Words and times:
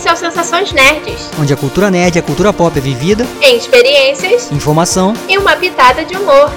Esse 0.00 0.08
é 0.08 0.12
o 0.14 0.16
Sensações 0.16 0.72
Nerds, 0.72 1.30
onde 1.38 1.52
a 1.52 1.56
cultura 1.58 1.90
nerd 1.90 2.16
e 2.16 2.18
a 2.18 2.22
cultura 2.22 2.54
pop 2.54 2.74
é 2.74 2.80
vivida 2.80 3.26
em 3.42 3.58
experiências, 3.58 4.50
informação 4.50 5.12
e 5.28 5.36
uma 5.36 5.54
pitada 5.56 6.06
de 6.06 6.16
humor. 6.16 6.50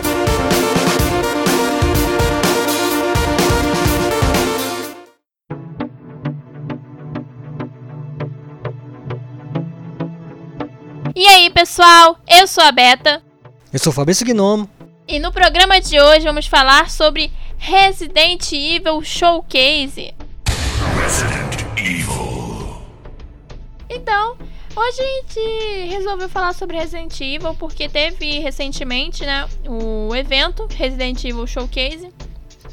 E 11.13 11.27
aí, 11.27 11.49
pessoal? 11.49 12.17
Eu 12.25 12.47
sou 12.47 12.63
a 12.63 12.71
Beta. 12.71 13.21
Eu 13.73 13.79
sou 13.79 13.91
o 13.91 13.93
Fabrício 13.93 14.25
Gnomo. 14.25 14.69
E 15.05 15.19
no 15.19 15.33
programa 15.33 15.81
de 15.81 15.99
hoje 15.99 16.23
vamos 16.23 16.47
falar 16.47 16.89
sobre 16.89 17.29
Resident 17.57 18.53
Evil 18.53 19.03
Showcase. 19.03 20.13
Resident. 20.95 21.42
Então, 23.95 24.35
hoje 24.75 25.01
a 25.01 25.05
gente 25.05 25.87
resolveu 25.89 26.27
falar 26.27 26.53
sobre 26.53 26.77
Resident 26.77 27.19
Evil 27.21 27.53
porque 27.55 27.87
teve 27.87 28.39
recentemente, 28.39 29.23
né, 29.25 29.47
o 29.67 30.15
evento 30.15 30.67
Resident 30.75 31.23
Evil 31.23 31.45
Showcase 31.45 32.11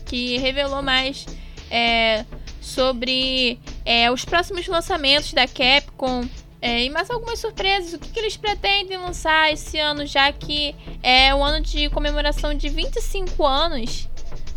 que 0.07 0.39
revelou 0.39 0.83
mais 0.83 1.25
é, 1.71 2.25
sobre 2.61 3.61
é, 3.85 4.11
os 4.11 4.25
próximos 4.25 4.67
lançamentos 4.67 5.33
da 5.33 5.47
Capcom 5.47 6.29
é, 6.61 6.85
e 6.85 6.91
mais 6.91 7.09
algumas 7.11 7.39
surpresas. 7.39 7.93
O 7.93 7.99
que, 7.99 8.09
que, 8.11 8.19
eles 8.19 8.37
pretendem 8.37 8.97
lançar 8.97 9.53
esse 9.53 9.79
ano, 9.79 10.05
já 10.05 10.33
que 10.33 10.75
é 11.03 11.35
o 11.35 11.43
ano 11.45 11.63
de 11.63 11.89
comemoração 11.91 12.55
de 12.55 12.69
25 12.69 13.47
anos 13.47 14.09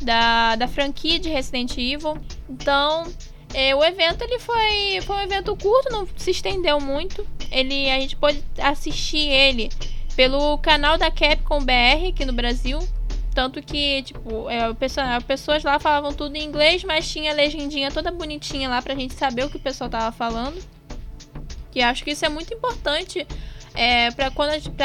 da, 0.01 0.55
da 0.55 0.67
franquia 0.67 1.19
de 1.19 1.29
Resident 1.29 1.77
Evil. 1.77 2.17
Então, 2.49 3.11
é, 3.53 3.75
o 3.75 3.83
evento 3.83 4.23
ele 4.23 4.39
foi, 4.39 5.01
foi 5.03 5.15
um 5.17 5.21
evento 5.21 5.55
curto, 5.55 5.91
não 5.91 6.07
se 6.17 6.31
estendeu 6.31 6.79
muito. 6.79 7.25
Ele, 7.51 7.89
a 7.89 7.99
gente 7.99 8.15
pode 8.15 8.43
assistir 8.57 9.27
ele 9.29 9.69
pelo 10.15 10.57
canal 10.57 10.97
da 10.97 11.11
Capcom 11.11 11.63
BR 11.63 12.09
aqui 12.09 12.25
no 12.25 12.33
Brasil. 12.33 12.79
Tanto 13.33 13.61
que, 13.63 14.03
tipo, 14.03 14.49
é, 14.49 14.65
as 15.15 15.23
pessoas 15.23 15.63
lá 15.63 15.79
falavam 15.79 16.13
tudo 16.13 16.35
em 16.35 16.43
inglês, 16.43 16.83
mas 16.83 17.09
tinha 17.11 17.33
legendinha 17.33 17.91
toda 17.91 18.11
bonitinha 18.11 18.69
lá 18.69 18.81
pra 18.81 18.95
gente 18.95 19.15
saber 19.15 19.45
o 19.45 19.49
que 19.49 19.57
o 19.57 19.59
pessoal 19.59 19.89
tava 19.89 20.11
falando. 20.11 20.61
Que 21.71 21.81
acho 21.81 22.03
que 22.03 22.11
isso 22.11 22.25
é 22.25 22.29
muito 22.29 22.53
importante 22.53 23.25
é, 23.73 24.11
para 24.11 24.31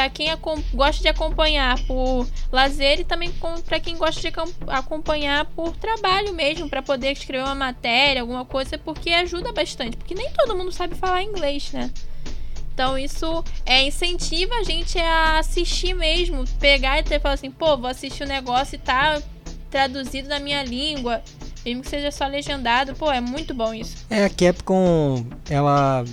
quem 0.09 0.27
gosta 0.73 1.01
de 1.01 1.07
acompanhar 1.07 1.79
por 1.85 2.27
lazer 2.51 2.99
e 2.99 3.03
também 3.03 3.31
para 3.65 3.79
quem 3.79 3.97
gosta 3.97 4.21
de 4.21 4.33
acompanhar 4.67 5.45
por 5.45 5.75
trabalho 5.77 6.33
mesmo, 6.33 6.69
para 6.69 6.81
poder 6.81 7.11
escrever 7.11 7.43
uma 7.43 7.55
matéria, 7.55 8.21
alguma 8.21 8.45
coisa, 8.45 8.77
porque 8.77 9.11
ajuda 9.11 9.51
bastante, 9.51 9.97
porque 9.97 10.15
nem 10.15 10.31
todo 10.31 10.55
mundo 10.55 10.71
sabe 10.71 10.95
falar 10.95 11.23
inglês, 11.23 11.71
né? 11.71 11.91
Então 12.73 12.97
isso 12.97 13.43
é 13.65 13.85
incentiva 13.85 14.55
a 14.55 14.63
gente 14.63 14.97
a 14.97 15.39
assistir 15.39 15.93
mesmo, 15.93 16.45
pegar 16.59 16.99
e 16.99 17.19
falar 17.19 17.33
assim, 17.33 17.51
pô, 17.51 17.77
vou 17.77 17.89
assistir 17.89 18.23
o 18.23 18.25
um 18.25 18.29
negócio 18.29 18.75
e 18.75 18.79
tá 18.79 19.21
traduzido 19.69 20.29
na 20.29 20.39
minha 20.39 20.63
língua, 20.63 21.21
mesmo 21.65 21.81
que 21.83 21.89
seja 21.89 22.09
só 22.09 22.25
legendado, 22.25 22.95
pô, 22.95 23.11
é 23.11 23.19
muito 23.19 23.53
bom 23.53 23.73
isso. 23.73 23.97
É, 24.09 24.25
a 24.25 24.29
Capcom, 24.29 25.25
ela 25.49 26.05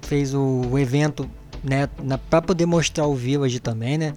fez 0.00 0.34
o 0.34 0.78
evento 0.78 1.30
né, 1.68 1.88
para 2.30 2.40
poder 2.40 2.64
mostrar 2.64 3.06
o 3.06 3.14
Village 3.14 3.58
também, 3.58 3.98
né, 3.98 4.14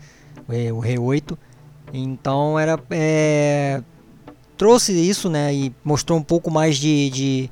o, 0.47 0.75
o 0.75 0.80
Rei 0.80 1.00
8. 1.00 1.38
Então 1.92 2.59
era 2.59 2.80
é, 2.92 3.81
trouxe 4.55 4.94
isso, 4.94 5.30
né, 5.30 5.53
e 5.53 5.73
mostrou 5.83 6.20
um 6.20 6.23
pouco 6.23 6.52
mais 6.52 6.77
de, 6.77 7.09
de, 7.09 7.50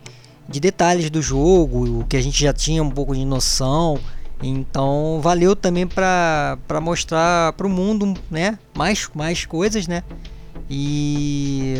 de 0.47 0.59
detalhes 0.59 1.09
do 1.09 1.21
jogo, 1.21 2.01
o 2.01 2.05
que 2.05 2.15
a 2.15 2.21
gente 2.21 2.39
já 2.39 2.53
tinha 2.53 2.83
um 2.83 2.91
pouco 2.91 3.15
de 3.15 3.25
noção. 3.25 3.99
Então 4.41 5.19
valeu 5.21 5.55
também 5.55 5.87
para 5.87 6.57
mostrar 6.79 7.53
para 7.53 7.65
o 7.65 7.69
mundo, 7.69 8.13
né, 8.29 8.59
mais 8.75 9.09
mais 9.15 9.45
coisas, 9.45 9.87
né. 9.87 10.03
E 10.69 11.75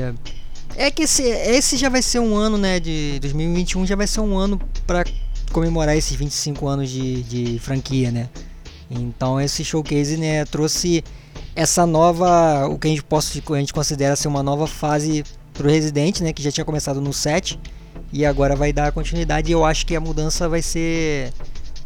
é 0.75 0.89
que 0.89 1.03
esse, 1.03 1.23
esse 1.23 1.77
já 1.77 1.89
vai 1.89 2.01
ser 2.01 2.19
um 2.19 2.35
ano, 2.35 2.57
né, 2.57 2.79
de 2.79 3.19
2021 3.19 3.85
já 3.85 3.95
vai 3.95 4.07
ser 4.07 4.22
um 4.22 4.38
ano 4.38 4.59
para 4.88 5.03
comemorar 5.52 5.96
esses 5.96 6.16
25 6.16 6.68
anos 6.68 6.90
de, 6.90 7.24
de 7.24 7.59
franquia, 7.59 8.12
né? 8.12 8.30
Então 8.90 9.40
esse 9.40 9.63
showcase, 9.63 10.18
né, 10.18 10.46
trouxe 10.46 11.03
essa 11.56 11.85
nova, 11.85 12.68
o 12.68 12.78
que 12.78 12.88
a 12.88 12.91
gente 12.91 13.03
possa, 13.03 13.38
a 13.38 13.59
gente 13.59 13.74
considera 13.74 14.16
ser 14.16 14.28
uma 14.28 14.41
nova 14.41 14.68
fase 14.68 15.24
pro 15.53 15.69
Resident, 15.69 16.22
né, 16.22 16.31
que 16.31 16.41
já 16.41 16.52
tinha 16.52 16.63
começado 16.63 17.02
no 17.02 17.12
7 17.12 17.59
e 18.13 18.25
agora 18.25 18.56
vai 18.56 18.72
dar 18.72 18.91
continuidade. 18.91 19.50
E 19.50 19.53
eu 19.53 19.66
acho 19.66 19.86
que 19.86 19.96
a 19.96 20.00
mudança 20.00 20.47
vai 20.47 20.62
ser 20.62 21.34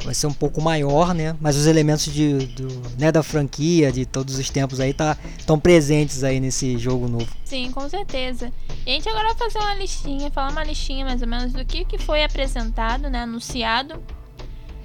vai 0.03 0.13
ser 0.13 0.27
um 0.27 0.33
pouco 0.33 0.61
maior, 0.61 1.13
né? 1.13 1.35
Mas 1.39 1.55
os 1.55 1.65
elementos 1.65 2.05
de, 2.05 2.45
do, 2.47 2.67
né, 2.97 3.11
da 3.11 3.23
franquia, 3.23 3.91
de 3.91 4.05
todos 4.05 4.37
os 4.37 4.49
tempos 4.49 4.79
aí, 4.79 4.93
tá, 4.93 5.17
estão 5.37 5.59
presentes 5.59 6.23
aí 6.23 6.39
nesse 6.39 6.77
jogo 6.77 7.07
novo. 7.07 7.27
Sim, 7.45 7.71
com 7.71 7.87
certeza. 7.87 8.51
E 8.85 8.91
a 8.91 8.93
gente 8.93 9.07
agora 9.09 9.33
vai 9.33 9.35
fazer 9.35 9.59
uma 9.59 9.75
listinha, 9.75 10.31
falar 10.31 10.51
uma 10.51 10.63
listinha 10.63 11.05
mais 11.05 11.21
ou 11.21 11.27
menos 11.27 11.53
do 11.53 11.63
que, 11.63 11.85
que 11.85 11.97
foi 11.97 12.23
apresentado, 12.23 13.09
né, 13.09 13.19
anunciado. 13.19 14.01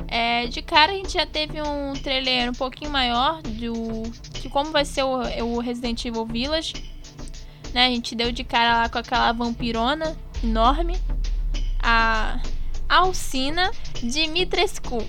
É, 0.09 0.47
de 0.47 0.63
cara 0.63 0.93
a 0.93 0.95
gente 0.95 1.15
já 1.15 1.27
teve 1.27 1.61
um 1.61 1.95
trailer 1.95 2.51
um 2.51 2.55
pouquinho 2.55 2.91
maior 2.91 3.43
do 3.43 4.03
de 4.41 4.49
como 4.49 4.71
vai 4.71 4.85
ser 4.85 5.03
o, 5.03 5.19
o 5.45 5.59
Resident 5.59 6.05
Evil 6.05 6.27
Village. 6.27 6.75
Né, 7.73 7.87
a 7.87 7.91
gente 7.91 8.15
deu 8.15 8.31
de 8.31 8.45
cara 8.45 8.83
lá 8.83 8.89
com 8.89 8.99
aquela 8.99 9.33
vampirona 9.33 10.17
enorme. 10.43 10.97
A 11.83 12.41
Alcina 12.89 13.71
Dimitrescu. 14.03 15.05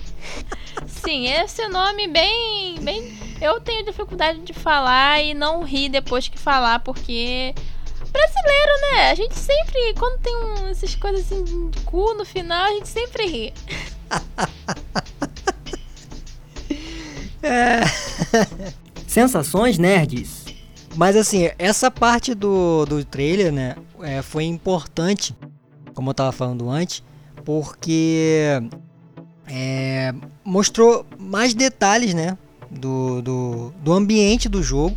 Sim, 0.86 1.28
esse 1.28 1.62
é 1.62 1.68
nome 1.68 2.08
bem, 2.08 2.78
bem. 2.80 3.18
Eu 3.40 3.60
tenho 3.60 3.84
dificuldade 3.84 4.40
de 4.40 4.52
falar 4.52 5.22
e 5.22 5.34
não 5.34 5.62
rir 5.62 5.88
depois 5.88 6.28
que 6.28 6.38
falar, 6.38 6.80
porque 6.80 7.54
brasileiro, 8.12 8.72
né? 8.92 9.10
A 9.10 9.14
gente 9.14 9.34
sempre, 9.34 9.94
quando 9.98 10.20
tem 10.20 10.36
um, 10.36 10.68
essas 10.68 10.94
coisas 10.94 11.20
assim 11.20 11.70
de 11.70 11.80
cu 11.82 12.14
no 12.14 12.24
final, 12.24 12.64
a 12.64 12.70
gente 12.70 12.88
sempre 12.88 13.26
ri. 13.26 13.54
é... 17.42 17.80
Sensações 19.06 19.78
nerds. 19.78 20.46
Mas 20.96 21.16
assim, 21.16 21.50
essa 21.58 21.90
parte 21.90 22.34
do, 22.34 22.84
do 22.86 23.04
trailer, 23.04 23.52
né, 23.52 23.76
é, 24.00 24.20
foi 24.20 24.44
importante, 24.44 25.36
como 25.94 26.10
eu 26.10 26.14
tava 26.14 26.32
falando 26.32 26.68
antes, 26.68 27.04
porque 27.48 28.60
é, 29.46 30.12
mostrou 30.44 31.06
mais 31.18 31.54
detalhes, 31.54 32.12
né, 32.12 32.36
do, 32.70 33.22
do, 33.22 33.72
do, 33.82 33.94
ambiente 33.94 34.50
do 34.50 34.62
jogo 34.62 34.94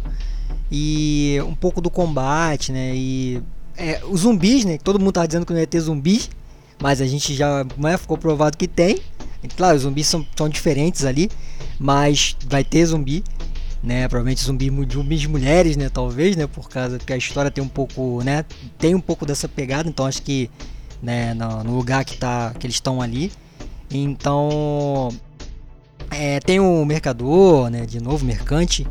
e 0.70 1.38
um 1.48 1.56
pouco 1.56 1.80
do 1.80 1.90
combate, 1.90 2.74
né, 2.74 2.92
e 2.94 3.42
é, 3.78 4.02
os 4.04 4.22
zumbis, 4.22 4.66
né, 4.66 4.78
todo 4.78 5.00
mundo 5.00 5.14
tava 5.14 5.28
dizendo 5.28 5.46
que 5.46 5.54
não 5.54 5.62
ia 5.62 5.66
ter 5.66 5.80
zumbis, 5.80 6.30
mas 6.82 7.00
a 7.00 7.08
gente 7.08 7.34
já 7.34 7.66
né, 7.78 7.98
ficou 7.98 8.18
provado 8.18 8.58
que 8.58 8.68
tem. 8.68 9.00
E, 9.42 9.48
claro, 9.48 9.78
os 9.78 9.84
zumbis 9.84 10.08
são, 10.08 10.28
são 10.36 10.50
diferentes 10.50 11.06
ali, 11.06 11.32
mas 11.80 12.36
vai 12.50 12.66
ter 12.66 12.86
zumbi 12.86 13.24
né? 13.84 14.08
Provavelmente 14.08 14.44
zumbi, 14.44 14.70
zumbis 14.92 15.26
mulheres, 15.26 15.76
né? 15.76 15.90
Talvez, 15.90 16.36
né? 16.36 16.46
Por 16.46 16.70
causa 16.70 17.00
que 17.00 17.12
a 17.12 17.18
história 17.18 17.50
tem 17.50 17.64
um 17.64 17.68
pouco, 17.68 18.22
né? 18.24 18.46
Tem 18.78 18.94
um 18.94 19.02
pouco 19.02 19.26
dessa 19.26 19.48
pegada, 19.48 19.90
então 19.90 20.06
acho 20.06 20.22
que 20.22 20.50
né, 21.02 21.34
no, 21.34 21.64
no 21.64 21.76
lugar 21.76 22.06
que, 22.06 22.18
tá, 22.18 22.54
que 22.58 22.66
eles 22.66 22.76
estão 22.76 23.02
ali. 23.02 23.32
Então 23.90 25.10
é, 26.10 26.40
tem 26.40 26.60
o 26.60 26.86
mercador, 26.86 27.70
né, 27.70 27.86
de 27.86 28.02
novo 28.02 28.26
mercante 28.26 28.86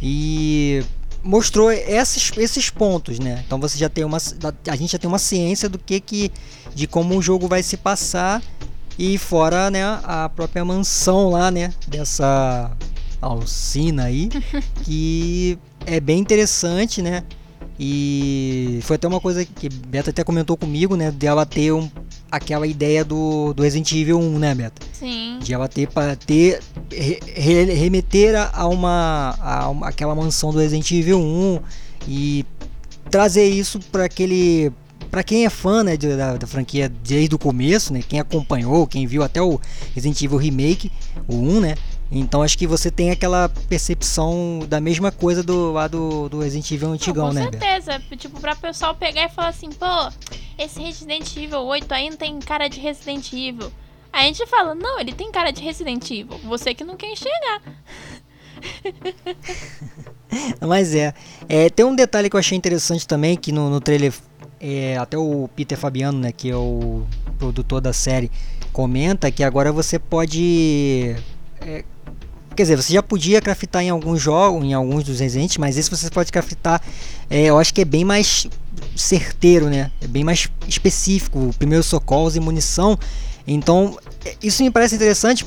e 0.00 0.84
mostrou 1.22 1.70
esses, 1.70 2.32
esses 2.36 2.70
pontos, 2.70 3.18
né? 3.18 3.42
Então 3.46 3.58
você 3.58 3.78
já 3.78 3.88
tem 3.88 4.04
uma 4.04 4.18
a 4.68 4.76
gente 4.76 4.92
já 4.92 4.98
tem 4.98 5.08
uma 5.08 5.18
ciência 5.18 5.68
do 5.68 5.78
que 5.78 6.00
que 6.00 6.32
de 6.74 6.86
como 6.86 7.16
o 7.16 7.22
jogo 7.22 7.46
vai 7.46 7.62
se 7.62 7.76
passar 7.76 8.42
e 8.98 9.16
fora, 9.16 9.70
né, 9.70 9.82
a 10.02 10.28
própria 10.28 10.64
mansão 10.64 11.30
lá, 11.30 11.50
né, 11.50 11.72
dessa 11.88 12.70
Alcina 13.20 14.04
aí, 14.04 14.28
que 14.84 15.58
é 15.86 16.00
bem 16.00 16.18
interessante, 16.18 17.00
né? 17.00 17.22
E 17.84 18.78
foi 18.82 18.94
até 18.94 19.08
uma 19.08 19.20
coisa 19.20 19.44
que 19.44 19.68
Beta 19.68 20.10
até 20.10 20.22
comentou 20.22 20.56
comigo, 20.56 20.94
né? 20.94 21.10
De 21.10 21.26
ela 21.26 21.44
ter 21.44 21.72
um, 21.72 21.90
aquela 22.30 22.64
ideia 22.64 23.04
do, 23.04 23.52
do 23.52 23.64
Resident 23.64 23.90
Evil 23.90 24.20
1, 24.20 24.38
né, 24.38 24.54
Beta? 24.54 24.80
Sim. 24.92 25.40
De 25.42 25.52
ela 25.52 25.66
ter 25.66 25.88
para 25.88 26.14
ter 26.14 26.60
re, 26.88 27.64
remeter 27.74 28.36
a 28.36 28.68
uma, 28.68 29.34
a 29.40 29.68
uma 29.68 29.88
aquela 29.88 30.14
mansão 30.14 30.52
do 30.52 30.60
Resident 30.60 30.88
Evil 30.92 31.18
1 31.18 31.60
e 32.06 32.46
trazer 33.10 33.48
isso 33.48 33.80
para 33.90 34.04
aquele 34.04 34.72
para 35.10 35.24
quem 35.24 35.44
é 35.44 35.50
fã 35.50 35.82
né, 35.82 35.96
da, 35.96 36.36
da, 36.36 36.46
franquia 36.46 36.88
desde 36.88 37.34
o 37.34 37.38
começo, 37.38 37.92
né, 37.92 38.00
quem 38.08 38.18
acompanhou, 38.18 38.86
quem 38.86 39.06
viu 39.06 39.24
até 39.24 39.42
o 39.42 39.60
Resident 39.92 40.22
Evil 40.22 40.38
Remake, 40.38 40.90
o 41.28 41.34
1, 41.34 41.60
né, 41.60 41.74
então 42.20 42.42
acho 42.42 42.58
que 42.58 42.66
você 42.66 42.90
tem 42.90 43.10
aquela 43.10 43.48
percepção 43.48 44.60
da 44.68 44.80
mesma 44.80 45.10
coisa 45.10 45.42
do 45.42 45.72
lá 45.72 45.88
do, 45.88 46.28
do 46.28 46.40
Resident 46.40 46.70
Evil 46.70 46.90
antigão, 46.90 47.32
não, 47.32 47.32
com 47.32 47.34
né? 47.34 47.46
Com 47.46 47.52
certeza. 47.52 47.98
Beto? 47.98 48.16
Tipo, 48.16 48.38
pra 48.38 48.54
pessoal 48.54 48.94
pegar 48.94 49.24
e 49.24 49.28
falar 49.30 49.48
assim, 49.48 49.70
pô, 49.70 49.86
esse 50.58 50.80
Resident 50.80 51.34
Evil 51.36 51.62
8 51.62 51.92
aí 51.92 52.10
não 52.10 52.16
tem 52.16 52.38
cara 52.40 52.68
de 52.68 52.78
Resident 52.78 53.32
Evil. 53.32 53.72
a 54.12 54.22
gente 54.24 54.46
fala, 54.46 54.74
não, 54.74 55.00
ele 55.00 55.12
tem 55.12 55.32
cara 55.32 55.50
de 55.50 55.62
Resident 55.62 56.10
Evil. 56.10 56.38
Você 56.44 56.74
que 56.74 56.84
não 56.84 56.96
quer 56.96 57.12
enxergar. 57.12 57.62
Mas 60.60 60.94
é. 60.94 61.14
é. 61.48 61.70
Tem 61.70 61.84
um 61.84 61.94
detalhe 61.94 62.28
que 62.28 62.36
eu 62.36 62.40
achei 62.40 62.56
interessante 62.56 63.06
também, 63.06 63.36
que 63.36 63.52
no, 63.52 63.70
no 63.70 63.80
trailer, 63.80 64.12
é, 64.60 64.96
até 64.96 65.16
o 65.16 65.48
Peter 65.54 65.78
Fabiano, 65.78 66.18
né, 66.18 66.32
que 66.32 66.50
é 66.50 66.56
o 66.56 67.04
produtor 67.38 67.80
da 67.80 67.92
série, 67.92 68.30
comenta 68.72 69.30
que 69.30 69.42
agora 69.42 69.72
você 69.72 69.98
pode. 69.98 71.16
É, 71.60 71.84
quer 72.52 72.62
dizer, 72.62 72.76
você 72.76 72.92
já 72.92 73.02
podia 73.02 73.40
craftar 73.40 73.82
em 73.82 73.90
alguns 73.90 74.20
jogos, 74.20 74.64
em 74.64 74.74
alguns 74.74 75.04
dos 75.04 75.20
Resident, 75.20 75.56
mas 75.58 75.76
esse 75.76 75.90
você 75.90 76.10
pode 76.10 76.30
craftar, 76.30 76.80
é, 77.30 77.44
eu 77.44 77.58
acho 77.58 77.72
que 77.72 77.80
é 77.80 77.84
bem 77.84 78.04
mais 78.04 78.46
certeiro, 78.96 79.68
né? 79.68 79.90
É 80.00 80.06
bem 80.06 80.24
mais 80.24 80.48
específico, 80.66 81.54
primeiros 81.58 81.86
socorros 81.86 82.36
e 82.36 82.40
munição. 82.40 82.98
Então, 83.46 83.98
é, 84.24 84.36
isso 84.42 84.62
me 84.62 84.70
parece 84.70 84.94
interessante 84.94 85.46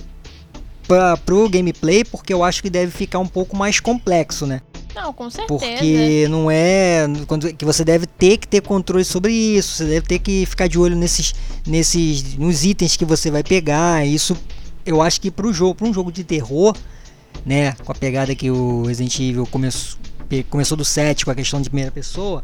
para 0.87 1.17
pro 1.17 1.49
gameplay, 1.49 2.03
porque 2.03 2.33
eu 2.33 2.43
acho 2.43 2.61
que 2.61 2.69
deve 2.69 2.91
ficar 2.91 3.19
um 3.19 3.27
pouco 3.27 3.55
mais 3.55 3.79
complexo, 3.79 4.45
né? 4.45 4.61
Não, 4.95 5.11
com 5.11 5.29
certeza. 5.29 5.47
Porque 5.47 6.27
não 6.29 6.49
é 6.49 7.05
quando 7.27 7.53
que 7.53 7.65
você 7.65 7.83
deve 7.83 8.05
ter 8.05 8.37
que 8.37 8.47
ter 8.47 8.61
controle 8.61 9.03
sobre 9.03 9.33
isso, 9.33 9.75
você 9.75 9.85
deve 9.85 10.07
ter 10.07 10.19
que 10.19 10.45
ficar 10.45 10.67
de 10.67 10.79
olho 10.79 10.95
nesses 10.95 11.35
nesses 11.67 12.37
nos 12.37 12.63
itens 12.63 12.95
que 12.95 13.03
você 13.03 13.29
vai 13.29 13.43
pegar. 13.43 14.07
Isso 14.07 14.37
eu 14.85 15.01
acho 15.01 15.19
que 15.19 15.31
pro 15.31 15.51
jogo, 15.51 15.75
para 15.75 15.87
um 15.87 15.93
jogo 15.93 16.11
de 16.11 16.23
terror, 16.23 16.75
né, 17.45 17.73
com 17.83 17.91
a 17.91 17.95
pegada 17.95 18.33
que 18.35 18.49
o 18.49 18.83
Resident 18.83 19.19
Evil 19.19 19.45
começou 19.47 19.99
começou 20.49 20.75
do 20.75 20.83
7 20.83 21.23
com 21.23 21.31
a 21.31 21.35
questão 21.35 21.61
de 21.61 21.69
primeira 21.69 21.91
pessoa, 21.91 22.41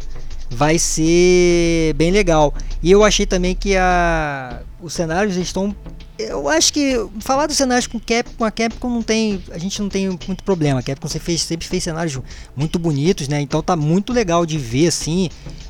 vai 0.52 0.78
ser 0.78 1.94
bem 1.96 2.12
legal. 2.12 2.54
E 2.82 2.92
eu 2.92 3.04
achei 3.04 3.26
também 3.26 3.56
que 3.56 3.76
a 3.76 4.62
os 4.80 4.94
cenários 4.94 5.36
estão 5.36 5.76
eu 6.18 6.48
acho 6.48 6.72
que 6.74 7.04
falar 7.20 7.48
dos 7.48 7.58
cenários 7.58 7.88
com 7.88 8.00
Capcom, 8.00 8.44
a 8.44 8.52
Capcom 8.52 8.90
não 8.90 9.02
tem, 9.02 9.42
a 9.52 9.58
gente 9.58 9.82
não 9.82 9.90
tem 9.90 10.08
muito 10.08 10.44
problema. 10.44 10.80
A 10.80 10.84
Capcom 10.84 11.08
fez, 11.08 11.42
sempre 11.42 11.68
fez 11.68 11.84
cenários 11.84 12.20
muito 12.56 12.78
bonitos, 12.78 13.28
né? 13.28 13.42
Então 13.42 13.62
tá 13.64 13.76
muito 13.76 14.14
legal 14.14 14.46
de 14.46 14.58
ver 14.58 14.88
assim, 14.88 15.30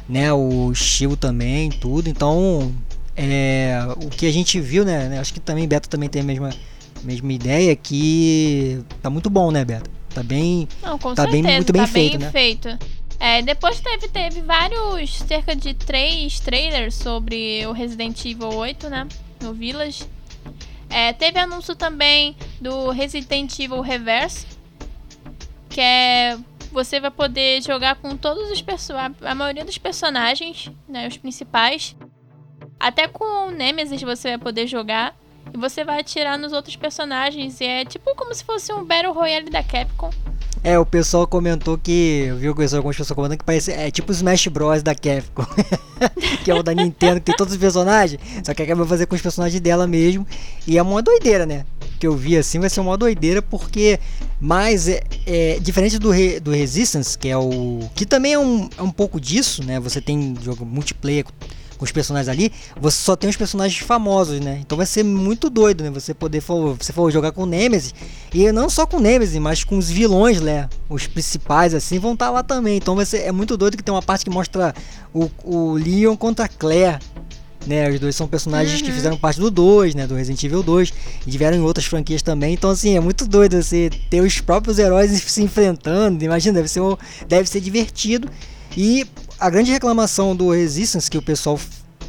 né? 0.10 0.34
O 0.34 0.72
estilo 0.72 1.16
também, 1.16 1.70
tudo. 1.70 2.10
Então, 2.10 2.72
é, 3.16 3.80
o 3.98 4.10
que 4.10 4.26
a 4.26 4.32
gente 4.32 4.60
viu, 4.60 4.86
né, 4.86 5.10
né? 5.10 5.20
Acho 5.20 5.34
que 5.34 5.40
também 5.40 5.68
Beto 5.68 5.90
também 5.90 6.10
tem 6.10 6.22
a 6.22 6.26
mesma 6.26 6.50
mesma 7.04 7.34
ideia 7.34 7.76
que 7.76 8.84
tá 9.02 9.10
muito 9.10 9.30
bom, 9.30 9.52
né, 9.52 9.66
Beto? 9.66 9.90
Tá 10.14 10.22
bem, 10.22 10.68
não, 10.84 11.00
com 11.00 11.16
tá 11.16 11.24
certeza, 11.24 11.44
bem 11.44 11.56
muito 11.56 11.74
bem 11.74 11.82
tá 11.82 11.88
feito, 11.88 12.18
bem 12.18 12.20
né? 12.20 12.32
feito. 12.32 12.80
É, 13.20 13.42
depois 13.42 13.80
teve, 13.80 14.08
teve 14.08 14.42
vários, 14.42 15.20
cerca 15.20 15.56
de 15.56 15.74
três 15.74 16.40
trailers 16.40 16.96
sobre 16.96 17.66
o 17.68 17.72
Resident 17.72 18.26
Evil 18.26 18.50
8, 18.50 18.90
né? 18.90 19.08
No 19.42 19.54
Village. 19.54 20.06
É, 20.90 21.14
teve 21.14 21.40
anúncio 21.40 21.76
também 21.76 22.36
do 22.60 22.90
Resident 22.90 23.58
Evil 23.60 23.80
Reverse, 23.80 24.46
que 25.70 25.80
é 25.80 26.38
você 26.72 27.00
vai 27.00 27.12
poder 27.12 27.62
jogar 27.62 27.96
com 27.96 28.16
todos 28.16 28.50
os 28.50 28.62
personagens, 28.62 29.18
a 29.22 29.36
maioria 29.36 29.66
dos 29.66 29.78
personagens, 29.78 30.72
né, 30.88 31.08
os 31.08 31.18
principais. 31.18 31.96
Até 32.82 33.08
com 33.08 33.48
o 33.48 33.52
Nemesis 33.52 34.02
você 34.02 34.30
vai 34.30 34.38
poder 34.40 34.66
jogar 34.66 35.16
e 35.54 35.58
você 35.58 35.84
vai 35.84 36.00
atirar 36.00 36.38
nos 36.38 36.52
outros 36.52 36.76
personagens 36.76 37.62
e 37.62 37.66
é 37.66 37.86
tipo 37.86 38.16
como 38.16 38.34
se 38.34 38.44
fosse 38.44 38.74
um 38.74 38.84
Battle 38.84 39.14
Royale 39.14 39.52
da 39.52 39.62
Capcom. 39.62 40.10
É, 40.64 40.78
o 40.78 40.86
pessoal 40.86 41.26
comentou 41.26 41.78
que. 41.78 42.32
Viu 42.38 42.56
que 42.56 42.64
algumas 42.76 42.96
pessoas 42.96 43.16
comentando 43.16 43.40
que 43.40 43.46
parece. 43.46 43.72
É 43.72 43.90
tipo 43.90 44.12
Smash 44.12 44.48
Bros. 44.48 44.84
da 44.84 44.94
Capcom. 44.94 45.46
que 46.44 46.52
é 46.52 46.56
o 46.56 46.62
da 46.62 46.74
Nintendo, 46.74 47.16
que 47.16 47.26
tem 47.26 47.36
todos 47.36 47.54
os 47.54 47.60
personagens. 47.60 48.22
Só 48.44 48.54
que 48.54 48.62
acaba 48.62 48.86
fazer 48.86 49.08
com 49.08 49.16
os 49.16 49.22
personagens 49.22 49.60
dela 49.60 49.88
mesmo. 49.88 50.26
E 50.68 50.78
é 50.78 50.82
uma 50.82 51.02
doideira, 51.02 51.48
né? 51.48 51.66
Que 52.00 52.06
eu 52.06 52.16
vi 52.16 52.38
assim 52.38 52.60
vai 52.60 52.70
ser 52.70 52.80
uma 52.80 52.96
doideira, 52.96 53.42
porque. 53.42 54.00
Mas 54.40 54.88
é, 54.88 55.02
é 55.26 55.60
diferente 55.60 55.98
do, 55.98 56.12
Re, 56.12 56.40
do 56.40 56.52
Resistance, 56.52 57.18
que 57.18 57.28
é 57.28 57.38
o. 57.38 57.80
Que 57.96 58.06
também 58.06 58.34
é 58.34 58.40
um, 58.40 58.70
é 58.78 58.82
um 58.84 58.92
pouco 58.92 59.20
disso, 59.20 59.64
né? 59.64 59.80
Você 59.80 60.00
tem 60.00 60.36
jogo 60.44 60.64
multiplayer 60.64 61.26
com 61.82 61.86
os 61.86 61.92
personagens 61.92 62.30
ali, 62.30 62.52
você 62.80 63.02
só 63.02 63.16
tem 63.16 63.28
os 63.28 63.36
personagens 63.36 63.82
famosos, 63.82 64.40
né? 64.40 64.60
Então 64.62 64.78
vai 64.78 64.86
ser 64.86 65.02
muito 65.02 65.50
doido, 65.50 65.84
né? 65.84 65.90
Você 65.90 66.14
poder 66.14 66.40
for, 66.40 66.78
você 66.80 66.94
for 66.94 67.10
jogar 67.10 67.32
com 67.32 67.42
o 67.42 67.46
Nemesis 67.48 67.92
e 68.32 68.52
não 68.52 68.70
só 68.70 68.86
com 68.86 68.98
o 68.98 69.00
Nemesis, 69.00 69.40
mas 69.40 69.64
com 69.64 69.80
os 69.80 69.90
vilões, 69.90 70.40
né? 70.40 70.70
Os 70.88 71.08
principais 71.08 71.74
assim 71.74 71.98
vão 71.98 72.14
estar 72.14 72.28
tá 72.28 72.32
lá 72.32 72.44
também. 72.44 72.78
Então 72.78 72.96
vai 72.96 73.04
ser 73.04 73.22
é 73.22 73.32
muito 73.32 73.58
doido 73.58 73.78
que 73.78 73.82
tem 73.82 73.92
uma 73.92 74.02
parte 74.04 74.24
que 74.24 74.30
mostra 74.30 74.76
o, 75.12 75.28
o 75.44 75.74
Leon 75.74 76.16
contra 76.16 76.46
a 76.46 76.48
Claire. 76.48 77.00
Né, 77.66 77.88
os 77.92 78.00
dois 78.00 78.16
são 78.16 78.28
personagens 78.28 78.80
uhum. 78.80 78.88
que 78.88 78.92
fizeram 78.92 79.16
parte 79.16 79.40
do 79.40 79.52
2, 79.52 79.94
né, 79.94 80.08
do 80.08 80.16
Resident 80.16 80.44
Evil 80.44 80.64
2, 80.64 80.92
e 81.28 81.30
tiveram 81.30 81.56
em 81.56 81.62
outras 81.62 81.86
franquias 81.86 82.24
também. 82.24 82.56
Então 82.56 82.72
assim, 82.72 82.98
é 82.98 83.00
muito 83.00 83.28
doido 83.28 83.62
você 83.62 83.88
ter 84.10 84.20
os 84.20 84.40
próprios 84.42 84.80
heróis 84.80 85.12
se 85.12 85.44
enfrentando. 85.44 86.24
Imagina, 86.24 86.56
deve 86.56 86.68
ser 86.68 86.82
deve 87.28 87.48
ser 87.48 87.60
divertido. 87.60 88.28
E 88.76 89.06
a 89.42 89.50
grande 89.50 89.72
reclamação 89.72 90.36
do 90.36 90.52
Resistance 90.52 91.10
que 91.10 91.18
o 91.18 91.22
pessoal 91.22 91.60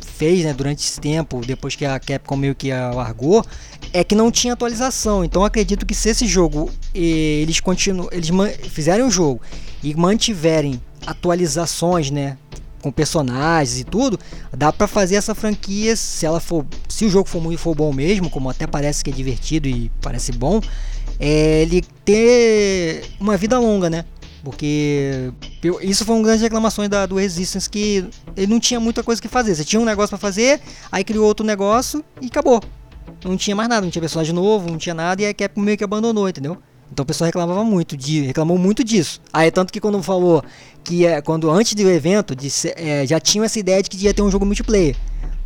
fez 0.02 0.44
né, 0.44 0.52
durante 0.52 0.86
esse 0.86 1.00
tempo, 1.00 1.40
depois 1.40 1.74
que 1.74 1.86
a 1.86 1.98
Capcom 1.98 2.36
meio 2.36 2.54
que 2.54 2.70
a 2.70 2.90
largou, 2.90 3.42
é 3.90 4.04
que 4.04 4.14
não 4.14 4.30
tinha 4.30 4.52
atualização. 4.52 5.24
Então 5.24 5.42
acredito 5.42 5.86
que 5.86 5.94
se 5.94 6.10
esse 6.10 6.26
jogo 6.26 6.70
eles 6.94 7.58
continuam, 7.58 8.10
eles 8.12 8.28
fizerem 8.68 9.02
o 9.02 9.10
jogo 9.10 9.40
e 9.82 9.94
mantiverem 9.94 10.78
atualizações, 11.06 12.10
né, 12.10 12.36
com 12.82 12.92
personagens 12.92 13.80
e 13.80 13.84
tudo, 13.84 14.20
dá 14.54 14.70
para 14.70 14.86
fazer 14.86 15.14
essa 15.14 15.34
franquia, 15.34 15.96
se 15.96 16.26
ela 16.26 16.38
for, 16.38 16.66
se 16.86 17.06
o 17.06 17.08
jogo 17.08 17.26
for 17.26 17.40
muito 17.40 17.58
for 17.58 17.74
bom 17.74 17.94
mesmo, 17.94 18.28
como 18.28 18.50
até 18.50 18.66
parece 18.66 19.02
que 19.02 19.08
é 19.08 19.12
divertido 19.12 19.66
e 19.66 19.90
parece 20.02 20.32
bom, 20.32 20.60
é, 21.18 21.62
ele 21.62 21.82
ter 22.04 23.06
uma 23.18 23.38
vida 23.38 23.58
longa, 23.58 23.88
né? 23.88 24.04
Porque 24.42 25.32
isso 25.82 26.04
foi 26.04 26.16
uma 26.16 26.26
das 26.26 26.40
reclamações 26.40 26.88
da, 26.88 27.06
do 27.06 27.14
Resistance 27.16 27.70
que 27.70 28.04
ele 28.36 28.48
não 28.48 28.58
tinha 28.58 28.80
muita 28.80 29.02
coisa 29.02 29.22
que 29.22 29.28
fazer. 29.28 29.54
Você 29.54 29.64
tinha 29.64 29.80
um 29.80 29.84
negócio 29.84 30.10
para 30.10 30.18
fazer, 30.18 30.60
aí 30.90 31.04
criou 31.04 31.26
outro 31.26 31.46
negócio 31.46 32.04
e 32.20 32.26
acabou. 32.26 32.60
Não 33.24 33.36
tinha 33.36 33.54
mais 33.54 33.68
nada, 33.68 33.82
não 33.82 33.90
tinha 33.90 34.02
personagem 34.02 34.34
novo, 34.34 34.68
não 34.68 34.78
tinha 34.78 34.94
nada 34.94 35.22
e 35.22 35.26
a 35.26 35.34
Capcom 35.34 35.60
meio 35.60 35.78
que 35.78 35.84
abandonou, 35.84 36.28
entendeu? 36.28 36.58
Então 36.90 37.04
o 37.04 37.06
pessoal 37.06 37.26
reclamava 37.26 37.64
muito, 37.64 37.96
de, 37.96 38.22
reclamou 38.22 38.58
muito 38.58 38.82
disso. 38.82 39.20
Aí 39.32 39.50
tanto 39.50 39.72
que 39.72 39.80
quando 39.80 40.02
falou 40.02 40.42
que 40.82 41.06
é, 41.06 41.22
quando 41.22 41.48
antes 41.48 41.74
do 41.74 41.88
evento 41.88 42.34
disse, 42.34 42.74
é, 42.76 43.06
já 43.06 43.20
tinha 43.20 43.44
essa 43.44 43.58
ideia 43.58 43.82
de 43.82 43.88
que 43.88 43.96
ia 43.96 44.12
ter 44.12 44.22
um 44.22 44.30
jogo 44.30 44.44
multiplayer. 44.44 44.96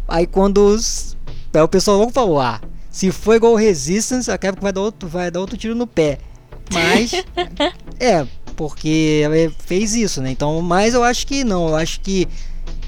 Aí 0.08 0.26
quando 0.26 0.58
os, 0.58 1.16
aí 1.52 1.60
o 1.60 1.68
pessoal 1.68 1.98
logo 1.98 2.10
falou, 2.12 2.40
ah, 2.40 2.60
se 2.90 3.12
for 3.12 3.34
igual 3.34 3.52
o 3.52 3.56
Resistance, 3.56 4.30
a 4.30 4.38
Capcom 4.38 4.62
vai 4.62 4.72
dar 4.72 4.80
outro, 4.80 5.06
vai 5.08 5.30
dar 5.30 5.40
outro 5.40 5.56
tiro 5.56 5.74
no 5.74 5.86
pé. 5.86 6.18
Mas 6.72 7.12
é, 8.00 8.26
porque 8.56 9.22
fez 9.58 9.94
isso, 9.94 10.20
né? 10.20 10.30
Então, 10.30 10.60
mas 10.62 10.94
eu 10.94 11.04
acho 11.04 11.26
que 11.26 11.44
não, 11.44 11.68
eu 11.68 11.76
acho 11.76 12.00
que 12.00 12.26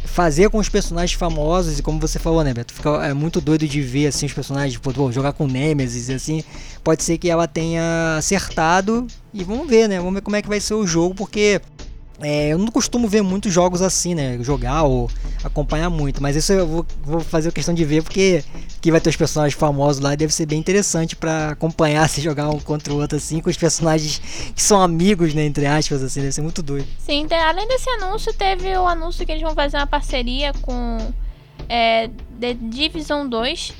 fazer 0.04 0.50
com 0.50 0.58
os 0.58 0.68
personagens 0.68 1.12
famosos 1.16 1.78
e 1.78 1.82
como 1.82 2.00
você 2.00 2.18
falou, 2.18 2.42
né, 2.42 2.52
Beto, 2.52 2.72
fica 2.74 3.06
é 3.06 3.12
muito 3.12 3.40
doido 3.40 3.68
de 3.68 3.80
ver 3.80 4.08
assim 4.08 4.26
os 4.26 4.32
personagens, 4.32 4.76
pô, 4.78 5.12
jogar 5.12 5.32
com 5.32 5.46
Nemesis 5.46 6.10
assim, 6.10 6.42
pode 6.82 7.04
ser 7.04 7.18
que 7.18 7.30
ela 7.30 7.46
tenha 7.46 8.16
acertado 8.16 9.06
e 9.32 9.44
vamos 9.44 9.68
ver, 9.68 9.88
né? 9.88 9.98
Vamos 9.98 10.14
ver 10.14 10.22
como 10.22 10.34
é 10.34 10.42
que 10.42 10.48
vai 10.48 10.58
ser 10.58 10.74
o 10.74 10.86
jogo, 10.86 11.14
porque 11.14 11.60
é, 12.20 12.48
eu 12.48 12.58
não 12.58 12.68
costumo 12.68 13.06
ver 13.06 13.22
muitos 13.22 13.52
jogos 13.52 13.80
assim, 13.80 14.14
né? 14.14 14.38
Jogar 14.40 14.82
ou 14.82 15.08
acompanhar 15.44 15.88
muito, 15.88 16.20
mas 16.20 16.34
isso 16.34 16.52
eu 16.52 16.66
vou, 16.66 16.86
vou 17.02 17.20
fazer 17.20 17.52
questão 17.52 17.72
de 17.72 17.84
ver 17.84 18.02
porque 18.02 18.42
que 18.80 18.90
vai 18.90 19.00
ter 19.00 19.10
os 19.10 19.16
personagens 19.16 19.58
famosos 19.58 20.00
lá 20.00 20.14
deve 20.14 20.32
ser 20.32 20.46
bem 20.46 20.58
interessante 20.58 21.14
para 21.14 21.50
acompanhar 21.50 22.06
se 22.10 22.20
jogar 22.20 22.48
um 22.48 22.58
contra 22.58 22.92
o 22.92 22.96
outro 23.00 23.16
assim 23.16 23.40
com 23.40 23.48
os 23.48 23.56
personagens 23.56 24.20
que 24.54 24.62
são 24.62 24.82
amigos, 24.82 25.32
né? 25.32 25.44
Entre 25.44 25.66
aspas, 25.66 26.02
assim, 26.02 26.20
deve 26.20 26.32
ser 26.32 26.42
muito 26.42 26.62
doido. 26.62 26.86
Sim, 26.98 27.26
além 27.30 27.68
desse 27.68 27.88
anúncio, 27.90 28.32
teve 28.32 28.76
o 28.76 28.86
anúncio 28.86 29.24
que 29.24 29.32
eles 29.32 29.42
vão 29.42 29.54
fazer 29.54 29.76
uma 29.76 29.86
parceria 29.86 30.52
com 30.60 31.12
é, 31.68 32.10
The 32.40 32.54
Division 32.54 33.28
2, 33.28 33.74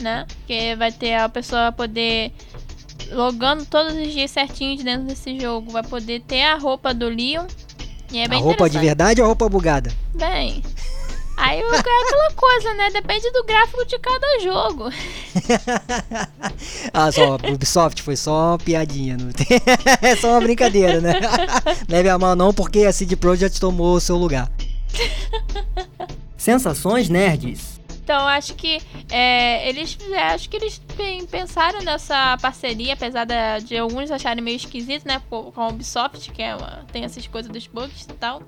né? 0.00 0.26
Que 0.46 0.76
vai 0.76 0.92
ter 0.92 1.14
a 1.14 1.28
pessoa 1.28 1.72
poder 1.72 2.32
logando 3.10 3.64
todos 3.64 3.94
os 3.94 4.12
dias 4.12 4.30
certinhos 4.30 4.84
dentro 4.84 5.06
desse 5.06 5.40
jogo, 5.40 5.70
vai 5.70 5.82
poder 5.82 6.20
ter 6.20 6.42
a 6.42 6.56
roupa 6.56 6.92
do 6.92 7.08
Leon 7.08 7.46
e 8.10 8.18
é 8.18 8.28
bem 8.28 8.38
a 8.38 8.42
roupa 8.42 8.68
de 8.68 8.78
verdade 8.78 9.20
ou 9.20 9.24
a 9.24 9.28
roupa 9.28 9.48
bugada? 9.48 9.92
Bem. 10.14 10.62
Aí 11.38 11.60
é 11.60 11.64
aquela 11.64 12.32
coisa, 12.34 12.74
né? 12.74 12.90
Depende 12.90 13.30
do 13.30 13.44
gráfico 13.44 13.86
de 13.86 13.96
cada 14.00 14.40
jogo. 14.40 14.90
ah, 16.92 17.12
só, 17.12 17.36
Ubisoft 17.36 18.02
foi 18.02 18.16
só 18.16 18.50
uma 18.50 18.58
piadinha. 18.58 19.16
Não 19.16 19.30
tem... 19.30 19.46
é 20.02 20.16
só 20.16 20.32
uma 20.32 20.40
brincadeira, 20.40 21.00
né? 21.00 21.14
Leve 21.88 22.08
a 22.08 22.18
mão 22.18 22.34
não, 22.34 22.52
porque 22.52 22.80
a 22.80 22.92
CD 22.92 23.14
Projekt 23.14 23.60
tomou 23.60 23.94
o 23.94 24.00
seu 24.00 24.16
lugar. 24.16 24.50
Sensações 26.36 27.08
nerds. 27.08 27.77
Então 28.08 28.26
acho 28.26 28.54
que 28.54 28.80
é, 29.10 29.68
eles 29.68 29.98
é, 30.10 30.28
acho 30.28 30.48
que 30.48 30.56
eles 30.56 30.80
pensaram 31.30 31.82
nessa 31.82 32.38
parceria, 32.38 32.94
apesar 32.94 33.26
de, 33.26 33.66
de 33.66 33.76
alguns 33.76 34.10
acharem 34.10 34.42
meio 34.42 34.56
esquisito, 34.56 35.06
né? 35.06 35.20
Com 35.28 35.52
a 35.54 35.68
Ubisoft, 35.68 36.32
que 36.32 36.42
é 36.42 36.56
uma, 36.56 36.86
tem 36.90 37.04
essas 37.04 37.26
coisas 37.26 37.52
dos 37.52 37.66
bugs 37.66 38.06
e 38.08 38.14
tal. 38.14 38.42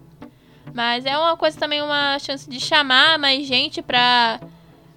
Mas 0.72 1.04
é 1.04 1.14
uma 1.18 1.36
coisa 1.36 1.58
também, 1.58 1.82
uma 1.82 2.18
chance 2.18 2.48
de 2.48 2.58
chamar 2.58 3.18
mais 3.18 3.46
gente 3.46 3.82
pra, 3.82 4.40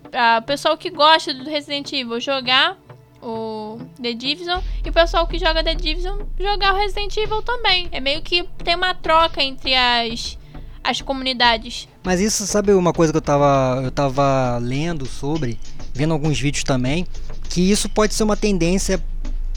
para 0.10 0.40
o 0.40 0.44
pessoal 0.44 0.78
que 0.78 0.90
gosta 0.90 1.34
do 1.34 1.44
Resident 1.44 1.92
Evil 1.92 2.22
jogar 2.22 2.78
o 3.22 3.80
The 4.02 4.14
Division 4.14 4.62
e 4.86 4.90
o 4.90 4.94
pessoal 4.94 5.28
que 5.28 5.38
joga 5.38 5.62
The 5.62 5.76
Division 5.76 6.22
jogar 6.40 6.74
o 6.74 6.78
Resident 6.78 7.18
Evil 7.18 7.42
também. 7.42 7.90
É 7.92 8.00
meio 8.00 8.22
que 8.22 8.44
tem 8.64 8.76
uma 8.76 8.94
troca 8.94 9.44
entre 9.44 9.76
as 9.76 10.38
as 10.84 11.02
comunidades. 11.02 11.88
Mas 12.04 12.20
isso, 12.20 12.46
sabe 12.46 12.74
uma 12.74 12.94
coisa 12.94 13.14
que 13.14 13.18
eu 13.18 13.22
tava, 13.22 13.82
eu 13.84 13.92
tava 13.92 14.58
lendo 14.58 15.06
sobre, 15.06 15.58
vendo 15.94 16.14
alguns 16.14 16.40
vídeos 16.40 16.64
também, 16.64 17.08
que 17.50 17.62
isso 17.62 17.88
pode 17.88 18.14
ser 18.14 18.24
uma 18.24 18.36
tendência 18.36 19.04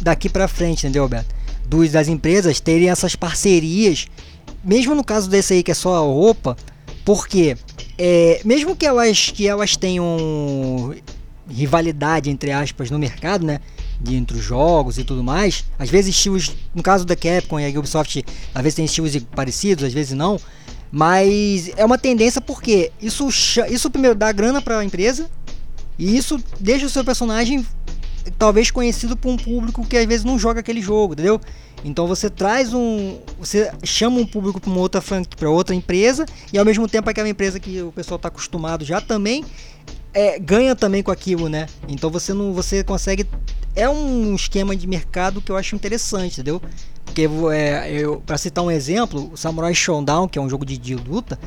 daqui 0.00 0.28
para 0.28 0.46
frente, 0.46 0.86
entendeu, 0.86 1.08
Beto? 1.08 1.34
Dos, 1.66 1.90
das 1.90 2.06
empresas 2.06 2.60
terem 2.60 2.90
essas 2.90 3.16
parcerias, 3.16 4.06
mesmo 4.62 4.94
no 4.94 5.02
caso 5.02 5.28
desse 5.28 5.54
aí 5.54 5.62
que 5.62 5.72
é 5.72 5.74
só 5.74 5.96
a 5.96 6.00
roupa, 6.00 6.56
porque 7.04 7.56
é, 7.98 8.40
mesmo 8.44 8.76
que 8.76 8.86
elas, 8.86 9.30
que 9.30 9.48
elas 9.48 9.76
tenham 9.76 10.94
rivalidade, 11.48 12.30
entre 12.30 12.50
aspas, 12.52 12.90
no 12.90 12.98
mercado, 12.98 13.44
né? 13.44 13.60
De, 14.00 14.14
entre 14.14 14.36
os 14.36 14.44
jogos 14.44 14.98
e 14.98 15.04
tudo 15.04 15.22
mais. 15.22 15.64
Às 15.78 15.88
vezes 15.88 16.14
estilos, 16.14 16.52
no 16.74 16.82
caso 16.82 17.04
da 17.04 17.16
Capcom 17.16 17.58
e 17.58 17.64
a 17.64 17.78
Ubisoft, 17.78 18.24
às 18.54 18.62
vezes 18.62 18.76
tem 18.76 18.84
estilos 18.84 19.16
parecidos, 19.34 19.84
às 19.84 19.92
vezes 19.92 20.12
não. 20.12 20.38
Mas 20.90 21.70
é 21.76 21.84
uma 21.84 21.98
tendência 21.98 22.40
porque 22.40 22.92
isso, 23.00 23.28
isso 23.68 23.90
primeiro 23.90 24.14
dá 24.14 24.30
grana 24.32 24.62
para 24.62 24.78
a 24.78 24.84
empresa 24.84 25.28
e 25.98 26.16
isso 26.16 26.40
deixa 26.60 26.86
o 26.86 26.90
seu 26.90 27.04
personagem 27.04 27.66
talvez 28.38 28.70
conhecido 28.70 29.16
por 29.16 29.30
um 29.30 29.36
público 29.36 29.86
que 29.86 29.96
às 29.96 30.06
vezes 30.06 30.24
não 30.24 30.38
joga 30.38 30.60
aquele 30.60 30.80
jogo, 30.80 31.14
entendeu? 31.14 31.40
Então 31.84 32.06
você 32.06 32.28
traz 32.28 32.72
um, 32.72 33.18
você 33.38 33.70
chama 33.84 34.18
um 34.18 34.26
público 34.26 34.60
para 34.60 34.72
outra 34.72 35.02
para 35.36 35.50
outra 35.50 35.74
empresa 35.74 36.26
e 36.52 36.58
ao 36.58 36.64
mesmo 36.64 36.88
tempo 36.88 37.08
aquela 37.08 37.28
empresa 37.28 37.60
que 37.60 37.82
o 37.82 37.92
pessoal 37.92 38.16
está 38.16 38.28
acostumado 38.28 38.84
já 38.84 39.00
também 39.00 39.44
é, 40.12 40.38
ganha 40.38 40.74
também 40.74 41.02
com 41.02 41.10
aquilo, 41.10 41.48
né? 41.48 41.66
Então 41.86 42.10
você 42.10 42.32
não, 42.32 42.52
você 42.52 42.82
consegue 42.82 43.26
é 43.74 43.88
um 43.88 44.34
esquema 44.34 44.74
de 44.74 44.86
mercado 44.86 45.42
que 45.42 45.52
eu 45.52 45.56
acho 45.56 45.76
interessante, 45.76 46.40
entendeu? 46.40 46.60
Porque 47.16 47.54
é, 47.54 47.90
eu, 47.90 48.22
para 48.26 48.36
citar 48.36 48.62
um 48.62 48.70
exemplo, 48.70 49.30
o 49.32 49.38
Samurai 49.38 49.74
Showdown, 49.74 50.28
que 50.28 50.38
é 50.38 50.42
um 50.42 50.50
jogo 50.50 50.66
de, 50.66 50.76
de 50.76 50.94
luta, 50.94 51.38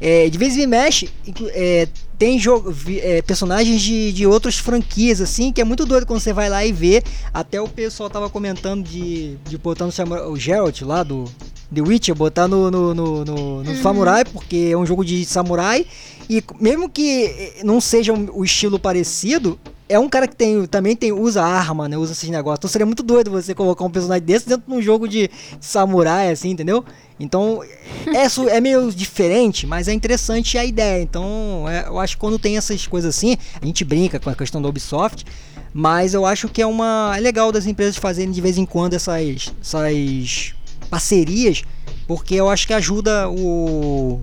é, 0.00 0.28
de 0.28 0.36
vez 0.36 0.56
em 0.56 0.66
mexe, 0.66 1.08
é, 1.52 1.86
tem 2.18 2.36
jogo, 2.36 2.74
é, 3.00 3.22
personagens 3.22 3.80
de, 3.80 4.12
de 4.12 4.26
outras 4.26 4.58
franquias, 4.58 5.20
assim, 5.20 5.52
que 5.52 5.60
é 5.60 5.64
muito 5.64 5.86
doido 5.86 6.04
quando 6.04 6.18
você 6.18 6.32
vai 6.32 6.50
lá 6.50 6.66
e 6.66 6.72
vê. 6.72 7.00
Até 7.32 7.60
o 7.60 7.68
pessoal 7.68 8.10
tava 8.10 8.28
comentando 8.28 8.82
de, 8.82 9.36
de 9.48 9.56
botar 9.56 9.86
no 9.86 9.92
o 10.32 10.36
Geralt 10.36 10.82
lá 10.82 11.04
do 11.04 11.26
The 11.72 11.80
Witcher, 11.80 12.14
botar 12.16 12.48
no, 12.48 12.68
no, 12.68 12.92
no, 12.92 13.24
no, 13.24 13.62
no 13.62 13.70
uhum. 13.70 13.82
Samurai, 13.82 14.24
porque 14.24 14.70
é 14.72 14.76
um 14.76 14.84
jogo 14.84 15.04
de 15.04 15.24
samurai. 15.24 15.86
E 16.28 16.42
mesmo 16.58 16.88
que 16.88 17.54
não 17.62 17.80
seja 17.80 18.12
o 18.12 18.44
estilo 18.44 18.80
parecido, 18.80 19.60
é 19.94 19.98
um 19.98 20.08
cara 20.08 20.26
que 20.26 20.34
tem, 20.34 20.66
também 20.66 20.96
tem, 20.96 21.12
usa 21.12 21.42
arma, 21.42 21.88
né? 21.88 21.96
Usa 21.96 22.12
esses 22.12 22.28
negócios. 22.28 22.58
Então 22.58 22.70
seria 22.70 22.84
muito 22.84 23.02
doido 23.02 23.30
você 23.30 23.54
colocar 23.54 23.84
um 23.84 23.90
personagem 23.90 24.24
desse 24.24 24.48
dentro 24.48 24.64
de 24.66 24.74
um 24.74 24.82
jogo 24.82 25.08
de 25.08 25.30
samurai, 25.60 26.30
assim, 26.30 26.50
entendeu? 26.50 26.84
Então, 27.18 27.62
é, 28.06 28.56
é 28.56 28.60
meio 28.60 28.90
diferente, 28.90 29.66
mas 29.66 29.86
é 29.86 29.92
interessante 29.92 30.58
a 30.58 30.64
ideia. 30.64 31.00
Então, 31.00 31.64
é, 31.68 31.86
eu 31.86 31.98
acho 32.00 32.16
que 32.16 32.20
quando 32.20 32.38
tem 32.38 32.56
essas 32.56 32.86
coisas 32.86 33.16
assim, 33.16 33.36
a 33.60 33.64
gente 33.64 33.84
brinca 33.84 34.18
com 34.18 34.30
a 34.30 34.34
questão 34.34 34.60
da 34.60 34.68
Ubisoft, 34.68 35.24
mas 35.72 36.12
eu 36.12 36.26
acho 36.26 36.48
que 36.48 36.60
é 36.60 36.66
uma. 36.66 37.14
É 37.16 37.20
legal 37.20 37.52
das 37.52 37.66
empresas 37.66 37.96
fazerem 37.96 38.32
de 38.32 38.40
vez 38.40 38.58
em 38.58 38.66
quando 38.66 38.94
essas, 38.94 39.52
essas 39.60 40.54
parcerias, 40.90 41.62
porque 42.06 42.34
eu 42.34 42.48
acho 42.48 42.66
que 42.66 42.74
ajuda 42.74 43.28
o 43.28 44.20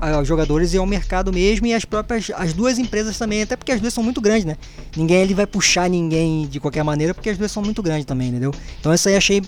aos 0.00 0.26
jogadores 0.26 0.72
e 0.72 0.78
ao 0.78 0.86
mercado 0.86 1.32
mesmo 1.32 1.66
e 1.66 1.74
as 1.74 1.84
próprias 1.84 2.30
as 2.34 2.52
duas 2.52 2.78
empresas 2.78 3.18
também, 3.18 3.42
até 3.42 3.56
porque 3.56 3.72
as 3.72 3.80
duas 3.80 3.92
são 3.92 4.02
muito 4.02 4.20
grandes, 4.20 4.44
né? 4.44 4.56
Ninguém 4.96 5.18
ele 5.22 5.34
vai 5.34 5.46
puxar 5.46 5.88
ninguém 5.88 6.46
de 6.46 6.58
qualquer 6.58 6.82
maneira 6.82 7.12
porque 7.12 7.30
as 7.30 7.38
duas 7.38 7.52
são 7.52 7.62
muito 7.62 7.82
grandes 7.82 8.06
também, 8.06 8.28
entendeu? 8.28 8.52
Então 8.78 8.92
isso 8.92 9.08
aí 9.08 9.16
achei 9.16 9.42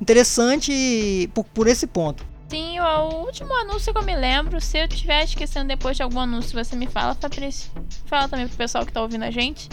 interessante 0.00 1.30
por, 1.34 1.44
por 1.44 1.66
esse 1.66 1.86
ponto. 1.86 2.24
Sim, 2.48 2.80
o 2.80 3.26
último 3.26 3.52
anúncio 3.54 3.92
que 3.92 3.98
eu 3.98 4.04
me 4.04 4.16
lembro, 4.16 4.58
se 4.58 4.78
eu 4.78 4.86
estiver 4.86 5.22
esquecendo 5.22 5.68
depois 5.68 5.98
de 5.98 6.02
algum 6.02 6.20
anúncio, 6.20 6.52
você 6.52 6.74
me 6.74 6.86
fala, 6.86 7.14
Fabrício. 7.14 7.70
Fala 8.06 8.26
também 8.26 8.48
pro 8.48 8.56
pessoal 8.56 8.86
que 8.86 8.92
tá 8.92 9.02
ouvindo 9.02 9.24
a 9.24 9.30
gente. 9.30 9.68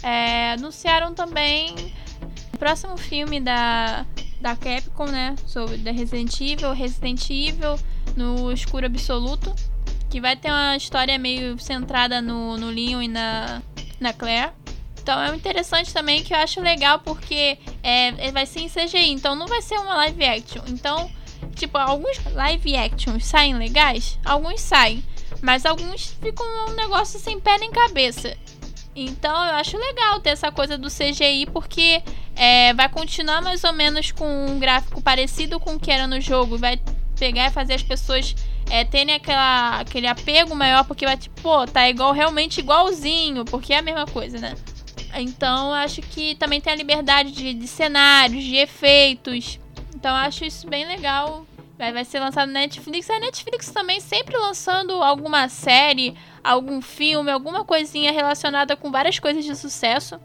É, 0.00 0.52
anunciaram 0.52 1.12
também 1.12 1.74
o 2.52 2.56
próximo 2.56 2.96
filme 2.96 3.40
da, 3.40 4.06
da 4.40 4.54
Capcom, 4.54 5.06
né? 5.06 5.34
Sobre 5.44 5.90
Resident 5.90 6.40
Evil, 6.40 6.72
Resident 6.72 7.28
Evil 7.30 7.76
no 8.16 8.52
escuro 8.52 8.86
absoluto. 8.86 9.54
Que 10.10 10.20
vai 10.20 10.36
ter 10.36 10.48
uma 10.48 10.76
história 10.76 11.18
meio 11.18 11.58
centrada 11.58 12.22
no, 12.22 12.56
no 12.56 12.68
Leon 12.68 13.02
e 13.02 13.08
na, 13.08 13.62
na 13.98 14.12
Claire. 14.12 14.52
Então 15.02 15.20
é 15.20 15.34
interessante 15.34 15.92
também 15.92 16.22
que 16.22 16.32
eu 16.32 16.38
acho 16.38 16.60
legal 16.60 16.98
porque 17.00 17.58
é, 17.82 18.30
vai 18.30 18.46
ser 18.46 18.60
em 18.60 18.68
CGI, 18.68 19.10
então 19.10 19.34
não 19.34 19.46
vai 19.46 19.60
ser 19.60 19.76
uma 19.78 19.96
live 19.96 20.24
action. 20.24 20.62
Então 20.68 21.10
Tipo, 21.54 21.78
alguns 21.78 22.18
live 22.32 22.76
actions 22.76 23.26
saem 23.26 23.56
legais, 23.56 24.18
alguns 24.24 24.60
saem, 24.60 25.04
mas 25.40 25.64
alguns 25.64 26.16
ficam 26.20 26.46
um 26.68 26.74
negócio 26.74 27.18
sem 27.18 27.38
pé 27.38 27.58
nem 27.58 27.70
cabeça. 27.70 28.36
Então 28.96 29.32
eu 29.46 29.54
acho 29.54 29.76
legal 29.76 30.20
ter 30.20 30.30
essa 30.30 30.50
coisa 30.50 30.76
do 30.76 30.88
CGI, 30.88 31.46
porque 31.52 32.02
é, 32.34 32.74
vai 32.74 32.88
continuar 32.88 33.40
mais 33.40 33.62
ou 33.62 33.72
menos 33.72 34.10
com 34.10 34.46
um 34.46 34.58
gráfico 34.58 35.00
parecido 35.00 35.60
com 35.60 35.74
o 35.74 35.80
que 35.80 35.90
era 35.90 36.06
no 36.06 36.20
jogo. 36.20 36.58
Vai 36.58 36.76
pegar 37.14 37.48
e 37.48 37.52
fazer 37.52 37.74
as 37.74 37.82
pessoas 37.82 38.34
é, 38.70 38.84
terem 38.84 39.14
aquela, 39.14 39.80
aquele 39.80 40.06
apego 40.06 40.54
maior, 40.54 40.84
porque 40.84 41.04
vai 41.04 41.16
tipo, 41.16 41.40
pô, 41.40 41.66
tá 41.66 41.88
igual, 41.88 42.12
realmente 42.12 42.60
igualzinho, 42.60 43.44
porque 43.44 43.72
é 43.72 43.78
a 43.78 43.82
mesma 43.82 44.06
coisa, 44.06 44.38
né? 44.38 44.54
Então 45.16 45.72
acho 45.72 46.02
que 46.02 46.34
também 46.34 46.60
tem 46.60 46.72
a 46.72 46.76
liberdade 46.76 47.30
de, 47.30 47.54
de 47.54 47.68
cenários, 47.68 48.42
de 48.42 48.56
efeitos. 48.56 49.58
Então 49.94 50.14
acho 50.14 50.44
isso 50.44 50.66
bem 50.68 50.86
legal. 50.86 51.46
Vai, 51.78 51.92
vai 51.92 52.04
ser 52.04 52.20
lançado 52.20 52.48
na 52.48 52.60
Netflix. 52.60 53.10
A 53.10 53.18
Netflix 53.18 53.70
também 53.70 54.00
sempre 54.00 54.36
lançando 54.36 54.92
alguma 55.02 55.48
série, 55.48 56.16
algum 56.42 56.80
filme, 56.80 57.30
alguma 57.30 57.64
coisinha 57.64 58.12
relacionada 58.12 58.76
com 58.76 58.90
várias 58.90 59.18
coisas 59.18 59.44
de 59.44 59.54
sucesso. 59.56 60.20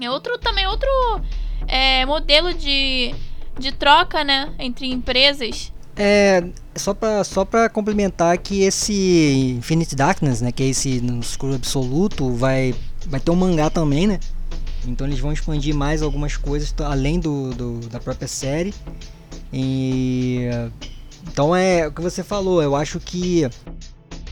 É 0.00 0.10
outro 0.10 0.38
também 0.38 0.66
outro 0.66 0.88
é, 1.66 2.04
modelo 2.06 2.54
de, 2.54 3.14
de 3.58 3.72
troca, 3.72 4.24
né, 4.24 4.52
entre 4.58 4.90
empresas. 4.90 5.72
É, 6.00 6.44
só 6.76 6.94
para 6.94 7.24
só 7.24 7.44
para 7.44 7.68
complementar 7.68 8.38
que 8.38 8.62
esse 8.62 9.56
Infinite 9.58 9.96
Darkness, 9.96 10.40
né, 10.40 10.52
que 10.52 10.62
é 10.62 10.66
esse 10.66 11.00
no 11.00 11.18
escuro 11.18 11.56
absoluto, 11.56 12.32
vai 12.34 12.72
vai 13.08 13.18
ter 13.18 13.32
um 13.32 13.36
mangá 13.36 13.68
também, 13.68 14.06
né? 14.06 14.20
Então 14.86 15.08
eles 15.08 15.18
vão 15.18 15.32
expandir 15.32 15.74
mais 15.74 16.00
algumas 16.00 16.36
coisas 16.36 16.72
além 16.78 17.18
do, 17.18 17.52
do 17.52 17.80
da 17.88 17.98
própria 17.98 18.28
série. 18.28 18.72
E 19.52 20.46
então 21.26 21.54
é 21.54 21.88
o 21.88 21.92
que 21.92 22.00
você 22.00 22.22
falou, 22.22 22.62
eu 22.62 22.76
acho 22.76 23.00
que 23.00 23.48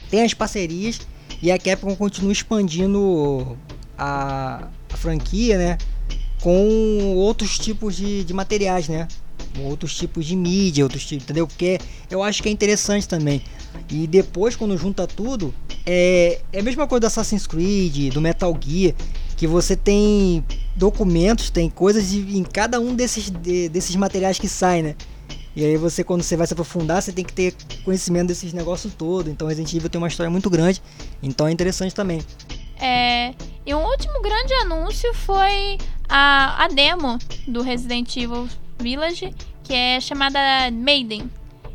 tem 0.08 0.22
as 0.22 0.32
parcerias 0.32 1.00
e 1.42 1.50
a 1.50 1.58
Capcom 1.58 1.96
continua 1.96 2.30
expandindo 2.32 3.58
a, 3.98 4.68
a 4.92 4.96
franquia, 4.96 5.58
né? 5.58 5.78
Com 6.40 7.16
outros 7.16 7.58
tipos 7.58 7.96
de, 7.96 8.22
de 8.22 8.32
materiais, 8.32 8.88
né? 8.88 9.08
Outros 9.64 9.96
tipos 9.96 10.26
de 10.26 10.36
mídia, 10.36 10.84
outros 10.84 11.04
tipos, 11.04 11.24
entendeu? 11.24 11.46
Porque 11.46 11.78
eu 12.10 12.22
acho 12.22 12.42
que 12.42 12.48
é 12.48 12.52
interessante 12.52 13.08
também. 13.08 13.42
E 13.90 14.06
depois, 14.06 14.56
quando 14.56 14.76
junta 14.76 15.06
tudo, 15.06 15.54
é, 15.84 16.40
é 16.52 16.60
a 16.60 16.62
mesma 16.62 16.86
coisa 16.86 17.00
do 17.00 17.06
Assassin's 17.06 17.46
Creed, 17.46 18.12
do 18.12 18.20
Metal 18.20 18.56
Gear, 18.60 18.94
que 19.36 19.46
você 19.46 19.76
tem 19.76 20.44
documentos, 20.74 21.50
tem 21.50 21.68
coisas 21.68 22.10
de, 22.10 22.36
em 22.36 22.42
cada 22.42 22.80
um 22.80 22.94
desses, 22.94 23.30
de, 23.30 23.68
desses 23.68 23.94
materiais 23.96 24.38
que 24.38 24.48
saem, 24.48 24.82
né? 24.82 24.94
E 25.54 25.64
aí 25.64 25.76
você, 25.78 26.04
quando 26.04 26.22
você 26.22 26.36
vai 26.36 26.46
se 26.46 26.52
aprofundar, 26.52 27.00
você 27.00 27.12
tem 27.12 27.24
que 27.24 27.32
ter 27.32 27.54
conhecimento 27.82 28.28
desses 28.28 28.52
negócios 28.52 28.92
todo. 28.92 29.30
Então 29.30 29.48
Resident 29.48 29.72
Evil 29.72 29.88
tem 29.88 29.98
uma 29.98 30.08
história 30.08 30.28
muito 30.30 30.50
grande. 30.50 30.82
Então 31.22 31.46
é 31.46 31.50
interessante 31.50 31.94
também. 31.94 32.20
É, 32.78 33.32
e 33.64 33.74
um 33.74 33.82
último 33.82 34.20
grande 34.20 34.52
anúncio 34.52 35.14
foi 35.14 35.78
a, 36.06 36.64
a 36.64 36.68
demo 36.68 37.18
do 37.48 37.62
Resident 37.62 38.14
Evil 38.16 38.46
Village, 38.78 39.34
que 39.62 39.72
é 39.72 40.00
chamada 40.00 40.38
Maiden. 40.72 41.30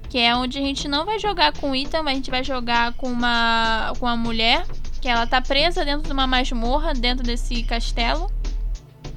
Que 0.10 0.20
é 0.20 0.36
onde 0.36 0.58
a 0.58 0.62
gente 0.62 0.88
não 0.88 1.06
vai 1.06 1.20
jogar 1.20 1.54
com 1.54 1.74
Ethan, 1.76 2.04
mas 2.04 2.14
a 2.14 2.16
gente 2.16 2.32
vai 2.32 2.44
jogar 2.44 2.94
com 2.94 3.08
uma, 3.08 3.94
com 4.00 4.06
uma 4.06 4.18
mulher. 4.18 4.66
Que 5.02 5.08
ela 5.08 5.26
tá 5.26 5.42
presa 5.42 5.86
dentro 5.86 6.04
de 6.04 6.12
uma 6.12 6.28
masmorra, 6.28 6.94
dentro 6.94 7.24
desse 7.24 7.64
castelo. 7.64 8.30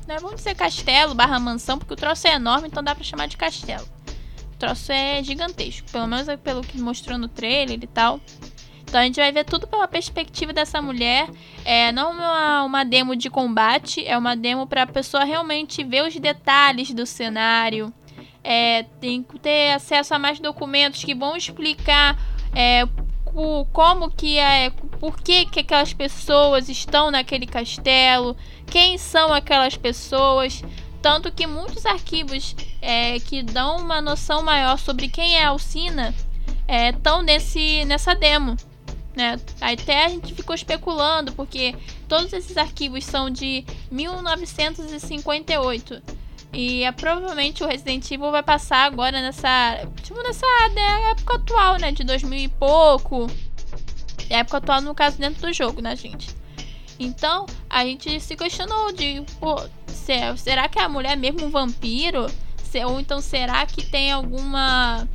Não 0.06 0.14
é 0.14 0.18
vamos 0.18 0.36
dizer 0.36 0.54
castelo 0.54 1.14
barra 1.14 1.38
mansão, 1.38 1.78
porque 1.78 1.94
o 1.94 1.96
troço 1.96 2.26
é 2.26 2.34
enorme, 2.34 2.68
então 2.68 2.82
dá 2.82 2.94
pra 2.94 3.02
chamar 3.02 3.26
de 3.26 3.36
castelo. 3.36 3.86
O 4.52 4.56
troço 4.56 4.92
é 4.92 5.22
gigantesco, 5.22 5.90
pelo 5.90 6.06
menos 6.06 6.28
é 6.28 6.36
pelo 6.36 6.62
que 6.62 6.80
mostrou 6.80 7.18
no 7.18 7.28
trailer 7.28 7.78
e 7.82 7.86
tal. 7.86 8.20
Então 8.94 9.02
a 9.02 9.06
gente 9.06 9.16
vai 9.16 9.32
ver 9.32 9.44
tudo 9.44 9.66
pela 9.66 9.88
perspectiva 9.88 10.52
dessa 10.52 10.80
mulher. 10.80 11.28
É 11.64 11.90
não 11.90 12.12
uma, 12.12 12.62
uma 12.62 12.84
demo 12.84 13.16
de 13.16 13.28
combate, 13.28 14.06
é 14.06 14.16
uma 14.16 14.36
demo 14.36 14.68
para 14.68 14.84
a 14.84 14.86
pessoa 14.86 15.24
realmente 15.24 15.82
ver 15.82 16.06
os 16.06 16.14
detalhes 16.14 16.94
do 16.94 17.04
cenário. 17.04 17.92
É, 18.44 18.84
tem 19.00 19.20
que 19.20 19.36
ter 19.40 19.72
acesso 19.72 20.14
a 20.14 20.18
mais 20.20 20.38
documentos 20.38 21.02
que 21.02 21.12
vão 21.12 21.36
explicar 21.36 22.16
é, 22.54 22.84
o, 23.34 23.64
como 23.72 24.08
que 24.08 24.38
é, 24.38 24.70
por 25.00 25.20
que, 25.20 25.44
que 25.46 25.58
aquelas 25.58 25.92
pessoas 25.92 26.68
estão 26.68 27.10
naquele 27.10 27.46
castelo, 27.46 28.36
quem 28.64 28.96
são 28.96 29.34
aquelas 29.34 29.76
pessoas. 29.76 30.62
Tanto 31.02 31.32
que 31.32 31.48
muitos 31.48 31.84
arquivos 31.84 32.54
é, 32.80 33.18
que 33.18 33.42
dão 33.42 33.78
uma 33.78 34.00
noção 34.00 34.40
maior 34.44 34.78
sobre 34.78 35.08
quem 35.08 35.34
é 35.34 35.44
a 35.44 35.48
Alcina 35.48 36.14
estão 36.92 37.22
é, 37.22 37.24
nesse, 37.24 37.84
nessa 37.86 38.14
demo. 38.14 38.56
Né? 39.14 39.38
Até 39.60 40.06
a 40.06 40.08
gente 40.08 40.34
ficou 40.34 40.54
especulando, 40.54 41.32
porque 41.32 41.74
todos 42.08 42.32
esses 42.32 42.56
arquivos 42.56 43.04
são 43.04 43.28
de 43.30 43.64
1958. 43.90 46.02
E 46.52 46.84
é, 46.84 46.92
provavelmente 46.92 47.64
o 47.64 47.66
Resident 47.66 48.08
Evil 48.10 48.30
vai 48.30 48.42
passar 48.42 48.84
agora 48.84 49.20
nessa. 49.20 49.86
Tipo, 50.02 50.22
nessa 50.22 50.46
né, 50.72 51.10
época 51.10 51.36
atual, 51.36 51.76
né? 51.78 51.92
De 51.92 52.04
2000 52.04 52.38
e 52.38 52.48
pouco. 52.48 53.28
Época 54.30 54.56
atual, 54.58 54.80
no 54.80 54.94
caso, 54.94 55.18
dentro 55.18 55.42
do 55.42 55.52
jogo, 55.52 55.82
né, 55.82 55.96
gente? 55.96 56.28
Então, 56.98 57.46
a 57.68 57.84
gente 57.84 58.20
se 58.20 58.36
questionou 58.36 58.92
de, 58.92 59.22
pô, 59.40 59.56
será 60.36 60.68
que 60.68 60.78
a 60.78 60.88
mulher 60.88 61.12
é 61.12 61.16
mesmo 61.16 61.46
um 61.46 61.50
vampiro? 61.50 62.26
Ou 62.86 62.98
então 62.98 63.20
será 63.20 63.64
que 63.66 63.86
tem 63.86 64.10
alguma 64.10 65.08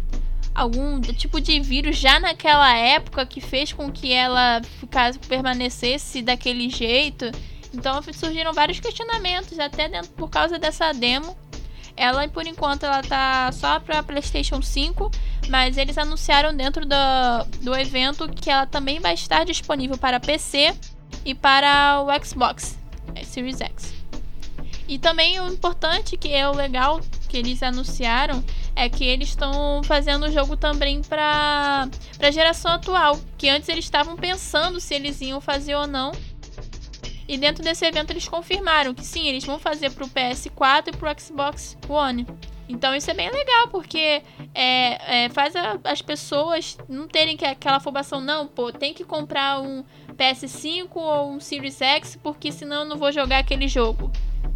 algum 0.53 0.99
tipo 1.01 1.39
de 1.39 1.59
vírus 1.59 1.97
já 1.97 2.19
naquela 2.19 2.75
época 2.75 3.25
que 3.25 3.41
fez 3.41 3.71
com 3.71 3.91
que 3.91 4.11
ela 4.11 4.61
ficasse 4.79 5.19
permanecesse 5.19 6.21
daquele 6.21 6.69
jeito. 6.69 7.25
Então 7.73 8.01
surgiram 8.13 8.53
vários 8.53 8.79
questionamentos 8.79 9.59
até 9.59 9.87
dentro 9.87 10.11
por 10.11 10.29
causa 10.29 10.57
dessa 10.57 10.91
demo. 10.91 11.37
Ela 11.95 12.27
por 12.27 12.47
enquanto 12.47 12.83
ela 12.83 13.01
tá 13.01 13.51
só 13.51 13.79
para 13.79 14.01
PlayStation 14.01 14.61
5, 14.61 15.11
mas 15.49 15.77
eles 15.77 15.97
anunciaram 15.97 16.55
dentro 16.55 16.85
do, 16.85 16.95
do 17.61 17.75
evento 17.75 18.27
que 18.29 18.49
ela 18.49 18.65
também 18.65 18.99
vai 18.99 19.13
estar 19.13 19.43
disponível 19.43 19.97
para 19.97 20.19
PC 20.19 20.73
e 21.25 21.35
para 21.35 22.01
o 22.01 22.25
Xbox 22.25 22.77
é, 23.15 23.23
Series 23.23 23.59
X. 23.59 23.93
E 24.87 24.97
também 24.97 25.39
o 25.39 25.47
importante 25.47 26.17
que 26.17 26.29
é 26.29 26.49
o 26.49 26.55
legal 26.55 26.99
que 27.27 27.37
eles 27.37 27.61
anunciaram 27.61 28.43
é 28.79 28.87
que 28.87 29.03
eles 29.03 29.27
estão 29.27 29.83
fazendo 29.83 30.25
o 30.25 30.31
jogo 30.31 30.55
também 30.55 31.01
para 31.01 31.89
a 32.17 32.31
geração 32.31 32.71
atual, 32.71 33.19
que 33.37 33.49
antes 33.49 33.67
eles 33.67 33.83
estavam 33.83 34.15
pensando 34.15 34.79
se 34.79 34.95
eles 34.95 35.19
iam 35.19 35.41
fazer 35.41 35.75
ou 35.75 35.85
não. 35.85 36.13
E 37.27 37.37
dentro 37.37 37.61
desse 37.61 37.85
evento 37.85 38.11
eles 38.11 38.27
confirmaram 38.27 38.93
que 38.93 39.03
sim, 39.03 39.27
eles 39.27 39.43
vão 39.43 39.59
fazer 39.59 39.91
para 39.91 40.05
o 40.05 40.09
PS4 40.09 40.87
e 40.87 40.97
para 40.97 41.11
o 41.11 41.19
Xbox 41.19 41.77
One. 41.89 42.25
Então 42.69 42.95
isso 42.95 43.11
é 43.11 43.13
bem 43.13 43.29
legal, 43.29 43.67
porque 43.67 44.23
é, 44.55 45.25
é, 45.25 45.29
faz 45.29 45.55
a, 45.57 45.77
as 45.83 46.01
pessoas 46.01 46.77
não 46.87 47.05
terem 47.05 47.35
que, 47.35 47.43
aquela 47.43 47.77
afobação, 47.77 48.21
não, 48.21 48.47
pô, 48.47 48.71
tem 48.71 48.93
que 48.93 49.03
comprar 49.03 49.59
um 49.59 49.83
PS5 50.15 50.87
ou 50.95 51.31
um 51.31 51.39
Series 51.41 51.81
X, 51.81 52.17
porque 52.23 52.49
senão 52.49 52.83
eu 52.83 52.85
não 52.85 52.97
vou 52.97 53.11
jogar 53.11 53.39
aquele 53.39 53.67
jogo, 53.67 54.09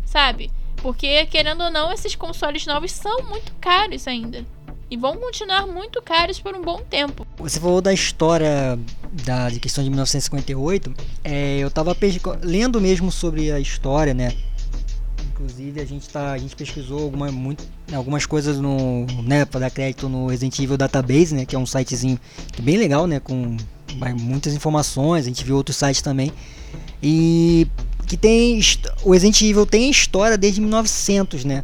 sabe? 0.06 0.50
Porque, 0.84 1.25
querendo 1.28 1.63
ou 1.63 1.72
não, 1.72 1.94
esses 1.94 2.13
consoles 2.13 2.66
novos 2.66 2.92
são 2.92 3.24
muito 3.24 3.54
caros 3.62 4.06
ainda. 4.06 4.46
E 4.92 4.98
vão 4.98 5.16
continuar 5.16 5.66
muito 5.66 6.02
caros 6.02 6.42
por 6.42 6.54
um 6.56 6.62
bom 6.62 6.82
tempo. 6.82 7.25
Você 7.38 7.58
falou 7.58 7.82
da 7.82 7.94
história 7.94 8.78
da 9.25 9.50
questão 9.60 9.82
de 9.82 9.90
1958. 9.90 10.94
É, 11.24 11.58
eu 11.60 11.72
tava 11.72 11.96
lendo 12.44 12.82
mesmo 12.82 13.12
sobre 13.13 13.50
a 13.50 13.62
história, 13.62 14.13
né? 14.13 14.36
Inclusive 15.32 15.80
a 15.80 15.86
gente 15.86 16.08
tá, 16.10 16.34
a 16.34 16.38
gente 16.38 16.54
pesquisou 16.54 17.02
alguma, 17.02 17.32
muito, 17.32 17.63
algumas 17.94 18.25
coisas 18.25 18.60
no, 18.60 19.06
né, 19.24 19.46
para 19.46 19.62
dar 19.62 19.72
crédito 19.72 20.10
no 20.10 20.28
Resident 20.28 20.60
Evil 20.60 20.78
Database, 20.78 21.34
né, 21.34 21.46
que 21.46 21.56
é 21.56 21.60
um 21.60 21.66
sitezinho 21.66 22.20
bem 22.62 22.78
legal, 22.78 23.08
né, 23.08 23.20
com 23.20 23.58
muitas 24.20 24.54
informações. 24.54 25.25
A 25.25 25.30
gente 25.30 25.44
viu 25.46 25.56
outros 25.56 25.78
sites 25.78 26.02
também. 26.02 26.32
E 27.02 27.68
que 28.06 28.18
tem 28.18 28.60
o 29.04 29.12
Resident 29.12 29.42
Evil 29.42 29.66
tem 29.66 29.90
história 29.90 30.38
desde 30.38 30.62
1900, 30.62 31.46
né? 31.46 31.63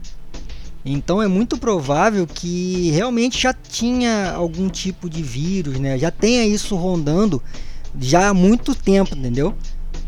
Então 0.84 1.22
é 1.22 1.28
muito 1.28 1.58
provável 1.58 2.26
que 2.26 2.90
realmente 2.92 3.40
já 3.40 3.54
tinha 3.54 4.32
algum 4.32 4.70
tipo 4.70 5.10
de 5.10 5.22
vírus, 5.22 5.80
né? 5.80 5.98
Já 5.98 6.10
tenha 6.10 6.46
isso 6.46 6.76
rondando 6.76 7.42
já 8.00 8.30
há 8.30 8.34
muito 8.34 8.74
tempo, 8.74 9.16
entendeu? 9.16 9.54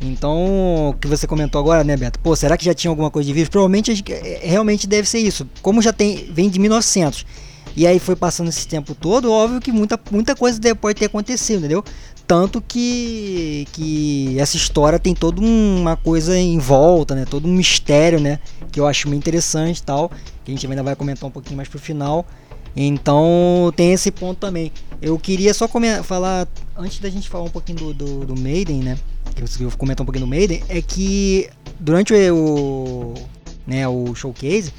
Então, 0.02 0.90
o 0.90 0.94
que 1.00 1.08
você 1.08 1.28
comentou 1.28 1.60
agora, 1.60 1.84
né, 1.84 1.96
Beto? 1.96 2.20
Pô, 2.20 2.36
será 2.36 2.58
que 2.58 2.66
já 2.66 2.74
tinha 2.74 2.90
alguma 2.90 3.12
coisa 3.12 3.28
de 3.28 3.34
vírus? 3.34 3.50
Provavelmente 3.50 4.04
é, 4.10 4.42
realmente 4.44 4.88
deve 4.88 5.08
ser 5.08 5.20
isso. 5.20 5.48
Como 5.62 5.82
já 5.82 5.94
tem, 5.94 6.28
vem 6.32 6.50
de 6.50 6.60
1900. 6.60 7.26
E 7.76 7.86
aí 7.88 8.00
foi 8.00 8.16
passando 8.16 8.50
esse 8.50 8.68
tempo 8.68 8.94
todo, 8.94 9.32
óbvio 9.32 9.62
que 9.62 9.72
muita, 9.72 10.00
muita 10.12 10.36
coisa 10.36 10.60
pode 10.76 11.00
ter 11.00 11.06
acontecido, 11.06 11.60
entendeu? 11.60 11.84
Tanto 12.32 12.62
que, 12.62 13.68
que 13.74 14.40
essa 14.40 14.56
história 14.56 14.98
tem 14.98 15.14
toda 15.14 15.42
uma 15.42 15.98
coisa 15.98 16.40
em 16.40 16.58
volta, 16.60 17.14
né? 17.14 17.26
Todo 17.30 17.46
um 17.46 17.52
mistério, 17.52 18.22
né? 18.22 18.40
Que 18.72 18.80
eu 18.80 18.88
acho 18.88 19.10
bem 19.10 19.20
interessante 19.20 19.80
e 19.80 19.84
tal. 19.84 20.10
Que 20.46 20.50
a 20.50 20.56
gente 20.56 20.66
ainda 20.66 20.82
vai 20.82 20.96
comentar 20.96 21.28
um 21.28 21.32
pouquinho 21.32 21.58
mais 21.58 21.68
pro 21.68 21.78
final. 21.78 22.26
Então 22.74 23.74
tem 23.76 23.92
esse 23.92 24.10
ponto 24.12 24.38
também. 24.38 24.72
Eu 25.02 25.20
queria 25.20 25.54
só 25.54 25.68
falar, 26.06 26.48
antes 26.78 27.00
da 27.00 27.10
gente 27.10 27.28
falar 27.28 27.44
um 27.44 27.50
pouquinho 27.50 27.80
do, 27.80 27.94
do, 27.94 28.26
do 28.28 28.40
Maiden, 28.40 28.80
né? 28.80 28.98
Que 29.36 29.42
eu 29.42 29.70
vou 29.70 29.78
comentar 29.78 30.02
um 30.02 30.06
pouquinho 30.06 30.26
do 30.26 30.30
Maiden, 30.30 30.64
é 30.70 30.82
que 30.82 31.50
durante 31.82 32.14
o, 32.14 33.14
né, 33.68 33.86
o 33.90 34.16
showcase, 34.16 34.72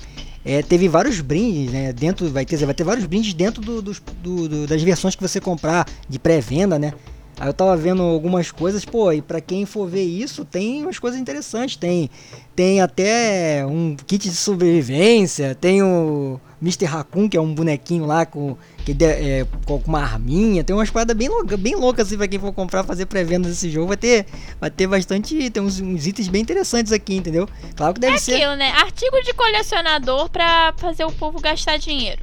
é, 0.43 0.63
teve 0.63 0.89
vários 0.89 1.21
brindes, 1.21 1.71
né? 1.71 1.93
Dentro, 1.93 2.31
vai 2.31 2.47
ter, 2.47 2.57
vai 2.65 2.73
ter 2.73 2.85
vários 2.85 3.05
brindes 3.05 3.35
dentro 3.35 3.61
do, 3.61 3.83
do, 3.83 3.93
do, 4.23 4.67
das 4.67 4.83
versões 4.83 5.15
que 5.15 5.21
você 5.21 5.39
comprar 5.39 5.87
de 6.09 6.19
pré-venda, 6.19 6.79
né? 6.79 6.95
Aí 7.43 7.49
eu 7.49 7.53
tava 7.53 7.77
vendo 7.77 8.05
algumas 8.05 8.53
coisas, 8.53 8.85
pô, 8.85 9.11
e 9.11 9.21
pra 9.21 9.41
quem 9.41 9.67
for 9.67 9.89
ver 9.89 10.05
isso, 10.05 10.45
tem 10.45 10.81
umas 10.81 11.01
coisas 11.01 11.19
interessantes. 11.19 11.75
Tem, 11.75 12.09
tem 12.55 12.81
até 12.81 13.67
um 13.67 13.97
kit 14.07 14.29
de 14.29 14.37
sobrevivência, 14.37 15.53
tem 15.57 15.83
o 15.83 16.39
Mr. 16.63 16.85
Raccoon, 16.85 17.29
que 17.29 17.37
é 17.37 17.41
um 17.41 17.53
bonequinho 17.53 18.07
lá 18.07 18.25
com, 18.25 18.57
que 18.85 18.97
é, 19.05 19.45
com 19.67 19.83
uma 19.85 19.99
arminha. 19.99 20.63
Tem 20.63 20.77
umas 20.77 20.89
paradas 20.89 21.17
bem 21.17 21.29
loucas, 21.29 21.59
bem 21.59 21.75
loucas 21.75 22.07
assim 22.07 22.17
pra 22.17 22.29
quem 22.29 22.39
for 22.39 22.53
comprar, 22.53 22.85
fazer 22.85 23.07
pré-venda 23.07 23.49
desse 23.49 23.69
jogo. 23.69 23.89
Vai 23.89 23.97
ter, 23.97 24.25
vai 24.61 24.71
ter 24.71 24.87
bastante, 24.87 25.51
tem 25.51 25.61
uns, 25.61 25.81
uns, 25.81 26.07
itens 26.07 26.29
bem 26.29 26.43
interessantes 26.43 26.93
aqui, 26.93 27.17
entendeu? 27.17 27.49
Claro 27.75 27.95
que 27.95 27.99
deve 27.99 28.15
é 28.15 28.19
ser. 28.21 28.35
Aquilo, 28.35 28.55
né? 28.55 28.71
Artigo 28.71 29.21
de 29.21 29.35
colecionador 29.35 30.31
pra 30.31 30.75
fazer 30.77 31.05
o 31.05 31.11
povo 31.11 31.41
gastar 31.41 31.77
dinheiro. 31.77 32.23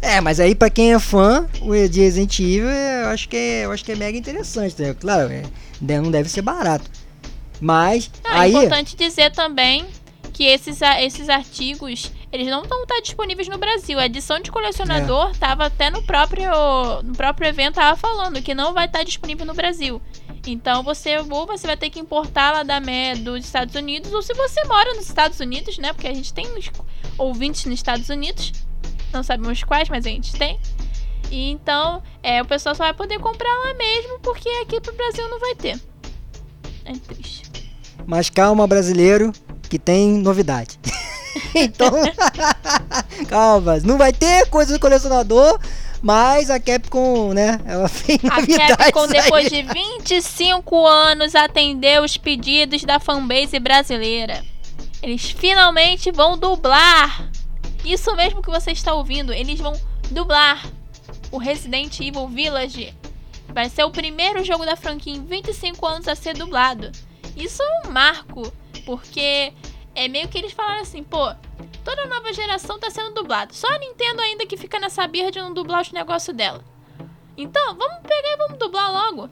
É, 0.00 0.20
mas 0.20 0.38
aí 0.38 0.54
para 0.54 0.70
quem 0.70 0.94
é 0.94 0.98
fã 0.98 1.48
de 1.90 2.00
Resident 2.00 2.38
Evil, 2.38 2.68
eu 2.68 3.08
acho 3.08 3.28
que 3.28 3.36
é, 3.36 3.64
eu 3.64 3.72
acho 3.72 3.84
que 3.84 3.92
é 3.92 3.96
mega 3.96 4.16
interessante, 4.16 4.80
né? 4.80 4.94
Claro, 4.94 5.30
é, 5.30 5.42
não 5.80 6.10
deve 6.10 6.28
ser 6.28 6.42
barato. 6.42 6.88
Mas 7.60 8.10
ah, 8.24 8.42
aí 8.42 8.54
é 8.54 8.58
importante 8.58 8.96
dizer 8.96 9.32
também 9.32 9.84
que 10.32 10.44
esses, 10.44 10.80
esses 11.00 11.28
artigos 11.28 12.12
eles 12.30 12.46
não 12.46 12.62
estão 12.62 12.86
tá 12.86 13.00
disponíveis 13.00 13.48
no 13.48 13.58
Brasil. 13.58 13.98
A 13.98 14.06
edição 14.06 14.38
de 14.38 14.50
colecionador 14.50 15.30
estava 15.30 15.64
é. 15.64 15.66
até 15.66 15.90
no 15.90 16.02
próprio 16.02 16.50
no 17.02 17.14
próprio 17.14 17.48
evento 17.48 17.76
tava 17.76 17.96
falando 17.96 18.42
que 18.42 18.54
não 18.54 18.74
vai 18.74 18.84
estar 18.86 18.98
tá 18.98 19.04
disponível 19.04 19.46
no 19.46 19.54
Brasil. 19.54 20.00
Então 20.46 20.82
você 20.82 21.18
ou 21.18 21.46
você 21.46 21.66
vai 21.66 21.76
ter 21.76 21.90
que 21.90 21.98
importar 21.98 22.52
lá 22.52 22.62
da 22.62 22.80
dos 23.18 23.44
Estados 23.44 23.74
Unidos 23.74 24.12
ou 24.12 24.22
se 24.22 24.34
você 24.34 24.62
mora 24.64 24.94
nos 24.94 25.06
Estados 25.06 25.40
Unidos, 25.40 25.78
né? 25.78 25.92
Porque 25.92 26.06
a 26.06 26.14
gente 26.14 26.32
tem 26.32 26.46
ouvintes 27.16 27.64
nos 27.64 27.74
Estados 27.74 28.08
Unidos, 28.08 28.52
não 29.12 29.22
sabemos 29.22 29.62
quais, 29.62 29.88
mas 29.88 30.06
a 30.06 30.08
gente 30.08 30.32
tem. 30.32 30.58
E 31.30 31.50
então, 31.50 32.02
é, 32.22 32.40
o 32.40 32.44
pessoal 32.44 32.74
só 32.74 32.84
vai 32.84 32.94
poder 32.94 33.18
comprar 33.18 33.52
lá 33.64 33.74
mesmo, 33.74 34.18
porque 34.20 34.48
aqui 34.62 34.80
pro 34.80 34.94
Brasil 34.94 35.28
não 35.28 35.38
vai 35.38 35.54
ter. 35.54 35.80
É 36.84 36.92
triste. 36.92 37.42
Mas 38.06 38.30
calma, 38.30 38.66
brasileiro, 38.66 39.32
que 39.68 39.78
tem 39.78 40.12
novidade. 40.14 40.78
então, 41.54 41.92
calma, 43.28 43.78
não 43.84 43.98
vai 43.98 44.12
ter 44.12 44.48
coisa 44.48 44.72
do 44.72 44.80
colecionador, 44.80 45.58
mas 46.00 46.48
a 46.48 46.58
Capcom, 46.58 47.34
né, 47.34 47.60
ela 47.66 47.88
fez 47.88 48.18
A 48.24 48.76
Capcom, 48.76 49.06
depois 49.08 49.50
de 49.50 49.62
25 49.62 50.86
anos, 50.86 51.34
atendeu 51.34 52.02
os 52.02 52.16
pedidos 52.16 52.84
da 52.84 52.98
fanbase 52.98 53.58
brasileira. 53.58 54.42
Eles 55.02 55.30
finalmente 55.30 56.10
vão 56.10 56.38
dublar 56.38 57.30
isso 57.92 58.14
mesmo 58.14 58.42
que 58.42 58.50
você 58.50 58.72
está 58.72 58.92
ouvindo, 58.94 59.32
eles 59.32 59.58
vão 59.60 59.72
dublar 60.10 60.64
o 61.30 61.38
Resident 61.38 62.00
Evil 62.00 62.28
Village. 62.28 62.94
Vai 63.48 63.68
ser 63.68 63.84
o 63.84 63.90
primeiro 63.90 64.44
jogo 64.44 64.64
da 64.64 64.76
franquia 64.76 65.14
em 65.14 65.24
25 65.24 65.86
anos 65.86 66.08
a 66.08 66.14
ser 66.14 66.36
dublado. 66.36 66.90
Isso 67.36 67.62
é 67.62 67.86
um 67.86 67.90
marco, 67.90 68.52
porque 68.84 69.52
é 69.94 70.08
meio 70.08 70.28
que 70.28 70.38
eles 70.38 70.52
falaram 70.52 70.82
assim, 70.82 71.02
pô, 71.02 71.32
toda 71.84 72.06
nova 72.06 72.32
geração 72.32 72.76
está 72.76 72.90
sendo 72.90 73.14
dublada. 73.14 73.52
Só 73.52 73.66
a 73.68 73.78
Nintendo 73.78 74.20
ainda 74.20 74.46
que 74.46 74.56
fica 74.56 74.78
nessa 74.78 75.06
birra 75.06 75.30
de 75.30 75.38
não 75.38 75.54
dublar 75.54 75.82
os 75.82 75.92
negócios 75.92 76.36
dela. 76.36 76.64
Então, 77.36 77.76
vamos 77.76 78.00
pegar 78.02 78.32
e 78.32 78.36
vamos 78.36 78.58
dublar 78.58 78.92
logo. 78.92 79.30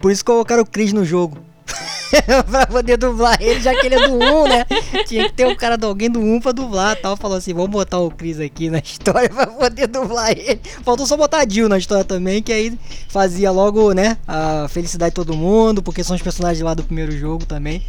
Por 0.00 0.12
isso 0.12 0.24
colocaram 0.24 0.62
o 0.62 0.66
Chris 0.66 0.92
no 0.92 1.04
jogo. 1.04 1.53
pra 2.50 2.66
poder 2.66 2.96
dublar 2.96 3.40
ele, 3.40 3.60
já 3.60 3.74
que 3.74 3.86
ele 3.86 3.94
é 3.94 4.08
do 4.08 4.14
1, 4.14 4.48
né? 4.48 4.66
Tinha 5.06 5.24
que 5.28 5.32
ter 5.32 5.46
um 5.46 5.56
cara 5.56 5.76
de 5.76 5.84
alguém 5.86 6.10
do 6.10 6.20
1 6.20 6.40
pra 6.40 6.52
dublar 6.52 6.96
tal. 6.96 7.16
Falou 7.16 7.36
assim: 7.36 7.52
vamos 7.52 7.70
botar 7.70 7.98
o 7.98 8.10
Chris 8.10 8.38
aqui 8.38 8.70
na 8.70 8.78
história 8.84 9.28
pra 9.28 9.46
poder 9.46 9.86
dublar 9.86 10.30
ele. 10.30 10.60
Faltou 10.84 11.06
só 11.06 11.16
botar 11.16 11.38
a 11.38 11.48
Jill 11.48 11.68
na 11.68 11.78
história 11.78 12.04
também, 12.04 12.42
que 12.42 12.52
aí 12.52 12.78
fazia 13.08 13.50
logo, 13.50 13.92
né? 13.92 14.18
A 14.26 14.66
felicidade 14.68 15.10
de 15.10 15.16
todo 15.16 15.34
mundo, 15.34 15.82
porque 15.82 16.04
são 16.04 16.14
os 16.14 16.22
personagens 16.22 16.62
lá 16.62 16.74
do 16.74 16.84
primeiro 16.84 17.12
jogo 17.12 17.44
também. 17.46 17.82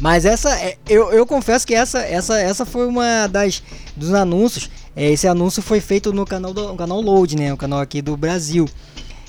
Mas 0.00 0.24
essa, 0.24 0.50
é, 0.58 0.78
eu, 0.88 1.12
eu 1.12 1.26
confesso 1.26 1.66
que 1.66 1.74
essa, 1.74 2.00
essa, 2.00 2.40
essa 2.40 2.64
foi 2.64 2.86
uma 2.86 3.26
das 3.26 3.62
dos 3.94 4.14
anúncios. 4.14 4.70
É, 4.96 5.10
esse 5.10 5.28
anúncio 5.28 5.62
foi 5.62 5.80
feito 5.80 6.12
no 6.12 6.24
canal 6.24 6.52
do 6.52 6.68
no 6.68 6.76
canal 6.76 7.00
Load, 7.00 7.36
né? 7.36 7.52
O 7.52 7.56
canal 7.56 7.80
aqui 7.80 8.00
do 8.02 8.16
Brasil. 8.16 8.66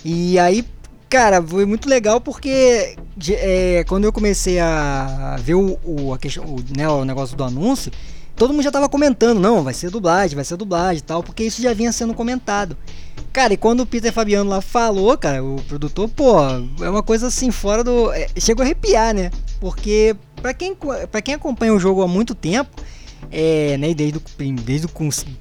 E 0.03 0.39
aí, 0.39 0.65
cara, 1.11 1.43
foi 1.43 1.65
muito 1.65 1.89
legal 1.89 2.21
porque 2.21 2.95
é, 3.31 3.83
quando 3.85 4.05
eu 4.05 4.13
comecei 4.13 4.59
a 4.61 5.35
ver 5.43 5.55
o, 5.55 5.77
o, 5.83 6.13
a 6.13 6.17
questão, 6.17 6.45
o, 6.45 6.63
né, 6.75 6.87
o 6.87 7.03
negócio 7.03 7.35
do 7.35 7.43
anúncio, 7.43 7.91
todo 8.33 8.53
mundo 8.53 8.63
já 8.63 8.71
tava 8.71 8.87
comentando, 8.87 9.37
não, 9.37 9.61
vai 9.61 9.73
ser 9.73 9.89
dublagem, 9.91 10.35
vai 10.35 10.45
ser 10.45 10.55
dublagem 10.55 10.99
e 10.99 11.01
tal, 11.01 11.21
porque 11.21 11.43
isso 11.43 11.61
já 11.61 11.73
vinha 11.73 11.91
sendo 11.91 12.13
comentado. 12.13 12.77
Cara, 13.33 13.53
e 13.53 13.57
quando 13.57 13.81
o 13.81 13.85
Peter 13.85 14.13
Fabiano 14.13 14.49
lá 14.49 14.61
falou, 14.61 15.17
cara, 15.17 15.43
o 15.43 15.61
produtor, 15.67 16.07
pô, 16.07 16.39
é 16.81 16.89
uma 16.89 17.03
coisa 17.03 17.27
assim, 17.27 17.51
fora 17.51 17.83
do. 17.83 18.11
É, 18.13 18.27
chegou 18.37 18.63
a 18.63 18.65
arrepiar, 18.65 19.13
né? 19.13 19.31
Porque, 19.59 20.15
pra 20.41 20.53
quem, 20.53 20.75
quem 21.23 21.33
acompanha 21.33 21.73
o 21.73 21.79
jogo 21.79 22.01
há 22.01 22.07
muito 22.07 22.33
tempo, 22.33 22.71
é, 23.29 23.77
né, 23.77 23.93
desde 23.93 24.17
o, 24.17 24.21
desde 24.63 24.87
o 24.87 24.89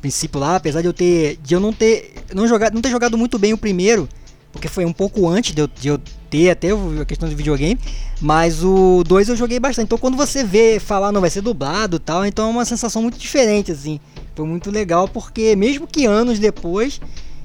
princípio 0.01 0.41
lá, 0.41 0.57
apesar 0.57 0.81
de 0.81 0.89
eu 0.89 0.93
ter. 0.93 1.39
de 1.43 1.55
eu 1.55 1.61
não 1.61 1.73
ter. 1.73 2.15
não, 2.35 2.47
jogar, 2.47 2.73
não 2.73 2.81
ter 2.81 2.91
jogado 2.91 3.17
muito 3.17 3.39
bem 3.39 3.53
o 3.53 3.59
primeiro, 3.59 4.09
porque 4.53 4.69
foi 4.69 4.85
um 4.85 4.93
pouco 4.93 5.29
antes 5.29 5.55
de 5.55 5.61
eu, 5.61 5.69
de 5.69 5.89
eu 5.89 6.01
ter 6.29 6.51
até 6.51 6.69
a 7.01 7.05
questão 7.05 7.29
de 7.29 7.35
videogame, 7.35 7.79
mas 8.21 8.63
o 8.63 9.03
2 9.05 9.31
eu 9.31 9.37
joguei 9.37 9.59
bastante. 9.59 9.87
Então 9.87 9.99
quando 9.99 10.17
você 10.17 10.45
vê 10.45 10.79
falar 10.79 11.13
não 11.13 11.21
vai 11.21 11.31
ser 11.31 11.41
dublado 11.41 11.99
tal, 11.99 12.25
então 12.25 12.49
é 12.49 12.51
uma 12.51 12.65
sensação 12.65 13.03
muito 13.03 13.19
diferente 13.19 13.73
assim. 13.73 14.01
Foi 14.35 14.47
muito 14.47 14.71
legal 14.71 15.09
porque 15.09 15.55
mesmo 15.57 15.87
que 15.87 16.07
anos 16.07 16.39
depois, 16.39 17.01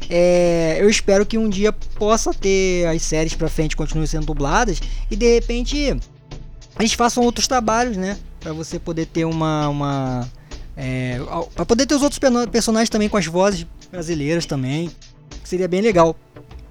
é, 0.10 0.78
eu 0.80 0.90
espero 0.90 1.26
que 1.26 1.38
um 1.38 1.50
dia 1.50 1.72
possa 1.72 2.34
ter 2.34 2.86
as 2.88 3.02
séries 3.02 3.34
para 3.34 3.50
frente 3.50 3.76
continuem 3.76 4.08
sendo 4.08 4.26
dubladas 4.26 4.80
e 5.10 5.16
de 5.16 5.34
repente 5.36 5.98
eles 6.80 6.94
façam 6.94 7.24
outros 7.24 7.48
trabalhos, 7.48 7.98
né, 7.98 8.18
para 8.40 8.54
você 8.54 8.78
poder 8.78 9.06
ter 9.08 9.26
uma 9.26 9.70
uma 9.70 10.30
é, 10.78 11.20
para 11.56 11.66
poder 11.66 11.86
ter 11.86 11.96
os 11.96 12.04
outros 12.04 12.20
personagens 12.52 12.90
também 12.90 13.08
com 13.08 13.18
as 13.18 13.26
vozes 13.26 13.66
brasileiras 13.92 14.46
também, 14.46 14.92
seria 15.44 15.68
bem 15.68 15.82
legal. 15.82 16.16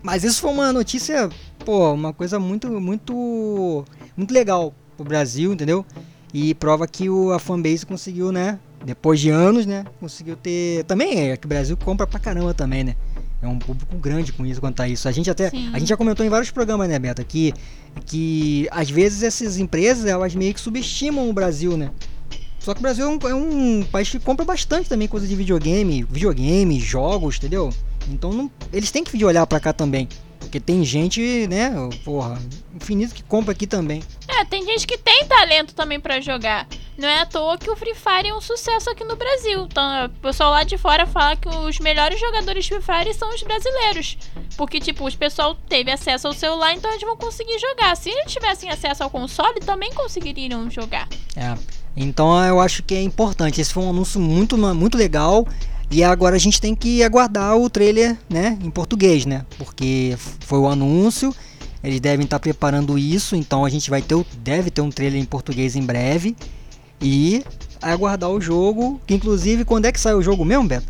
Mas 0.05 0.23
isso 0.23 0.43
foi 0.43 0.51
uma 0.51 0.71
notícia, 0.71 1.31
pô, 1.65 1.91
uma 1.95 2.13
coisa 2.13 2.39
muito, 2.39 2.69
muito, 2.79 3.87
muito 4.15 4.35
legal 4.35 4.75
pro 4.99 5.07
Brasil, 5.07 5.51
entendeu? 5.51 5.85
E 6.33 6.55
prova 6.55 6.87
que 6.87 7.09
o, 7.09 7.33
a 7.33 7.39
fanbase 7.39 7.87
conseguiu, 7.87 8.31
né? 8.31 8.59
Depois 8.85 9.19
de 9.19 9.31
anos, 9.31 9.65
né? 9.65 9.83
Conseguiu 9.99 10.37
ter. 10.37 10.85
Também 10.85 11.31
é 11.31 11.37
que 11.39 11.47
o 11.47 11.49
Brasil 11.49 11.75
compra 11.75 12.07
pra 12.07 12.21
caramba 12.21 12.53
também, 12.53 12.85
né? 12.85 12.97
É 13.41 13.49
um 13.49 13.59
público 13.59 13.97
grande 13.97 14.31
com 14.31 14.45
isso 14.45 14.61
quanto 14.61 14.83
a 14.83 14.87
isso. 14.87 15.09
A 15.09 15.13
gente 15.13 15.31
até. 15.31 15.49
Sim. 15.49 15.71
A 15.73 15.79
gente 15.79 15.89
já 15.89 15.97
comentou 15.97 16.25
em 16.25 16.29
vários 16.29 16.51
programas, 16.51 16.87
né, 16.87 16.99
Beto? 16.99 17.25
Que, 17.25 17.55
que 18.05 18.69
às 18.71 18.91
vezes 18.91 19.23
essas 19.23 19.57
empresas 19.57 20.05
elas 20.05 20.35
meio 20.35 20.53
que 20.53 20.61
subestimam 20.61 21.31
o 21.31 21.33
Brasil, 21.33 21.79
né? 21.79 21.91
Só 22.59 22.75
que 22.75 22.81
o 22.81 22.83
Brasil 22.83 23.07
é 23.07 23.09
um, 23.09 23.19
é 23.31 23.35
um 23.35 23.85
país 23.91 24.11
que 24.11 24.19
compra 24.19 24.45
bastante 24.45 24.87
também 24.87 25.09
coisa 25.09 25.27
de 25.27 25.35
videogame, 25.35 26.03
videogame, 26.03 26.79
jogos, 26.79 27.39
entendeu? 27.39 27.73
Então 28.09 28.33
não, 28.33 28.51
eles 28.73 28.91
têm 28.91 29.05
que 29.05 29.13
vir 29.13 29.25
olhar 29.25 29.47
para 29.47 29.61
cá 29.61 29.73
também. 29.73 30.09
Porque 30.39 30.61
tem 30.61 30.85
gente, 30.85 31.47
né, 31.49 31.73
porra, 32.05 32.41
infinito 32.75 33.15
que 33.15 33.23
compra 33.23 33.53
aqui 33.53 33.67
também. 33.67 34.03
É, 34.29 34.45
tem 34.45 34.65
gente 34.65 34.87
que 34.87 34.99
tem 34.99 35.27
talento 35.27 35.75
também 35.75 35.99
para 35.99 36.21
jogar. 36.21 36.69
Não 36.97 37.09
é 37.09 37.23
à 37.23 37.27
toa 37.27 37.59
que 37.59 37.69
o 37.69 37.75
Free 37.75 37.95
Fire 37.95 38.29
é 38.29 38.35
um 38.35 38.41
sucesso 38.41 38.89
aqui 38.89 39.03
no 39.05 39.17
Brasil. 39.17 39.65
Então, 39.65 40.07
o 40.07 40.09
pessoal 40.11 40.51
lá 40.51 40.63
de 40.63 40.79
fora 40.79 41.07
fala 41.07 41.35
que 41.35 41.49
os 41.49 41.81
melhores 41.81 42.21
jogadores 42.21 42.65
de 42.65 42.71
Free 42.71 42.83
Fire 42.83 43.15
são 43.15 43.35
os 43.35 43.43
brasileiros. 43.43 44.17
Porque, 44.57 44.79
tipo, 44.79 45.05
os 45.05 45.17
pessoal 45.17 45.57
teve 45.69 45.91
acesso 45.91 46.29
ao 46.29 46.35
celular, 46.35 46.73
então 46.73 46.91
eles 46.91 47.03
vão 47.03 47.17
conseguir 47.17 47.59
jogar. 47.59 47.97
Se 47.97 48.11
eles 48.11 48.33
tivessem 48.33 48.71
acesso 48.71 49.03
ao 49.03 49.11
console, 49.11 49.59
também 49.61 49.93
conseguiriam 49.93 50.71
jogar. 50.71 51.09
É. 51.35 51.57
Então 51.97 52.45
eu 52.45 52.61
acho 52.61 52.83
que 52.83 52.95
é 52.95 53.03
importante. 53.03 53.61
Esse 53.61 53.73
foi 53.73 53.83
um 53.83 53.91
anúncio 53.91 54.21
muito, 54.21 54.57
muito 54.57 54.97
legal. 54.97 55.47
E 55.91 56.03
agora 56.03 56.37
a 56.37 56.39
gente 56.39 56.61
tem 56.61 56.75
que 56.75 57.03
aguardar 57.03 57.57
o 57.57 57.71
trailer, 57.71 58.17
né, 58.29 58.59
em 58.63 58.71
português, 58.71 59.27
né? 59.27 59.45
Porque 59.59 60.17
foi 60.41 60.59
o 60.59 60.69
anúncio, 60.69 61.35
eles 61.83 62.01
devem 62.01 62.25
estar 62.25 62.41
preparando 62.41 62.99
isso, 62.99 63.37
então 63.37 63.65
a 63.65 63.69
gente 63.69 63.91
vai 63.91 64.01
ter, 64.01 64.17
deve 64.39 64.71
ter 64.71 64.81
um 64.81 64.91
trailer 64.91 65.21
em 65.21 65.25
português 65.25 65.77
em 65.77 65.83
breve 65.83 66.35
e 67.01 67.45
aguardar 67.81 68.31
o 68.31 68.41
jogo, 68.41 69.01
que 69.07 69.15
inclusive 69.15 69.65
quando 69.65 69.85
é 69.85 69.93
que 69.93 70.01
sai 70.01 70.15
o 70.15 70.23
jogo 70.23 70.45
mesmo, 70.45 70.67
Beto? 70.67 70.87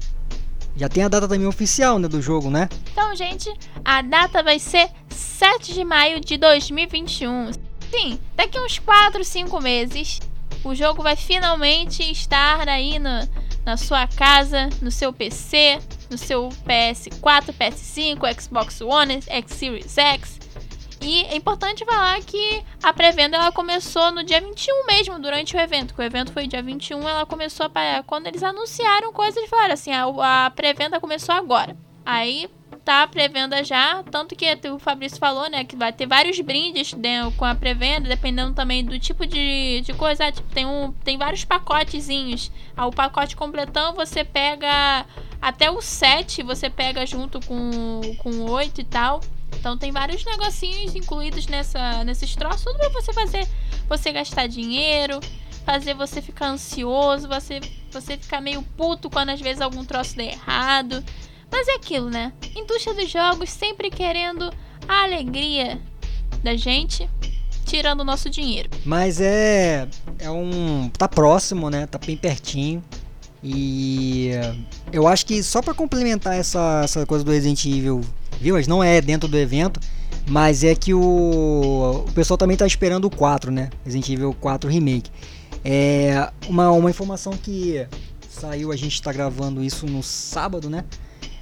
Já 0.76 0.88
tem 0.88 1.04
a 1.04 1.08
data 1.08 1.28
também 1.28 1.46
oficial, 1.46 1.98
né, 1.98 2.08
do 2.08 2.22
jogo, 2.22 2.50
né? 2.50 2.68
Então, 2.92 3.14
gente, 3.14 3.52
a 3.84 4.02
data 4.02 4.42
vai 4.42 4.58
ser 4.58 4.88
7 5.08 5.72
de 5.72 5.84
maio 5.84 6.20
de 6.20 6.36
2021. 6.36 7.52
Sim, 7.90 8.18
daqui 8.34 8.58
uns 8.58 8.78
4, 8.78 9.24
5 9.24 9.60
meses, 9.60 10.20
o 10.64 10.74
jogo 10.74 11.02
vai 11.02 11.14
finalmente 11.14 12.02
estar 12.10 12.68
aí 12.68 12.98
no, 12.98 13.28
na 13.64 13.76
sua 13.76 14.06
casa, 14.06 14.68
no 14.82 14.90
seu 14.90 15.12
PC, 15.12 15.78
no 16.10 16.18
seu 16.18 16.48
PS4, 16.66 17.54
PS5, 17.58 18.40
Xbox 18.40 18.80
One, 18.80 19.20
X 19.26 19.52
Series 19.52 19.98
X. 19.98 20.40
E 21.00 21.22
é 21.24 21.36
importante 21.36 21.84
falar 21.84 22.18
que 22.22 22.62
a 22.82 22.92
pré-venda 22.92 23.36
ela 23.36 23.52
começou 23.52 24.10
no 24.10 24.24
dia 24.24 24.40
21 24.40 24.86
mesmo, 24.86 25.18
durante 25.18 25.54
o 25.54 25.60
evento. 25.60 25.92
Que 25.92 26.00
o 26.00 26.04
evento 26.04 26.32
foi 26.32 26.46
dia 26.46 26.62
21, 26.62 27.06
ela 27.06 27.26
começou 27.26 27.66
a, 27.66 28.02
quando 28.02 28.26
eles 28.26 28.42
anunciaram 28.42 29.12
coisas, 29.12 29.36
eles 29.36 29.50
falaram 29.50 29.74
assim: 29.74 29.92
a, 29.92 30.46
a 30.46 30.50
pré-venda 30.50 30.98
começou 30.98 31.34
agora. 31.34 31.76
Aí 32.06 32.48
tá 32.84 33.02
a 33.02 33.06
pré-venda 33.06 33.64
já, 33.64 34.02
tanto 34.10 34.36
que 34.36 34.46
o 34.68 34.78
Fabrício 34.78 35.18
falou, 35.18 35.48
né, 35.48 35.64
que 35.64 35.74
vai 35.74 35.92
ter 35.92 36.06
vários 36.06 36.38
brindes 36.40 36.92
né, 36.92 37.30
com 37.36 37.44
a 37.44 37.54
pré-venda, 37.54 38.08
dependendo 38.08 38.52
também 38.52 38.84
do 38.84 38.98
tipo 38.98 39.26
de, 39.26 39.80
de 39.80 39.92
coisa. 39.94 40.30
Tipo, 40.30 40.48
tem, 40.52 40.66
um, 40.66 40.92
tem 40.92 41.16
vários 41.16 41.44
pacotezinhos. 41.44 42.52
Ah, 42.76 42.86
o 42.86 42.92
pacote 42.92 43.34
completão 43.34 43.94
você 43.94 44.22
pega 44.22 45.06
até 45.40 45.70
o 45.70 45.80
7, 45.80 46.42
você 46.42 46.68
pega 46.68 47.06
junto 47.06 47.40
com, 47.46 48.00
com 48.18 48.30
o 48.30 48.50
8 48.50 48.80
e 48.80 48.84
tal. 48.84 49.20
Então 49.58 49.78
tem 49.78 49.90
vários 49.90 50.24
negocinhos 50.24 50.94
incluídos 50.94 51.46
nessa, 51.46 52.04
nesses 52.04 52.36
troços, 52.36 52.64
tudo 52.64 52.76
pra 52.76 52.90
você 52.90 53.12
fazer 53.12 53.48
você 53.88 54.12
gastar 54.12 54.46
dinheiro, 54.46 55.20
fazer 55.64 55.94
você 55.94 56.20
ficar 56.20 56.48
ansioso, 56.48 57.28
você, 57.28 57.60
você 57.90 58.16
ficar 58.16 58.40
meio 58.40 58.62
puto 58.76 59.08
quando 59.08 59.30
às 59.30 59.40
vezes 59.40 59.62
algum 59.62 59.84
troço 59.84 60.16
der 60.16 60.32
errado. 60.32 61.02
Mas 61.54 61.68
é 61.68 61.74
aquilo, 61.74 62.10
né? 62.10 62.32
Indústria 62.56 62.92
dos 62.96 63.08
jogos 63.08 63.48
sempre 63.48 63.88
querendo 63.88 64.52
a 64.88 65.04
alegria 65.04 65.80
da 66.42 66.56
gente, 66.56 67.08
tirando 67.64 68.00
o 68.00 68.04
nosso 68.04 68.28
dinheiro. 68.28 68.68
Mas 68.84 69.20
é. 69.20 69.86
É 70.18 70.28
um. 70.28 70.90
Tá 70.98 71.06
próximo, 71.06 71.70
né? 71.70 71.86
Tá 71.86 71.96
bem 71.96 72.16
pertinho. 72.16 72.82
E 73.40 74.30
eu 74.92 75.06
acho 75.06 75.24
que 75.26 75.44
só 75.44 75.62
para 75.62 75.72
complementar 75.72 76.34
essa, 76.34 76.80
essa 76.82 77.06
coisa 77.06 77.24
do 77.24 77.30
Resident 77.30 77.64
Evil 77.66 78.00
Village, 78.40 78.68
não 78.68 78.82
é 78.82 79.00
dentro 79.00 79.28
do 79.28 79.38
evento, 79.38 79.78
mas 80.26 80.64
é 80.64 80.74
que 80.74 80.92
o, 80.92 82.04
o 82.04 82.12
pessoal 82.14 82.36
também 82.36 82.56
tá 82.56 82.66
esperando 82.66 83.04
o 83.04 83.10
4, 83.10 83.52
né? 83.52 83.70
Resident 83.84 84.08
Evil 84.08 84.34
4 84.40 84.68
Remake. 84.68 85.08
É 85.64 86.32
uma, 86.48 86.72
uma 86.72 86.90
informação 86.90 87.34
que 87.36 87.86
saiu, 88.28 88.72
a 88.72 88.76
gente 88.76 88.94
está 88.94 89.12
gravando 89.12 89.62
isso 89.62 89.86
no 89.86 90.02
sábado, 90.02 90.68
né? 90.68 90.84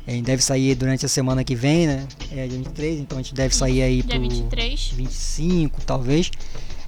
A 0.07 0.11
gente 0.11 0.25
deve 0.25 0.43
sair 0.43 0.75
durante 0.75 1.07
a 1.07 1.09
semana 1.09 1.45
que 1.45 1.55
vem, 1.55 1.87
né? 1.87 2.07
É 2.33 2.47
dia 2.47 2.59
23, 2.59 3.01
então 3.01 3.19
a 3.19 3.23
gente 3.23 3.35
deve 3.35 3.55
sair 3.55 3.83
aí 3.83 4.03
dia 4.03 4.19
pro 4.19 4.21
23. 4.21 4.93
25, 4.97 5.81
talvez. 5.83 6.31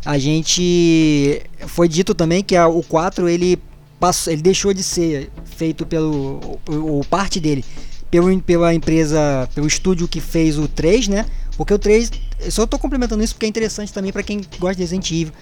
A 0.04 0.18
gente 0.18 1.42
foi 1.68 1.88
dito 1.88 2.14
também 2.14 2.42
que 2.42 2.56
a, 2.56 2.66
o 2.66 2.82
4 2.82 3.28
ele 3.28 3.58
passou, 4.00 4.32
ele 4.32 4.42
deixou 4.42 4.74
de 4.74 4.82
ser 4.82 5.30
feito 5.44 5.86
pelo 5.86 6.58
o, 6.68 7.02
parte 7.08 7.40
dele 7.40 7.64
pelo, 8.10 8.40
pela 8.42 8.74
empresa, 8.74 9.48
pelo 9.54 9.66
estúdio 9.66 10.06
que 10.06 10.20
fez 10.20 10.58
o 10.58 10.68
3, 10.68 11.08
né? 11.08 11.26
Porque 11.56 11.72
o 11.72 11.78
3, 11.78 12.10
eu 12.40 12.50
só 12.50 12.66
tô 12.66 12.78
complementando 12.78 13.22
isso 13.22 13.34
porque 13.34 13.46
é 13.46 13.48
interessante 13.48 13.92
também 13.92 14.12
para 14.12 14.22
quem 14.22 14.40
gosta 14.58 14.74
de 14.74 14.82
Resident 14.82 15.10
Evil, 15.10 15.32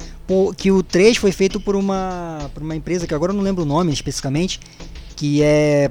que 0.56 0.70
o 0.70 0.82
3 0.82 1.16
foi 1.16 1.32
feito 1.32 1.58
por 1.58 1.74
uma 1.74 2.50
por 2.54 2.62
uma 2.62 2.76
empresa 2.76 3.06
que 3.06 3.14
agora 3.14 3.32
eu 3.32 3.36
não 3.36 3.42
lembro 3.42 3.62
o 3.62 3.66
nome 3.66 3.92
especificamente, 3.92 4.60
que 5.16 5.42
é 5.42 5.90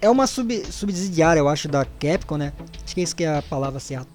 é 0.00 0.10
uma 0.10 0.26
sub, 0.26 0.62
subsidiária, 0.70 1.40
eu 1.40 1.48
acho, 1.48 1.68
da 1.68 1.84
Capcom, 1.84 2.36
né? 2.36 2.52
Acho 2.84 2.94
que 2.94 3.00
é 3.00 3.04
isso 3.04 3.16
que 3.16 3.24
é 3.24 3.38
a 3.38 3.42
palavra 3.42 3.80
certa. 3.80 4.08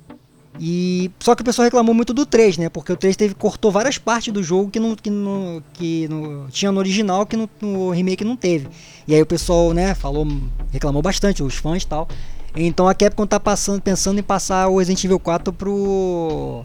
E 0.60 1.10
só 1.20 1.34
que 1.34 1.42
o 1.42 1.46
pessoal 1.46 1.64
reclamou 1.64 1.96
muito 1.96 2.14
do 2.14 2.26
3, 2.26 2.58
né? 2.58 2.70
Porque 2.70 2.92
o 2.92 2.98
3 2.98 3.16
teve 3.16 3.34
cortou 3.34 3.72
várias 3.72 3.98
partes 3.98 4.34
do 4.34 4.44
jogo 4.44 4.70
que 4.70 4.80
não 4.80 4.96
que, 4.96 5.10
no, 5.10 5.64
que 5.74 6.08
no, 6.10 6.48
tinha 6.50 6.72
no 6.72 6.80
original 6.80 7.26
que 7.26 7.38
no, 7.38 7.50
no, 7.62 7.90
remake 7.90 8.24
não 8.24 8.36
teve. 8.36 8.68
E 9.08 9.16
aí 9.16 9.22
o 9.22 9.26
pessoal, 9.26 9.74
né, 9.74 9.96
falou, 9.96 10.28
reclamou 10.72 11.02
bastante 11.02 11.42
os 11.42 11.56
fãs 11.56 11.84
e 11.84 11.88
tal. 11.88 12.08
Então 12.56 12.88
a 12.88 12.94
Capcom 12.94 13.26
tá 13.26 13.40
passando, 13.40 13.82
pensando 13.82 14.20
em 14.20 14.24
passar 14.24 14.68
o 14.68 14.78
Resident 14.78 15.04
Evil 15.04 15.20
4 15.20 15.54
pro 15.54 16.64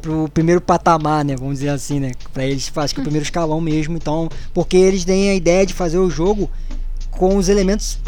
pro 0.00 0.28
primeiro 0.30 0.60
patamar, 0.60 1.24
né? 1.24 1.36
Vamos 1.36 1.60
dizer 1.60 1.68
assim, 1.68 2.00
né? 2.00 2.12
Pra 2.32 2.44
eles, 2.44 2.72
acho 2.74 2.94
que 2.94 3.00
é 3.00 3.02
o 3.02 3.04
primeiro 3.04 3.24
escalão 3.24 3.60
mesmo. 3.60 3.96
Então, 3.96 4.28
porque 4.52 4.76
eles 4.76 5.04
têm 5.04 5.30
a 5.30 5.34
ideia 5.34 5.64
de 5.64 5.72
fazer 5.72 5.98
o 5.98 6.10
jogo 6.10 6.50
com 7.12 7.36
os 7.36 7.48
elementos 7.48 7.98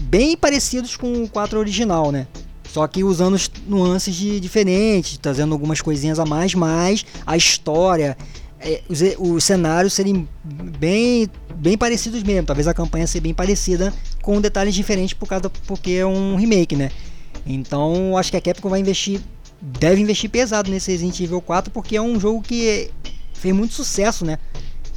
bem 0.00 0.36
parecidos 0.36 0.96
com 0.96 1.22
o 1.22 1.28
4 1.28 1.58
original, 1.58 2.10
né? 2.10 2.26
Só 2.68 2.86
que 2.86 3.04
usando 3.04 3.38
nuances 3.66 4.14
de, 4.14 4.40
diferentes, 4.40 5.18
trazendo 5.18 5.52
algumas 5.52 5.80
coisinhas 5.80 6.18
a 6.18 6.26
mais, 6.26 6.54
mas 6.54 7.06
a 7.24 7.36
história, 7.36 8.16
é, 8.60 8.82
os, 8.88 9.00
os 9.18 9.44
cenários 9.44 9.92
serem 9.94 10.28
bem, 10.44 11.28
bem 11.54 11.78
parecidos 11.78 12.22
mesmo. 12.22 12.46
Talvez 12.46 12.66
a 12.66 12.74
campanha 12.74 13.06
seja 13.06 13.22
bem 13.22 13.32
parecida, 13.32 13.94
com 14.20 14.40
detalhes 14.40 14.74
diferentes 14.74 15.14
por 15.14 15.28
causa, 15.28 15.48
porque 15.66 15.92
é 15.92 16.06
um 16.06 16.36
remake, 16.36 16.76
né? 16.76 16.90
Então 17.46 18.16
acho 18.16 18.30
que 18.30 18.36
a 18.36 18.40
Capcom 18.40 18.68
vai 18.68 18.80
investir, 18.80 19.20
deve 19.60 20.00
investir 20.00 20.28
pesado 20.28 20.70
nesse 20.70 20.90
Resident 20.90 21.18
Evil 21.20 21.40
4, 21.40 21.70
porque 21.70 21.96
é 21.96 22.02
um 22.02 22.18
jogo 22.18 22.42
que 22.42 22.90
fez 23.32 23.54
muito 23.54 23.72
sucesso, 23.72 24.24
né? 24.24 24.38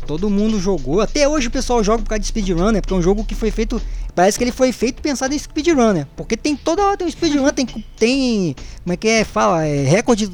Todo 0.10 0.28
mundo 0.28 0.60
jogou. 0.60 1.02
Até 1.02 1.28
hoje 1.28 1.50
o 1.50 1.52
pessoal 1.52 1.84
joga 1.84 2.02
por 2.02 2.10
causa 2.10 2.20
de 2.20 2.26
speedrun, 2.26 2.72
né? 2.72 2.82
Porque 2.82 2.92
é 2.96 2.98
um 2.98 3.02
jogo 3.02 3.24
que 3.24 3.36
foi 3.36 3.52
feito. 3.52 3.80
Parece 4.16 4.40
que 4.40 4.44
ele 4.44 4.52
foi 4.52 4.72
feito 4.72 5.04
pensado 5.04 5.36
em 5.36 5.38
speedrun, 5.38 5.94
né? 5.94 6.08
Porque 6.18 6.36
tem 6.36 6.56
toda 6.56 6.84
hora 6.84 6.98
tem 6.98 7.06
um 7.06 7.12
speedrun, 7.12 7.48
tem. 7.52 7.68
tem 7.96 8.56
como 8.84 8.94
é 8.94 8.98
que 8.98 9.08
é? 9.08 9.24
Fala, 9.24 9.64
é 9.68 9.84
recorde. 9.84 10.32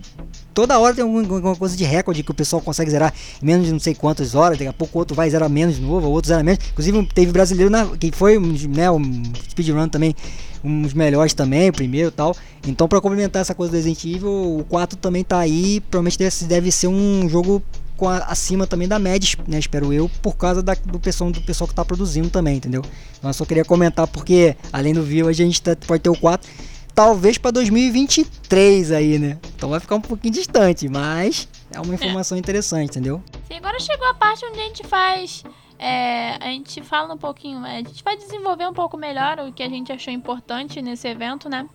Toda 0.53 0.79
hora 0.79 0.95
tem 0.95 1.03
alguma 1.03 1.57
coisa 1.57 1.75
de 1.75 1.83
recorde 1.83 2.23
que 2.23 2.31
o 2.31 2.33
pessoal 2.33 2.61
consegue 2.61 2.89
zerar 2.89 3.13
menos 3.41 3.65
de 3.65 3.73
não 3.73 3.79
sei 3.81 3.93
quantas 3.93 4.33
horas. 4.33 4.57
Daqui 4.57 4.69
a 4.69 4.71
pouco 4.71 4.97
outro 4.97 5.13
vai 5.13 5.29
zerar 5.29 5.49
menos 5.49 5.75
de 5.75 5.81
novo, 5.81 6.07
outro 6.07 6.29
zera 6.29 6.41
menos. 6.41 6.63
Inclusive 6.71 7.05
teve 7.13 7.33
brasileiro 7.33 7.69
na, 7.69 7.85
que 7.97 8.13
foi 8.13 8.39
né, 8.39 8.89
um 8.89 9.23
speedrun 9.49 9.89
também 9.89 10.15
um 10.63 10.83
dos 10.83 10.93
melhores 10.93 11.33
também, 11.33 11.67
o 11.67 11.73
primeiro 11.73 12.11
tal. 12.11 12.33
Então, 12.65 12.88
para 12.88 13.01
complementar 13.01 13.41
essa 13.41 13.53
coisa 13.53 13.71
do 13.71 13.75
Resident 13.75 14.05
Evil, 14.05 14.59
o 14.59 14.65
4 14.69 14.97
também 14.97 15.21
tá 15.21 15.38
aí. 15.38 15.81
Provavelmente 15.81 16.45
deve 16.45 16.71
ser 16.71 16.88
um 16.88 17.27
jogo 17.27 17.61
com 17.95 18.08
a, 18.08 18.17
acima 18.17 18.67
também 18.67 18.88
da 18.88 18.99
média, 18.99 19.38
né, 19.47 19.60
espero 19.60 19.91
eu, 19.91 20.10
por 20.21 20.36
causa 20.36 20.62
da, 20.62 20.73
do, 20.73 20.99
pessoal, 20.99 21.31
do 21.31 21.41
pessoal 21.41 21.67
que 21.67 21.73
está 21.73 21.84
produzindo 21.84 22.29
também, 22.29 22.58
entendeu? 22.58 22.81
Então 23.17 23.29
eu 23.29 23.34
só 23.34 23.45
queria 23.45 23.65
comentar 23.65 24.08
porque, 24.08 24.55
além 24.71 24.93
do 24.93 25.03
Village, 25.03 25.41
a 25.41 25.45
gente 25.45 25.62
tá, 25.62 25.75
pode 25.88 26.03
ter 26.03 26.10
o 26.10 26.17
4, 26.17 26.49
talvez 26.93 27.38
para 27.38 27.51
2023 27.51 28.91
aí, 28.91 29.19
né? 29.19 29.38
Então 29.55 29.69
vai 29.69 29.79
ficar 29.79 29.95
um 29.95 30.01
pouquinho 30.01 30.34
distante, 30.34 30.88
mas 30.88 31.47
é 31.71 31.79
uma 31.79 31.93
informação 31.93 32.38
é. 32.38 32.39
interessante, 32.39 32.89
entendeu? 32.89 33.21
Sim, 33.47 33.58
agora 33.58 33.79
chegou 33.79 34.08
a 34.08 34.13
parte 34.13 34.45
onde 34.45 34.60
a 34.60 34.63
gente 34.63 34.84
faz. 34.86 35.43
É, 35.77 36.38
a 36.39 36.47
gente 36.51 36.81
fala 36.81 37.13
um 37.13 37.17
pouquinho, 37.17 37.60
a 37.65 37.77
gente 37.77 38.01
vai 38.01 38.15
desenvolver 38.15 38.65
um 38.65 38.73
pouco 38.73 38.95
melhor 38.95 39.39
o 39.39 39.51
que 39.51 39.62
a 39.62 39.67
gente 39.67 39.91
achou 39.91 40.13
importante 40.13 40.81
nesse 40.81 41.08
evento, 41.08 41.49
né? 41.49 41.67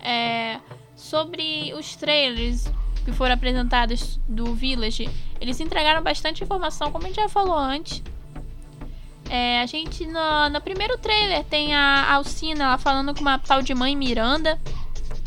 É, 0.00 0.58
sobre 0.94 1.74
os 1.74 1.94
trailers 1.96 2.64
que 3.06 3.12
foram 3.12 3.34
apresentados 3.34 4.18
do 4.28 4.52
Village, 4.52 5.08
eles 5.40 5.60
entregaram 5.60 6.02
bastante 6.02 6.42
informação, 6.42 6.90
como 6.90 7.04
a 7.04 7.06
gente 7.06 7.16
já 7.16 7.28
falou 7.28 7.56
antes. 7.56 8.02
É, 9.30 9.60
a 9.60 9.66
gente, 9.66 10.04
no, 10.06 10.50
no, 10.50 10.60
primeiro 10.60 10.98
trailer, 10.98 11.44
tem 11.44 11.72
a 11.72 12.14
Alcina 12.14 12.64
ela 12.64 12.78
falando 12.78 13.14
com 13.14 13.20
uma 13.20 13.38
tal 13.38 13.62
de 13.62 13.72
mãe 13.74 13.94
Miranda. 13.94 14.60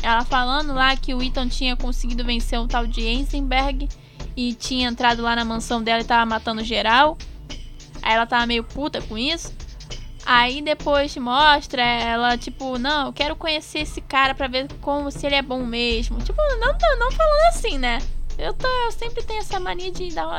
Ela 0.02 0.24
falando 0.24 0.74
lá 0.74 0.94
que 0.94 1.14
o 1.14 1.22
Ethan 1.22 1.48
tinha 1.48 1.74
conseguido 1.74 2.22
vencer 2.22 2.60
um 2.60 2.68
tal 2.68 2.86
de 2.86 3.00
Eisenberg 3.00 3.88
e 4.36 4.52
tinha 4.52 4.88
entrado 4.88 5.22
lá 5.22 5.34
na 5.34 5.44
mansão 5.44 5.82
dela 5.82 6.02
e 6.02 6.04
tava 6.04 6.26
matando 6.26 6.62
geral. 6.62 7.16
Aí 8.02 8.14
ela 8.14 8.26
tava 8.26 8.46
meio 8.46 8.62
puta 8.62 9.00
com 9.00 9.16
isso. 9.16 9.54
Aí 10.32 10.62
depois 10.62 11.16
mostra 11.16 11.82
ela, 11.82 12.38
tipo, 12.38 12.78
não, 12.78 13.06
eu 13.06 13.12
quero 13.12 13.34
conhecer 13.34 13.80
esse 13.80 14.00
cara 14.00 14.32
pra 14.32 14.46
ver 14.46 14.68
como 14.80 15.10
se 15.10 15.26
ele 15.26 15.34
é 15.34 15.42
bom 15.42 15.66
mesmo. 15.66 16.20
Tipo, 16.20 16.40
não, 16.40 16.72
não, 16.72 16.98
não 17.00 17.10
falando 17.10 17.48
assim, 17.48 17.76
né? 17.78 17.98
Eu, 18.38 18.54
tô, 18.54 18.68
eu 18.68 18.92
sempre 18.92 19.24
tenho 19.24 19.40
essa 19.40 19.58
mania 19.58 19.90
de 19.90 20.14
dar 20.14 20.28
uma, 20.28 20.38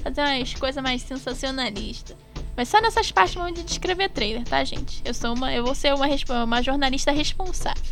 fazer 0.00 0.20
umas 0.20 0.54
coisas 0.54 0.80
mais 0.80 1.02
sensacionalistas. 1.02 2.16
Mas 2.56 2.68
só 2.68 2.80
nessas 2.80 3.10
partes 3.10 3.34
de 3.52 3.64
descrever 3.64 4.10
trailer, 4.10 4.44
tá, 4.44 4.62
gente? 4.62 5.02
Eu 5.04 5.12
sou 5.12 5.34
uma. 5.34 5.52
Eu 5.52 5.64
vou 5.64 5.74
ser 5.74 5.92
uma, 5.92 6.06
uma 6.44 6.62
jornalista 6.62 7.10
responsável. 7.10 7.82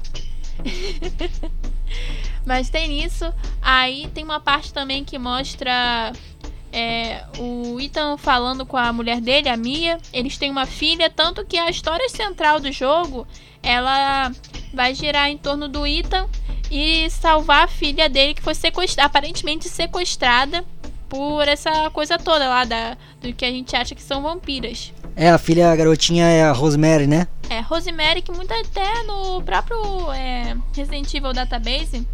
Mas 2.46 2.70
tem 2.70 3.04
isso. 3.04 3.24
Aí 3.60 4.08
tem 4.14 4.22
uma 4.22 4.38
parte 4.38 4.72
também 4.72 5.02
que 5.02 5.18
mostra 5.18 6.12
é, 6.74 7.22
o 7.38 7.80
Ethan 7.80 8.16
falando 8.16 8.66
com 8.66 8.76
a 8.76 8.92
mulher 8.92 9.20
dele, 9.20 9.48
a 9.48 9.56
Mia. 9.56 9.96
Eles 10.12 10.36
têm 10.36 10.50
uma 10.50 10.66
filha, 10.66 11.08
tanto 11.08 11.46
que 11.46 11.56
a 11.56 11.70
história 11.70 12.08
central 12.08 12.58
do 12.58 12.72
jogo 12.72 13.24
ela 13.62 14.32
vai 14.72 14.92
girar 14.92 15.30
em 15.30 15.38
torno 15.38 15.68
do 15.68 15.86
Ethan 15.86 16.26
e 16.68 17.08
salvar 17.10 17.64
a 17.64 17.68
filha 17.68 18.08
dele 18.08 18.34
que 18.34 18.42
foi 18.42 18.56
sequestrada, 18.56 19.06
aparentemente 19.06 19.68
sequestrada 19.68 20.64
por 21.08 21.46
essa 21.46 21.88
coisa 21.90 22.18
toda 22.18 22.48
lá 22.48 22.64
da, 22.64 22.96
do 23.20 23.32
que 23.32 23.44
a 23.44 23.50
gente 23.52 23.76
acha 23.76 23.94
que 23.94 24.02
são 24.02 24.20
vampiras. 24.20 24.92
É, 25.14 25.30
a 25.30 25.38
filha, 25.38 25.70
a 25.70 25.76
garotinha 25.76 26.26
é 26.26 26.42
a 26.42 26.50
Rosemary, 26.50 27.06
né? 27.06 27.28
É, 27.48 27.60
Rosemary, 27.60 28.20
que 28.20 28.32
muito 28.32 28.52
até 28.52 29.04
no 29.04 29.40
próprio 29.42 30.10
é, 30.12 30.56
Resident 30.74 31.14
Evil 31.14 31.32
Database 31.32 32.04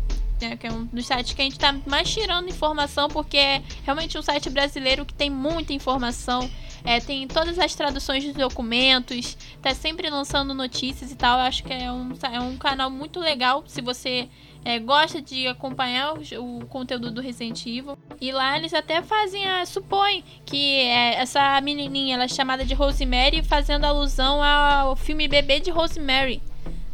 né, 0.41 0.57
que 0.57 0.67
é 0.67 0.73
um 0.73 0.85
dos 0.87 1.07
sites 1.07 1.33
que 1.33 1.41
a 1.41 1.45
gente 1.45 1.55
está 1.55 1.73
mais 1.87 2.11
tirando 2.11 2.49
informação, 2.49 3.09
porque 3.09 3.37
é 3.37 3.63
realmente 3.85 4.17
um 4.19 4.23
site 4.23 4.49
brasileiro 4.51 5.05
que 5.05 5.15
tem 5.15 5.31
muita 5.31 5.73
informação. 5.73 6.51
É, 6.83 6.99
tem 6.99 7.29
todas 7.29 7.59
as 7.59 7.75
traduções 7.75 8.25
dos 8.25 8.33
documentos, 8.33 9.37
tá 9.61 9.75
sempre 9.75 10.09
lançando 10.09 10.55
notícias 10.55 11.13
e 11.13 11.17
tal. 11.17 11.39
Eu 11.39 11.45
acho 11.45 11.63
que 11.63 11.73
é 11.73 11.93
um, 11.93 12.13
é 12.33 12.41
um 12.41 12.57
canal 12.57 12.91
muito 12.91 13.21
legal 13.21 13.63
se 13.67 13.83
você 13.83 14.29
é, 14.65 14.79
gosta 14.79 15.21
de 15.21 15.47
acompanhar 15.47 16.15
o, 16.15 16.59
o, 16.59 16.67
conteúdo 16.67 17.11
do 17.11 17.21
Resident 17.21 17.65
Evil. 17.67 17.99
E 18.21 18.33
lá 18.33 18.57
eles 18.57 18.75
até 18.75 19.03
fazem 19.03 19.47
a. 19.47 19.65
supõe 19.65 20.25
que 20.45 20.81
é, 20.81 21.15
essa 21.17 21.61
menininha 21.61 22.15
ela 22.15 22.25
é 22.25 22.29
chamada 22.29 22.65
de 22.65 22.75
Rosemary, 22.75 23.43
fazendo 23.43 23.85
alusão 23.85 24.43
ao 24.43 24.97
filme 24.97 25.29
Bebê 25.29 25.61
de 25.61 25.71
Rosemary, 25.71 26.43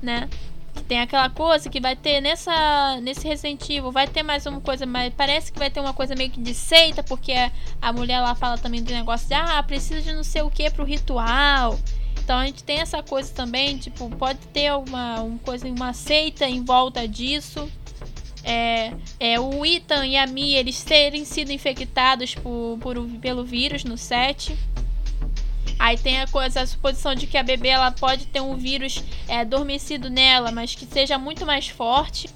né? 0.03 0.29
Tem 0.83 1.01
aquela 1.01 1.29
coisa 1.31 1.69
que 1.69 1.81
vai 1.81 1.97
ter 1.97 2.21
nessa 2.21 3.01
nesse 3.03 3.27
Resident 3.27 3.63
Evil, 3.69 3.91
vai 3.91 4.07
ter 4.07 4.23
mais 4.23 4.47
uma 4.47 4.61
coisa, 4.61 4.87
mas 4.87 5.13
parece 5.15 5.53
que 5.53 5.59
vai 5.59 5.71
ter 5.71 5.81
uma 5.81 5.93
coisa 5.93 6.15
meio 6.15 6.31
que 6.31 6.41
de 6.41 6.55
seita, 6.55 7.03
porque 7.03 7.33
a 7.81 7.93
mulher 7.93 8.21
lá 8.21 8.35
fala 8.35 8.59
também 8.59 8.83
do 8.83 8.93
negócio 8.93 9.29
de 9.29 9.35
ah, 9.35 9.63
precisa 9.63 10.01
de 10.03 10.13
não 10.13 10.25
sei 10.25 10.43
o 10.43 10.51
que 10.51 10.71
pro 10.71 10.85
ritual. 10.85 11.79
Então 12.27 12.39
a 12.39 12.47
gente 12.47 12.65
tem 12.65 12.81
essa 12.81 13.03
coisa 13.05 13.33
também, 13.33 13.79
tipo, 13.79 14.11
pode 14.11 14.41
ter 14.53 14.73
uma, 14.73 15.21
uma 15.21 15.39
coisa, 15.39 15.69
uma 15.69 15.93
seita 15.93 16.45
em 16.49 16.65
volta 16.65 17.07
disso. 17.07 17.71
É, 18.43 18.93
é, 19.19 19.41
o 19.41 19.65
Ethan 19.65 20.07
e 20.07 20.17
a 20.17 20.27
Mia 20.27 20.59
eles 20.59 20.83
terem 20.83 21.25
sido 21.25 21.51
infectados 21.51 22.35
por, 22.35 22.79
por, 22.81 22.97
pelo 23.21 23.45
vírus 23.45 23.85
no 23.85 23.97
set. 23.97 24.57
Aí 25.79 25.97
tem 25.99 26.21
a, 26.21 26.27
coisa, 26.27 26.63
a 26.63 26.67
suposição 26.67 27.15
de 27.15 27.27
que 27.27 27.37
a 27.37 27.43
bebê 27.43 27.69
ela 27.69 27.91
pode 27.91 28.27
ter 28.27 28.41
um 28.41 28.57
vírus 28.57 29.03
é, 29.29 29.41
adormecido 29.41 30.09
nela, 30.09 30.51
mas 30.51 30.75
que 30.75 30.87
seja 30.87 31.19
muito 31.19 31.45
mais 31.45 31.69
forte. 31.69 32.29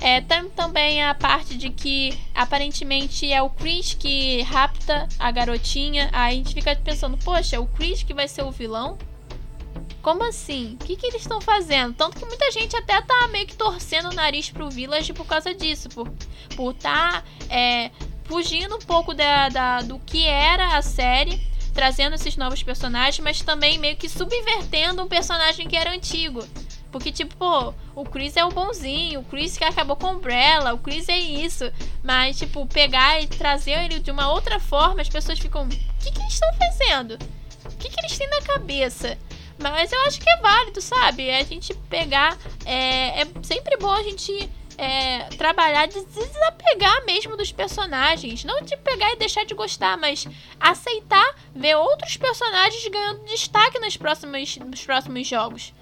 É, 0.00 0.20
tem 0.22 0.48
também 0.50 1.02
a 1.04 1.14
parte 1.14 1.56
de 1.56 1.68
que 1.68 2.18
aparentemente 2.34 3.30
é 3.30 3.42
o 3.42 3.50
Chris 3.50 3.92
que 3.92 4.40
rapta 4.42 5.06
a 5.18 5.30
garotinha. 5.30 6.08
Aí 6.12 6.34
a 6.34 6.36
gente 6.36 6.54
fica 6.54 6.74
pensando, 6.76 7.18
poxa, 7.18 7.56
é 7.56 7.58
o 7.58 7.66
Chris 7.66 8.02
que 8.02 8.14
vai 8.14 8.26
ser 8.26 8.42
o 8.42 8.50
vilão? 8.50 8.96
Como 10.00 10.24
assim? 10.24 10.78
O 10.80 10.84
que, 10.86 10.96
que 10.96 11.06
eles 11.06 11.20
estão 11.20 11.42
fazendo? 11.42 11.92
Tanto 11.94 12.18
que 12.18 12.24
muita 12.24 12.50
gente 12.50 12.74
até 12.74 13.02
tá 13.02 13.28
meio 13.28 13.46
que 13.46 13.54
torcendo 13.54 14.08
o 14.08 14.14
nariz 14.14 14.48
pro 14.48 14.70
Village 14.70 15.12
por 15.12 15.26
causa 15.26 15.54
disso. 15.54 15.90
Por, 15.90 16.10
por 16.56 16.72
tá 16.72 17.22
é, 17.50 17.90
fugindo 18.24 18.76
um 18.76 18.78
pouco 18.78 19.12
da, 19.12 19.50
da, 19.50 19.82
do 19.82 19.98
que 19.98 20.26
era 20.26 20.78
a 20.78 20.82
série 20.82 21.50
trazendo 21.70 22.14
esses 22.14 22.36
novos 22.36 22.62
personagens, 22.62 23.20
mas 23.20 23.40
também 23.40 23.78
meio 23.78 23.96
que 23.96 24.08
subvertendo 24.08 25.02
um 25.02 25.08
personagem 25.08 25.68
que 25.68 25.76
era 25.76 25.92
antigo. 25.92 26.46
Porque, 26.90 27.12
tipo, 27.12 27.36
pô, 27.36 27.72
o 27.94 28.04
Chris 28.04 28.36
é 28.36 28.44
o 28.44 28.50
bonzinho, 28.50 29.20
o 29.20 29.24
Chris 29.24 29.56
que 29.56 29.64
acabou 29.64 29.96
com 29.96 30.08
a 30.08 30.10
Umbrella, 30.10 30.74
o 30.74 30.78
Chris 30.78 31.08
é 31.08 31.18
isso. 31.18 31.70
Mas, 32.02 32.38
tipo, 32.38 32.66
pegar 32.66 33.22
e 33.22 33.28
trazer 33.28 33.84
ele 33.84 34.00
de 34.00 34.10
uma 34.10 34.30
outra 34.30 34.58
forma, 34.58 35.00
as 35.00 35.08
pessoas 35.08 35.38
ficam. 35.38 35.64
O 35.64 35.68
que, 35.68 36.10
que 36.10 36.20
eles 36.20 36.32
estão 36.32 36.48
fazendo? 36.54 37.18
O 37.64 37.76
que, 37.76 37.88
que 37.88 38.00
eles 38.00 38.18
têm 38.18 38.28
na 38.28 38.42
cabeça? 38.42 39.16
Mas 39.62 39.92
eu 39.92 40.00
acho 40.02 40.18
que 40.18 40.28
é 40.28 40.36
válido, 40.38 40.80
sabe? 40.80 41.30
A 41.30 41.44
gente 41.44 41.74
pegar. 41.88 42.36
É, 42.64 43.22
é 43.22 43.26
sempre 43.42 43.76
bom 43.76 43.92
a 43.92 44.02
gente 44.02 44.50
é, 44.80 45.24
trabalhar 45.36 45.86
de 45.86 46.02
desapegar 46.06 47.04
mesmo 47.04 47.36
dos 47.36 47.52
personagens. 47.52 48.44
Não 48.44 48.62
de 48.62 48.74
pegar 48.78 49.12
e 49.12 49.16
deixar 49.16 49.44
de 49.44 49.52
gostar, 49.52 49.98
mas 49.98 50.26
aceitar 50.58 51.36
ver 51.54 51.76
outros 51.76 52.16
personagens 52.16 52.88
ganhando 52.88 53.26
destaque 53.26 53.78
nos 53.78 53.98
próximos, 53.98 54.56
nos 54.56 54.82
próximos 54.82 55.26
jogos. 55.26 55.74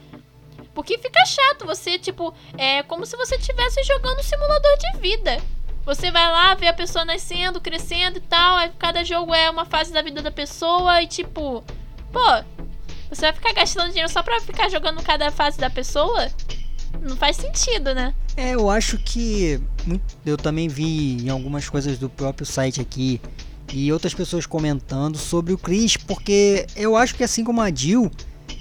Porque 0.74 0.98
fica 0.98 1.24
chato 1.24 1.64
você, 1.64 1.96
tipo, 1.96 2.34
é 2.56 2.82
como 2.82 3.06
se 3.06 3.16
você 3.16 3.36
estivesse 3.36 3.84
jogando 3.84 4.18
um 4.18 4.22
simulador 4.22 4.76
de 4.78 4.98
vida. 4.98 5.40
Você 5.84 6.10
vai 6.10 6.26
lá, 6.32 6.54
vê 6.56 6.66
a 6.66 6.74
pessoa 6.74 7.04
nascendo, 7.04 7.60
crescendo 7.60 8.18
e 8.18 8.22
tal, 8.22 8.56
aí 8.56 8.72
cada 8.80 9.04
jogo 9.04 9.32
é 9.32 9.48
uma 9.48 9.64
fase 9.64 9.92
da 9.92 10.02
vida 10.02 10.20
da 10.22 10.32
pessoa 10.32 11.00
e 11.00 11.06
tipo, 11.06 11.64
pô, 12.12 12.44
você 13.08 13.22
vai 13.22 13.32
ficar 13.32 13.52
gastando 13.52 13.90
dinheiro 13.90 14.10
só 14.10 14.24
pra 14.24 14.40
ficar 14.40 14.68
jogando 14.68 15.00
cada 15.04 15.30
fase 15.30 15.56
da 15.56 15.70
pessoa? 15.70 16.28
Não 17.00 17.16
faz 17.16 17.36
sentido, 17.36 17.94
né? 17.94 18.14
É, 18.36 18.54
eu 18.54 18.68
acho 18.70 18.98
que. 18.98 19.60
Eu 20.24 20.36
também 20.36 20.68
vi 20.68 21.24
em 21.24 21.28
algumas 21.28 21.68
coisas 21.68 21.98
do 21.98 22.08
próprio 22.08 22.46
site 22.46 22.80
aqui 22.80 23.20
e 23.72 23.92
outras 23.92 24.14
pessoas 24.14 24.46
comentando 24.46 25.18
sobre 25.18 25.52
o 25.52 25.58
Chris, 25.58 25.96
porque 25.96 26.66
eu 26.74 26.96
acho 26.96 27.14
que 27.14 27.22
assim 27.22 27.44
como 27.44 27.60
a 27.60 27.70
Jill, 27.70 28.10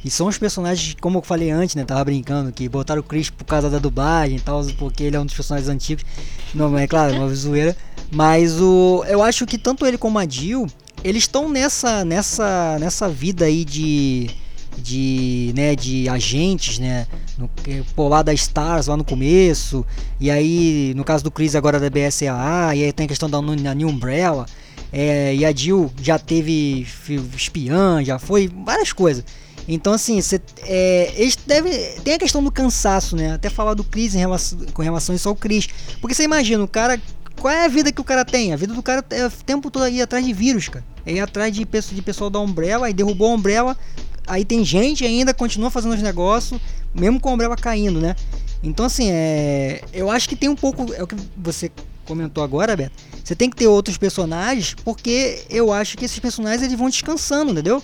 e 0.04 0.10
são 0.10 0.28
os 0.28 0.38
personagens, 0.38 0.96
como 1.00 1.20
eu 1.20 1.22
falei 1.22 1.50
antes, 1.50 1.76
né? 1.76 1.84
Tava 1.84 2.04
brincando, 2.06 2.52
que 2.52 2.68
botaram 2.68 3.02
o 3.02 3.04
Chris 3.04 3.30
por 3.30 3.46
causa 3.46 3.70
da 3.70 3.80
dublagem 3.80 4.38
e 4.38 4.40
tal, 4.40 4.64
porque 4.78 5.04
ele 5.04 5.16
é 5.16 5.20
um 5.20 5.26
dos 5.26 5.36
personagens 5.36 5.70
antigos. 5.70 6.06
Não, 6.54 6.78
é 6.78 6.88
claro, 6.88 7.16
uma 7.16 7.34
zoeira. 7.34 7.76
Mas 8.12 8.60
o. 8.60 9.04
Eu 9.08 9.22
acho 9.22 9.46
que 9.46 9.58
tanto 9.58 9.86
ele 9.86 9.98
como 9.98 10.20
a 10.20 10.28
Jill, 10.28 10.68
eles 11.04 11.24
estão 11.24 11.50
nessa. 11.50 12.06
nessa. 12.06 12.78
nessa 12.80 13.10
vida 13.10 13.46
aí 13.46 13.66
de 13.66 14.30
de, 14.78 15.52
né, 15.56 15.76
de 15.76 16.08
agentes, 16.08 16.80
né, 16.80 17.08
no, 17.38 17.50
pô, 17.96 18.08
lá 18.08 18.22
da 18.22 18.34
Stars 18.34 18.88
lá 18.88 18.98
no 18.98 19.04
começo, 19.04 19.86
e 20.20 20.30
aí 20.32 20.94
no 20.96 21.04
caso 21.04 21.24
do 21.24 21.32
Chris 21.32 21.56
agora 21.56 21.80
da 21.80 21.90
BSAA, 21.90 22.76
e 22.76 22.84
aí 22.84 22.92
tem 22.92 23.06
a 23.06 23.10
questão 23.10 23.30
da, 23.30 23.42
New 23.42 23.88
Umbrella, 23.88 24.46
é, 24.92 25.36
e 25.36 25.46
a 25.46 25.52
Jill 25.52 25.92
já 26.02 26.18
teve 26.18 26.88
espiã, 27.36 28.04
já 28.04 28.18
foi 28.18 28.50
várias 28.66 28.92
coisas. 28.92 29.24
Então 29.68 29.94
assim, 29.94 30.22
cê, 30.22 30.42
é, 30.64 31.14
eles 31.16 31.36
devem, 31.36 31.74
tem 32.04 32.14
a 32.14 32.20
questão 32.20 32.44
do 32.44 32.52
cansaço, 32.52 33.16
né, 33.16 33.34
até 33.34 33.50
falar 33.50 33.74
do 33.74 33.84
Chris 33.84 34.16
em 34.16 34.20
relação, 34.20 34.60
com 34.74 34.82
relação 34.82 35.14
isso 35.14 35.28
ao 35.28 35.36
Chris, 35.36 35.68
porque 36.02 36.16
você 36.16 36.24
imagina, 36.24 36.64
o 36.64 36.68
cara, 36.68 37.00
qual 37.40 37.54
é 37.54 37.66
a 37.66 37.68
vida 37.68 37.92
que 37.92 38.02
o 38.02 38.04
cara 38.04 38.26
tem? 38.26 38.54
A 38.54 38.56
vida 38.56 38.74
do 38.74 38.82
cara 38.82 39.06
é 39.12 39.28
o 39.28 39.32
tempo 39.32 39.70
todo 39.70 39.84
aí 39.84 40.02
atrás 40.02 40.26
de 40.26 40.34
vírus, 40.34 40.70
cara. 40.70 40.84
É 41.06 41.14
ir 41.14 41.20
atrás 41.20 41.54
de, 41.54 41.64
de 41.64 42.02
pessoal 42.02 42.30
da 42.30 42.40
Umbrella, 42.40 42.88
aí 42.88 42.94
derrubou 42.94 43.32
a 43.32 43.36
Umbrella, 43.36 43.78
aí 44.28 44.46
tem 44.46 44.64
gente 44.64 45.06
ainda 45.06 45.34
continua 45.34 45.70
fazendo 45.70 45.96
os 45.96 46.02
negócios, 46.02 46.60
mesmo 46.94 47.20
com 47.20 47.30
a 47.30 47.34
Umbrella 47.34 47.56
caindo, 47.56 48.00
né? 48.00 48.16
Então, 48.62 48.86
assim, 48.86 49.10
é, 49.12 49.82
eu 49.94 50.10
acho 50.10 50.28
que 50.28 50.36
tem 50.36 50.50
um 50.50 50.56
pouco. 50.56 50.94
É 50.94 51.04
o 51.04 51.08
que 51.08 51.16
você 51.36 51.72
comentou 52.06 52.44
agora, 52.44 52.76
Beto. 52.76 52.92
Você 53.24 53.36
tem 53.36 53.50
que 53.50 53.56
ter 53.56 53.68
outros 53.68 53.98
personagens, 53.98 54.74
porque 54.84 55.44
eu 55.50 55.72
acho 55.72 55.98
que 55.98 56.06
esses 56.06 56.20
personagens 56.20 56.64
eles 56.64 56.78
vão 56.78 56.90
descansando, 56.90 57.52
entendeu? 57.52 57.84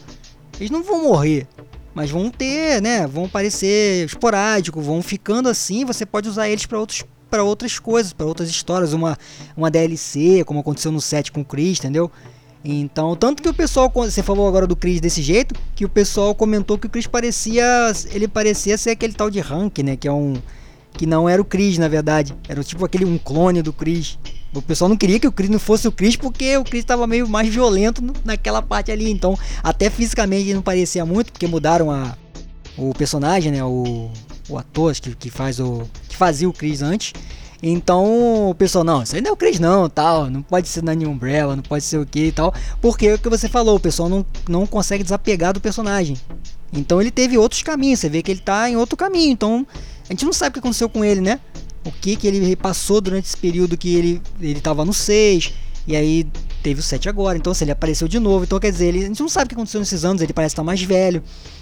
Eles 0.59 0.71
não 0.71 0.83
vão 0.83 1.03
morrer, 1.03 1.47
mas 1.93 2.09
vão 2.09 2.29
ter, 2.29 2.81
né? 2.81 3.05
Vão 3.05 3.27
parecer 3.27 4.05
esporádicos, 4.05 4.85
vão 4.85 5.01
ficando 5.01 5.49
assim. 5.49 5.85
Você 5.85 6.05
pode 6.05 6.29
usar 6.29 6.49
eles 6.49 6.65
para 6.65 6.79
outros 6.79 7.03
para 7.29 7.43
outras 7.43 7.79
coisas, 7.79 8.13
para 8.13 8.27
outras 8.27 8.47
histórias, 8.47 8.93
uma, 8.93 9.17
uma 9.57 9.71
DLC, 9.71 10.43
como 10.45 10.59
aconteceu 10.59 10.91
no 10.91 11.01
set 11.01 11.31
com 11.31 11.41
o 11.41 11.45
Chris, 11.45 11.79
entendeu? 11.79 12.11
Então, 12.63 13.15
tanto 13.15 13.43
que 13.43 13.49
o 13.49 13.53
pessoal, 13.53 13.91
você 13.93 14.23
falou 14.23 14.47
agora 14.47 14.65
do 14.65 14.75
Chris 14.75 15.01
desse 15.01 15.21
jeito, 15.21 15.53
que 15.75 15.83
o 15.83 15.89
pessoal 15.89 16.33
comentou 16.33 16.77
que 16.77 16.87
o 16.87 16.89
Chris 16.89 17.05
parecia, 17.05 17.65
ele 18.11 18.27
parecia 18.27 18.77
ser 18.77 18.91
aquele 18.91 19.13
tal 19.13 19.29
de 19.29 19.39
Hank, 19.39 19.83
né, 19.83 19.97
que 19.97 20.07
é 20.07 20.11
um 20.11 20.35
que 20.93 21.07
não 21.07 21.27
era 21.27 21.41
o 21.41 21.45
Chris, 21.45 21.79
na 21.79 21.87
verdade, 21.87 22.35
era 22.47 22.63
tipo 22.63 22.85
aquele 22.85 23.03
um 23.03 23.17
clone 23.17 23.63
do 23.63 23.73
Chris. 23.73 24.17
O 24.53 24.61
pessoal 24.61 24.87
não 24.87 24.95
queria 24.95 25.19
que 25.19 25.27
o 25.27 25.31
Chris 25.31 25.49
não 25.49 25.57
fosse 25.57 25.87
o 25.87 25.91
Chris 25.91 26.15
porque 26.15 26.55
o 26.55 26.63
Chris 26.63 26.81
estava 26.81 27.07
meio 27.07 27.27
mais 27.27 27.49
violento 27.49 28.03
naquela 28.23 28.61
parte 28.61 28.91
ali, 28.91 29.09
então 29.09 29.37
até 29.63 29.89
fisicamente 29.89 30.53
não 30.53 30.61
parecia 30.61 31.03
muito, 31.03 31.31
porque 31.31 31.47
mudaram 31.47 31.89
a 31.89 32.15
o 32.77 32.93
personagem, 32.93 33.51
né, 33.51 33.63
o, 33.63 34.09
o 34.49 34.57
ator 34.57 34.93
que, 34.95 35.15
que 35.15 35.29
faz 35.29 35.59
o 35.59 35.87
que 36.07 36.15
fazia 36.15 36.47
o 36.47 36.53
Chris 36.53 36.81
antes. 36.81 37.13
Então 37.65 38.49
o 38.49 38.53
pessoal, 38.53 38.83
não, 38.83 39.01
isso 39.01 39.15
aí 39.15 39.21
não 39.21 39.29
é 39.29 39.33
o 39.33 39.37
Chris 39.37 39.57
não, 39.57 39.89
tal, 39.89 40.29
não 40.29 40.41
pode 40.41 40.67
ser 40.67 40.83
na 40.83 40.93
New 40.93 41.09
Umbrella, 41.09 41.55
não 41.55 41.63
pode 41.63 41.85
ser 41.85 41.97
o 41.97 42.05
que 42.05 42.25
e 42.25 42.31
tal, 42.33 42.53
porque 42.81 43.07
é 43.07 43.13
o 43.13 43.17
que 43.17 43.29
você 43.29 43.47
falou, 43.47 43.77
o 43.77 43.79
pessoal 43.79 44.09
não, 44.09 44.25
não 44.49 44.67
consegue 44.67 45.01
desapegar 45.01 45.53
do 45.53 45.61
personagem. 45.61 46.17
Então 46.73 46.99
ele 46.99 47.09
teve 47.09 47.37
outros 47.37 47.63
caminhos, 47.63 48.01
você 48.01 48.09
vê 48.09 48.21
que 48.21 48.31
ele 48.31 48.41
tá 48.41 48.69
em 48.69 48.75
outro 48.75 48.97
caminho, 48.97 49.31
então 49.31 49.65
a 50.09 50.11
gente 50.11 50.25
não 50.25 50.33
sabe 50.33 50.49
o 50.49 50.53
que 50.53 50.59
aconteceu 50.59 50.89
com 50.89 51.05
ele, 51.05 51.21
né? 51.21 51.39
O 51.85 51.91
que 51.91 52.17
que 52.17 52.27
ele 52.27 52.53
passou 52.57 52.99
durante 52.99 53.27
esse 53.27 53.37
período 53.37 53.77
que 53.77 53.95
ele, 53.95 54.21
ele 54.41 54.59
tava 54.59 54.83
no 54.83 54.93
6, 54.93 55.53
e 55.85 55.95
aí 55.95 56.25
teve 56.61 56.79
o 56.79 56.83
7 56.83 57.09
agora, 57.09 57.37
então 57.37 57.53
se 57.53 57.63
ele 57.63 57.71
apareceu 57.71 58.07
de 58.07 58.19
novo, 58.19 58.45
então 58.45 58.59
quer 58.59 58.71
dizer, 58.71 58.87
ele, 58.87 58.99
a 58.99 59.07
gente 59.07 59.19
não 59.19 59.27
sabe 59.27 59.45
o 59.45 59.49
que 59.49 59.55
aconteceu 59.55 59.81
nesses 59.81 60.05
anos, 60.05 60.21
ele 60.21 60.31
parece 60.31 60.53
estar 60.53 60.63
mais 60.63 60.81
velho. 60.81 61.21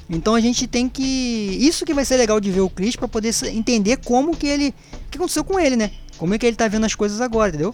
Então 0.09 0.35
a 0.35 0.41
gente 0.41 0.67
tem 0.67 0.89
que. 0.89 1.57
Isso 1.59 1.85
que 1.85 1.93
vai 1.93 2.03
ser 2.03 2.17
legal 2.17 2.39
de 2.39 2.51
ver 2.51 2.59
o 2.59 2.69
Chris 2.69 2.95
para 2.95 3.07
poder 3.07 3.33
entender 3.45 3.97
como 3.97 4.35
que 4.35 4.45
ele. 4.45 4.75
O 5.07 5.09
que 5.09 5.17
aconteceu 5.17 5.43
com 5.43 5.59
ele, 5.59 5.75
né? 5.75 5.91
Como 6.17 6.33
é 6.33 6.37
que 6.37 6.45
ele 6.45 6.55
tá 6.55 6.67
vendo 6.67 6.85
as 6.85 6.93
coisas 6.93 7.21
agora, 7.21 7.49
entendeu? 7.49 7.73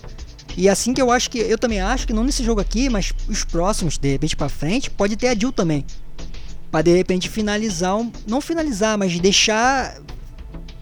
E 0.56 0.70
assim 0.70 0.94
que 0.94 1.02
eu 1.02 1.12
acho 1.12 1.30
que. 1.32 1.40
Eu 1.40 1.58
também 1.58 1.82
acho 1.82 2.06
que 2.06 2.14
não 2.14 2.24
nesse 2.24 2.44
jogo 2.44 2.62
aqui, 2.62 2.90
mas 2.90 3.12
os 3.28 3.44
próximos, 3.44 3.98
de 3.98 4.12
repente 4.12 4.36
para 4.36 4.50
frente, 4.50 4.90
pode 4.90 5.16
ter 5.16 5.30
a 5.30 5.36
Jill 5.36 5.52
também. 5.52 5.84
Pra 6.72 6.82
de 6.82 6.96
repente 6.96 7.28
finalizar. 7.28 7.98
Um, 7.98 8.12
não 8.28 8.40
finalizar, 8.40 8.98
mas 8.98 9.20
deixar. 9.20 10.00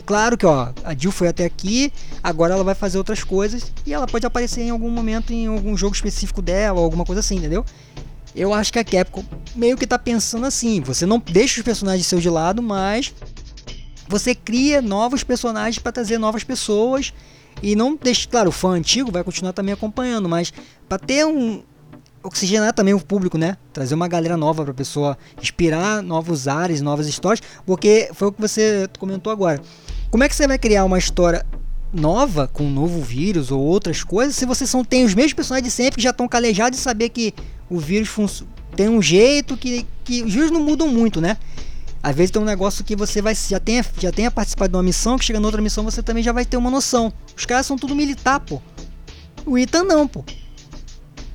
Claro 0.06 0.38
que 0.38 0.46
ó, 0.46 0.70
a 0.84 0.94
Jill 0.94 1.12
foi 1.12 1.28
até 1.28 1.46
aqui, 1.46 1.92
agora 2.22 2.54
ela 2.54 2.64
vai 2.64 2.76
fazer 2.76 2.98
outras 2.98 3.24
coisas 3.24 3.72
e 3.86 3.94
ela 3.94 4.06
pode 4.06 4.26
aparecer 4.26 4.62
em 4.62 4.70
algum 4.70 4.90
momento 4.90 5.34
em 5.34 5.48
algum 5.48 5.76
jogo 5.76 5.96
específico 5.96 6.42
dela 6.42 6.80
alguma 6.80 7.04
coisa 7.04 7.22
assim, 7.22 7.38
entendeu? 7.38 7.66
Eu 8.36 8.54
acho 8.54 8.72
que 8.72 8.78
a 8.78 8.84
Capcom 8.84 9.24
meio 9.56 9.78
que 9.78 9.88
tá 9.88 9.98
pensando 9.98 10.46
assim: 10.46 10.82
você 10.82 11.06
não 11.06 11.20
deixa 11.20 11.60
os 11.60 11.66
personagens 11.66 12.06
seus 12.06 12.22
de 12.22 12.30
lado, 12.30 12.62
mas 12.62 13.14
você 14.08 14.36
cria 14.36 14.82
novos 14.82 15.24
personagens 15.24 15.80
para 15.80 15.92
trazer 15.92 16.20
novas 16.20 16.44
pessoas 16.44 17.12
e 17.64 17.76
não 17.76 17.96
deixa, 17.96 18.28
claro, 18.28 18.50
o 18.50 18.52
fã 18.52 18.72
antigo 18.72 19.12
vai 19.12 19.24
continuar 19.24 19.54
também 19.54 19.74
acompanhando, 19.74 20.30
mas 20.30 20.54
para 20.88 21.00
ter 21.00 21.26
um 21.26 21.64
oxigenar 22.22 22.74
também 22.74 22.94
o 22.94 23.00
público, 23.00 23.38
né? 23.38 23.56
Trazer 23.72 23.94
uma 23.94 24.08
galera 24.08 24.36
nova 24.36 24.64
para 24.64 24.74
pessoa 24.74 25.18
inspirar 25.42 26.02
novos 26.02 26.48
ares, 26.48 26.82
novas 26.82 27.08
histórias, 27.08 27.42
porque 27.66 28.10
foi 28.14 28.28
o 28.28 28.32
que 28.32 28.42
você 28.42 28.90
comentou 28.98 29.32
agora. 29.32 29.62
Como 30.10 30.24
é 30.24 30.30
que 30.30 30.36
você 30.36 30.48
vai 30.48 30.58
criar 30.58 30.86
uma 30.86 30.98
história 30.98 31.46
nova 31.94 32.48
com 32.48 32.66
um 32.66 32.72
novo 32.72 33.02
vírus 33.02 33.52
ou 33.52 33.62
outras 33.62 34.04
coisas 34.04 34.36
se 34.36 34.46
você 34.46 34.68
são 34.68 34.84
tem 34.84 35.06
os 35.06 35.14
mesmos 35.14 35.34
personagens 35.34 35.72
de 35.72 35.72
sempre 35.72 35.96
que 35.98 36.04
já 36.04 36.10
estão 36.10 36.28
calejados 36.28 36.78
de 36.78 36.84
saber 36.84 37.10
que 37.10 37.34
o 37.70 37.80
vírus 37.80 38.44
tem 38.76 38.90
um 38.90 39.02
jeito 39.02 39.56
que, 39.56 39.86
que 40.04 40.22
os 40.24 40.34
vírus 40.34 40.52
não 40.52 40.62
mudam 40.62 40.88
muito, 40.88 41.22
né? 41.22 41.38
Às 42.04 42.16
vezes 42.16 42.30
tem 42.30 42.42
um 42.42 42.46
negócio 42.46 42.84
que 42.84 42.96
você 42.96 43.22
vai 43.22 43.34
já 43.34 43.60
tenha, 43.60 43.84
já 44.00 44.12
tenha 44.12 44.30
participado 44.30 44.72
de 44.72 44.78
uma 44.78 44.84
missão, 44.84 45.18
que 45.18 45.26
chega 45.26 45.40
na 45.40 45.48
outra 45.48 45.62
missão 45.62 45.84
você 45.84 46.04
também 46.04 46.22
já 46.22 46.32
vai 46.32 46.46
ter 46.46 46.56
uma 46.58 46.70
noção. 46.70 47.12
Os 47.36 47.46
caras 47.46 47.66
são 47.66 47.78
tudo 47.78 47.96
militar, 47.96 48.40
pô. 48.42 48.62
O 49.46 49.58
Ethan 49.58 49.84
não, 49.84 50.08
pô. 50.08 50.24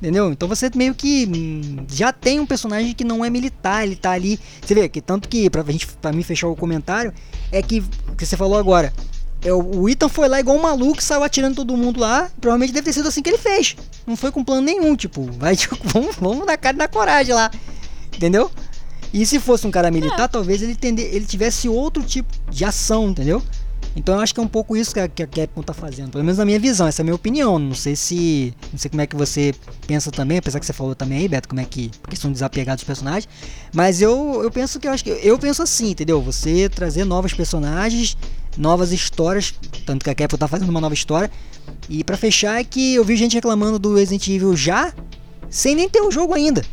Entendeu? 0.01 0.33
Então 0.33 0.49
você 0.49 0.71
meio 0.75 0.95
que 0.95 1.27
hum, 1.27 1.85
já 1.87 2.11
tem 2.11 2.41
um 2.41 2.47
personagem 2.47 2.95
que 2.95 3.05
não 3.05 3.23
é 3.23 3.29
militar, 3.29 3.85
ele 3.85 3.97
tá 3.97 4.13
ali. 4.13 4.41
Você 4.65 4.75
vê 4.75 4.89
que 4.89 5.01
tanto 5.01 5.29
que 5.29 5.51
pra 5.51 5.63
gente 5.65 5.87
para 5.87 6.11
mim 6.11 6.23
fechar 6.23 6.49
o 6.49 6.57
comentário 6.57 7.13
é 7.53 7.61
que 7.63 7.83
que 8.17 8.25
você 8.25 8.35
falou 8.35 8.59
agora, 8.59 8.93
é, 9.43 9.53
o 9.53 9.89
Ethan 9.89 10.09
foi 10.09 10.29
lá 10.29 10.39
igual 10.39 10.57
um 10.57 10.63
maluco, 10.63 11.03
saiu 11.03 11.23
atirando 11.23 11.57
todo 11.57 11.77
mundo 11.77 12.01
lá. 12.01 12.31
Provavelmente 12.41 12.73
deve 12.73 12.85
ter 12.85 12.93
sido 12.93 13.09
assim 13.09 13.23
que 13.23 13.31
ele 13.31 13.39
fez. 13.39 13.77
Não 14.07 14.17
foi 14.17 14.31
com 14.31 14.45
plano 14.45 14.63
nenhum, 14.63 14.95
tipo, 14.97 15.23
vai, 15.33 15.55
tipo, 15.57 15.77
vamos, 15.85 16.17
vamos 16.17 16.47
na 16.47 16.57
cara 16.57 16.77
da 16.77 16.89
coragem 16.89 17.35
lá. 17.35 17.51
Entendeu? 18.15 18.51
E 19.13 19.27
se 19.27 19.41
fosse 19.41 19.67
um 19.67 19.71
cara 19.71 19.91
militar, 19.91 20.25
é. 20.25 20.29
talvez 20.29 20.63
ele, 20.63 20.75
tende, 20.75 21.03
ele 21.03 21.25
tivesse 21.25 21.69
outro 21.69 22.03
tipo 22.03 22.29
de 22.51 22.65
ação, 22.65 23.09
entendeu? 23.11 23.43
Então 23.97 24.15
eu 24.15 24.21
acho 24.21 24.33
que 24.33 24.41
é 24.41 24.43
um 24.43 24.49
pouco 24.49 24.77
isso 24.77 24.95
que 24.95 25.01
a, 25.01 25.09
que 25.09 25.23
a 25.23 25.27
Capcom 25.27 25.63
tá 25.63 25.75
fazendo, 25.75 26.13
pelo 26.13 26.23
menos 26.23 26.39
na 26.39 26.45
minha 26.45 26.61
visão, 26.61 26.87
essa 26.87 27.01
é 27.01 27.03
a 27.03 27.05
minha 27.05 27.15
opinião. 27.15 27.59
Não 27.59 27.75
sei 27.75 27.97
se. 27.97 28.55
Não 28.73 28.79
sei 28.79 28.89
como 28.89 29.03
é 29.03 29.07
que 29.07 29.17
você 29.17 29.55
pensa 29.87 30.11
também, 30.11 30.39
apesar 30.39 30.61
que 30.61 30.67
você 30.67 30.73
falou 30.73 30.95
também 30.95 31.19
aí, 31.19 31.29
Beto, 31.29 31.49
como 31.49 31.61
é 31.61 31.65
que. 31.65 31.91
Porque 32.01 32.17
são 32.17 32.31
desapegados 32.31 32.83
os 32.83 32.87
personagens. 32.87 33.29
Mas 33.73 34.01
eu, 34.01 34.41
eu 34.43 34.51
penso 34.51 34.79
que 34.79 34.87
eu 34.87 34.93
acho 34.93 35.03
que. 35.03 35.11
Eu 35.11 35.39
penso 35.39 35.63
assim, 35.63 35.91
entendeu? 35.91 36.21
Você 36.23 36.69
trazer 36.69 37.05
novos 37.05 37.33
personagens 37.33 38.17
novas 38.57 38.93
histórias, 38.93 39.55
tanto 39.87 40.05
que 40.05 40.11
a 40.11 40.15
Capcom 40.15 40.37
tá 40.37 40.49
fazendo 40.49 40.69
uma 40.69 40.81
nova 40.81 40.95
história. 40.95 41.31
E 41.89 42.05
para 42.05 42.17
fechar 42.17 42.61
é 42.61 42.65
que 42.65 42.95
eu 42.95 43.05
vi 43.05 43.17
gente 43.17 43.35
reclamando 43.35 43.79
do 43.79 43.95
Resident 43.95 44.27
Evil 44.29 44.57
já, 44.57 44.93
sem 45.49 45.75
nem 45.75 45.89
ter 45.89 46.01
o 46.01 46.11
jogo 46.11 46.35
ainda. 46.35 46.65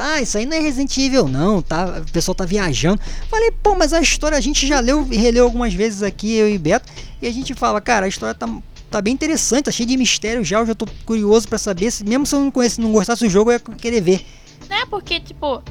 Ah, 0.00 0.20
isso 0.20 0.38
aí 0.38 0.46
não 0.46 0.56
é 0.56 0.60
Resident 0.60 0.96
Evil, 0.96 1.28
não, 1.28 1.60
tá? 1.60 2.02
O 2.06 2.12
pessoal 2.12 2.34
tá 2.34 2.44
viajando. 2.44 3.00
Falei, 3.28 3.50
pô, 3.50 3.74
mas 3.74 3.92
a 3.92 4.00
história 4.00 4.36
a 4.36 4.40
gente 4.40 4.66
já 4.66 4.80
leu 4.80 5.06
e 5.10 5.16
releu 5.16 5.44
algumas 5.44 5.74
vezes 5.74 6.02
aqui, 6.02 6.34
eu 6.34 6.48
e 6.48 6.58
Beto, 6.58 6.90
e 7.20 7.26
a 7.26 7.32
gente 7.32 7.54
fala, 7.54 7.80
cara, 7.80 8.06
a 8.06 8.08
história 8.08 8.34
tá, 8.34 8.48
tá 8.90 9.02
bem 9.02 9.12
interessante, 9.12 9.64
tá 9.64 9.70
cheio 9.70 9.88
de 9.88 9.96
mistério 9.96 10.44
já, 10.44 10.58
eu 10.58 10.66
já 10.66 10.74
tô 10.74 10.86
curioso 11.04 11.48
para 11.48 11.58
saber, 11.58 11.90
se, 11.90 12.04
mesmo 12.04 12.24
se 12.26 12.34
eu 12.34 12.40
não 12.40 12.50
conhece, 12.50 12.80
não 12.80 12.92
gostasse 12.92 13.24
do 13.24 13.30
jogo, 13.30 13.50
eu 13.50 13.54
ia 13.54 13.76
querer 13.76 14.00
ver. 14.00 14.26
É, 14.70 14.86
porque, 14.86 15.20
tipo, 15.20 15.62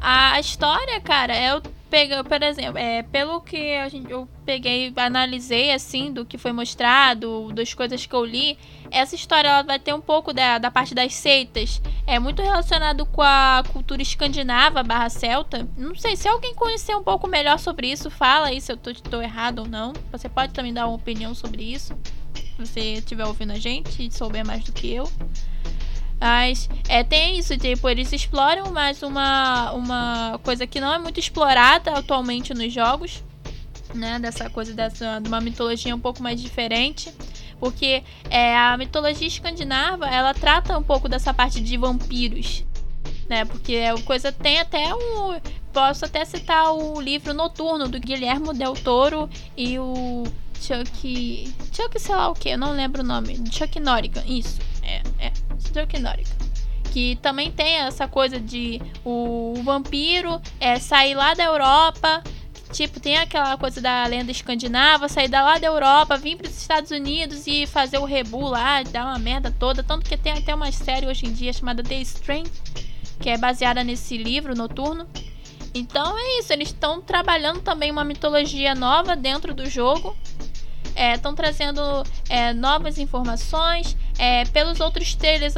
a 0.00 0.38
história, 0.40 1.00
cara, 1.00 1.34
é 1.34 1.56
o 1.56 1.62
pega, 1.92 2.24
por 2.24 2.42
exemplo, 2.42 2.78
é, 2.78 3.02
pelo 3.02 3.42
que 3.42 3.74
a 3.76 3.86
gente, 3.86 4.10
eu 4.10 4.26
peguei, 4.46 4.90
analisei 4.96 5.70
assim 5.72 6.10
do 6.10 6.24
que 6.24 6.38
foi 6.38 6.50
mostrado, 6.50 7.52
das 7.52 7.74
coisas 7.74 8.06
que 8.06 8.14
eu 8.14 8.24
li, 8.24 8.56
essa 8.90 9.14
história 9.14 9.46
ela 9.46 9.62
vai 9.62 9.78
ter 9.78 9.92
um 9.92 10.00
pouco 10.00 10.32
da, 10.32 10.56
da 10.56 10.70
parte 10.70 10.94
das 10.94 11.12
seitas. 11.12 11.82
É 12.06 12.18
muito 12.18 12.40
relacionado 12.40 13.04
com 13.04 13.20
a 13.20 13.62
cultura 13.74 14.00
escandinava 14.00 14.82
barra 14.82 15.10
celta. 15.10 15.68
Não 15.76 15.94
sei 15.94 16.16
se 16.16 16.26
alguém 16.26 16.54
conhecer 16.54 16.96
um 16.96 17.02
pouco 17.02 17.28
melhor 17.28 17.58
sobre 17.58 17.92
isso, 17.92 18.10
fala 18.10 18.46
aí 18.46 18.58
se 18.58 18.72
eu 18.72 18.78
tô 18.78 19.20
errado 19.20 19.58
ou 19.58 19.68
não. 19.68 19.92
Você 20.10 20.30
pode 20.30 20.54
também 20.54 20.72
dar 20.72 20.86
uma 20.86 20.96
opinião 20.96 21.34
sobre 21.34 21.62
isso. 21.62 21.94
Se 22.34 22.54
você 22.56 22.80
estiver 22.94 23.26
ouvindo 23.26 23.52
a 23.52 23.58
gente 23.58 24.06
e 24.06 24.10
souber 24.10 24.46
mais 24.46 24.64
do 24.64 24.72
que 24.72 24.90
eu. 24.90 25.06
Mas 26.22 26.68
é, 26.88 27.02
tem 27.02 27.36
isso, 27.36 27.58
tipo, 27.58 27.88
eles 27.88 28.12
exploram 28.12 28.70
mais 28.70 29.02
uma, 29.02 29.72
uma 29.72 30.40
coisa 30.44 30.68
que 30.68 30.78
não 30.78 30.94
é 30.94 30.96
muito 30.96 31.18
explorada 31.18 31.98
atualmente 31.98 32.54
nos 32.54 32.72
jogos. 32.72 33.24
né? 33.92 34.20
Dessa 34.20 34.48
coisa 34.48 34.72
dessa, 34.72 35.18
de 35.18 35.26
uma 35.26 35.40
mitologia 35.40 35.92
um 35.92 35.98
pouco 35.98 36.22
mais 36.22 36.40
diferente. 36.40 37.12
Porque 37.58 38.04
é, 38.30 38.56
a 38.56 38.78
mitologia 38.78 39.26
escandinava, 39.26 40.06
ela 40.06 40.32
trata 40.32 40.78
um 40.78 40.82
pouco 40.84 41.08
dessa 41.08 41.34
parte 41.34 41.60
de 41.60 41.76
vampiros. 41.76 42.64
Né? 43.28 43.44
Porque 43.44 43.78
a 43.78 44.00
coisa 44.02 44.30
tem 44.30 44.60
até 44.60 44.94
um. 44.94 45.40
Posso 45.72 46.04
até 46.04 46.24
citar 46.24 46.72
o 46.72 47.00
livro 47.00 47.34
Noturno 47.34 47.88
do 47.88 47.98
Guilhermo 47.98 48.54
Del 48.54 48.74
Toro 48.74 49.28
e 49.56 49.76
o 49.76 50.22
Chuck. 50.60 51.52
Chuck, 51.72 51.98
sei 51.98 52.14
lá 52.14 52.28
o 52.28 52.34
que, 52.34 52.50
eu 52.50 52.58
não 52.58 52.70
lembro 52.70 53.02
o 53.02 53.04
nome. 53.04 53.42
Chuck 53.50 53.80
Norrigan, 53.80 54.22
isso. 54.24 54.60
É, 54.82 55.02
é. 55.18 55.32
Chuck 55.62 55.98
Norrigan 55.98 56.52
que 56.92 57.16
também 57.22 57.50
tem 57.50 57.78
essa 57.78 58.06
coisa 58.06 58.38
de 58.38 58.80
o, 59.02 59.54
o 59.56 59.62
vampiro 59.62 60.40
é, 60.60 60.78
sair 60.78 61.14
lá 61.14 61.32
da 61.32 61.44
Europa. 61.44 62.22
Tipo, 62.70 63.00
tem 63.00 63.18
aquela 63.18 63.56
coisa 63.58 63.80
da 63.80 64.06
lenda 64.06 64.30
escandinava, 64.30 65.08
sair 65.08 65.28
da 65.28 65.42
lá 65.42 65.58
da 65.58 65.66
Europa, 65.66 66.16
vir 66.16 66.36
para 66.36 66.48
os 66.48 66.56
Estados 66.56 66.90
Unidos 66.90 67.46
e 67.46 67.66
fazer 67.66 67.98
o 67.98 68.04
rebu 68.04 68.46
lá, 68.46 68.82
dar 68.82 69.06
uma 69.06 69.18
merda 69.18 69.54
toda. 69.58 69.82
Tanto 69.82 70.08
que 70.08 70.16
tem 70.16 70.32
até 70.32 70.54
uma 70.54 70.70
série 70.70 71.06
hoje 71.06 71.26
em 71.26 71.32
dia 71.32 71.52
chamada 71.52 71.82
The 71.82 72.00
Strain, 72.00 72.44
que 73.20 73.28
é 73.28 73.36
baseada 73.36 73.82
nesse 73.82 74.16
livro 74.16 74.54
noturno. 74.54 75.06
Então 75.74 76.18
é 76.18 76.38
isso, 76.38 76.52
eles 76.52 76.68
estão 76.68 77.00
trabalhando 77.00 77.60
também 77.60 77.90
uma 77.90 78.04
mitologia 78.04 78.74
nova 78.74 79.16
dentro 79.16 79.54
do 79.54 79.68
jogo 79.68 80.16
estão 80.96 81.32
é, 81.32 81.34
trazendo 81.34 81.80
é, 82.28 82.52
novas 82.52 82.98
informações. 82.98 83.96
É, 84.18 84.44
pelos 84.46 84.78
outros 84.78 85.14
trailers 85.14 85.54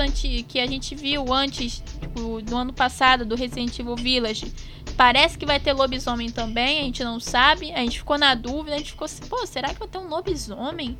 que 0.48 0.60
a 0.60 0.66
gente 0.66 0.94
viu 0.94 1.32
antes, 1.32 1.82
tipo, 2.00 2.40
do 2.40 2.56
ano 2.56 2.72
passado, 2.72 3.24
do 3.24 3.34
Resident 3.34 3.78
Evil 3.78 3.96
Village, 3.96 4.52
parece 4.96 5.36
que 5.36 5.44
vai 5.44 5.58
ter 5.58 5.72
lobisomem 5.72 6.30
também, 6.30 6.80
a 6.80 6.84
gente 6.84 7.02
não 7.02 7.18
sabe. 7.18 7.72
A 7.72 7.80
gente 7.80 7.98
ficou 7.98 8.16
na 8.16 8.34
dúvida, 8.34 8.76
a 8.76 8.78
gente 8.78 8.92
ficou 8.92 9.04
assim, 9.06 9.24
pô, 9.26 9.44
será 9.46 9.68
que 9.68 9.78
vai 9.78 9.88
ter 9.88 9.98
um 9.98 10.08
lobisomem? 10.08 10.96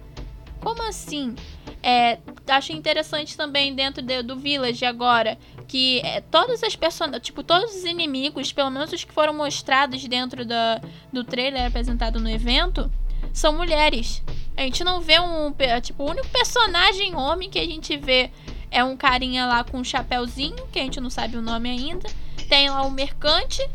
Como 0.61 0.82
assim? 0.82 1.35
É, 1.82 2.18
acho 2.49 2.72
interessante 2.72 3.37
também 3.37 3.74
dentro 3.74 4.03
de, 4.03 4.22
do 4.22 4.37
Village 4.37 4.85
agora 4.87 5.37
que 5.68 6.01
é, 6.01 6.20
todas 6.20 6.62
as 6.62 6.74
personagens, 6.74 7.22
tipo, 7.22 7.43
todos 7.43 7.74
os 7.74 7.85
inimigos, 7.85 8.53
pelo 8.53 8.70
menos 8.70 8.93
os 8.93 9.05
que 9.05 9.12
foram 9.12 9.35
mostrados 9.35 10.07
dentro 10.07 10.45
da, 10.45 10.80
do 11.12 11.24
trailer 11.24 11.66
apresentado 11.66 12.18
no 12.20 12.30
evento, 12.30 12.91
são 13.35 13.53
mulheres. 13.53 14.22
A 14.57 14.62
gente 14.62 14.85
não 14.85 15.01
vê 15.01 15.18
um. 15.20 15.53
Tipo, 15.82 16.05
o 16.05 16.11
único 16.11 16.28
personagem 16.28 17.14
homem 17.16 17.51
que 17.51 17.59
a 17.59 17.64
gente 17.64 17.97
vê 17.97 18.30
é 18.70 18.82
um 18.82 18.97
carinha 18.97 19.45
lá 19.45 19.64
com 19.64 19.78
um 19.78 19.85
chapéuzinho, 19.85 20.66
que 20.72 20.78
a 20.78 20.82
gente 20.82 21.01
não 21.01 21.11
sabe 21.11 21.37
o 21.37 21.43
nome 21.43 21.68
ainda. 21.68 22.09
Tem 22.49 22.70
lá 22.70 22.82
o 22.82 22.91
Mercante. 22.91 23.68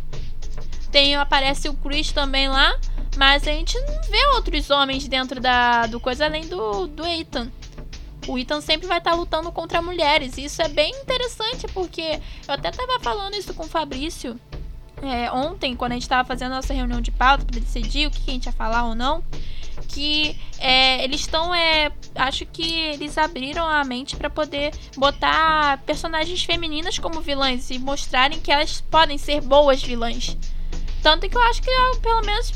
Tem, 0.92 1.16
aparece 1.16 1.70
o 1.70 1.74
Chris 1.76 2.12
também 2.12 2.48
lá. 2.48 2.80
Mas 3.18 3.46
a 3.48 3.52
gente 3.52 3.78
não 3.82 4.02
vê 4.04 4.26
outros 4.36 4.70
homens 4.70 5.08
dentro 5.08 5.42
da, 5.42 5.86
do 5.88 6.00
coisa 6.00 6.26
além 6.26 6.48
do, 6.48 6.88
do 6.88 7.06
Ethan. 7.06 7.52
O 8.28 8.38
Ethan 8.38 8.62
sempre 8.62 8.88
vai 8.88 9.00
estar 9.00 9.12
tá 9.12 9.18
lutando 9.18 9.52
contra 9.52 9.82
mulheres. 9.82 10.38
E 10.38 10.46
isso 10.46 10.62
é 10.62 10.70
bem 10.70 10.92
interessante, 11.02 11.68
porque 11.74 12.22
eu 12.48 12.54
até 12.54 12.72
tava 12.72 13.00
falando 13.02 13.36
isso 13.36 13.54
com 13.54 13.66
o 13.66 13.70
Fabrício 13.70 14.40
é, 15.02 15.32
ontem, 15.32 15.76
quando 15.76 15.94
a 15.94 15.96
gente 15.96 16.04
estava 16.04 16.28
fazendo 16.28 16.54
a 16.54 16.56
nossa 16.58 16.74
reunião 16.74 17.02
de 17.02 17.12
pauta 17.12 17.46
para 17.46 17.60
decidir 17.60 18.08
o 18.08 18.12
que, 18.12 18.30
a 18.30 18.34
gente 18.34 18.46
ia 18.46 18.52
falar 18.52 18.86
ou 18.86 18.96
não, 18.96 19.24
que 19.88 20.38
é, 20.60 21.04
eles 21.04 21.22
estão, 21.22 21.54
é, 21.54 21.92
acho 22.16 22.46
que 22.46 22.74
eles 22.74 23.18
abriram 23.18 23.66
a 23.68 23.84
mente 23.84 24.16
para 24.16 24.30
poder 24.30 24.72
botar 24.98 25.78
personagens 25.86 26.44
femininas 26.44 27.00
como 27.00 27.22
vilãs 27.22 27.70
e 27.70 27.80
mostrarem 27.80 28.40
que 28.40 28.52
elas 28.52 28.82
podem 28.82 29.18
ser 29.18 29.42
boas 29.42 29.82
vilãs. 29.82 30.38
Tanto 31.02 31.30
que 31.30 31.38
eu 31.38 31.42
acho 31.44 31.62
que, 31.62 31.72
pelo 32.02 32.22
menos, 32.22 32.54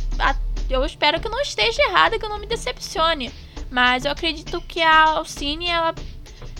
eu 0.69 0.85
espero 0.85 1.19
que 1.19 1.29
não 1.29 1.39
esteja 1.41 1.81
errada, 1.83 2.19
que 2.19 2.25
eu 2.25 2.29
não 2.29 2.39
me 2.39 2.47
decepcione. 2.47 3.31
Mas 3.69 4.05
eu 4.05 4.11
acredito 4.11 4.61
que 4.61 4.81
a 4.81 5.03
Alcine, 5.11 5.67
ela, 5.67 5.95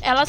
ela 0.01 0.23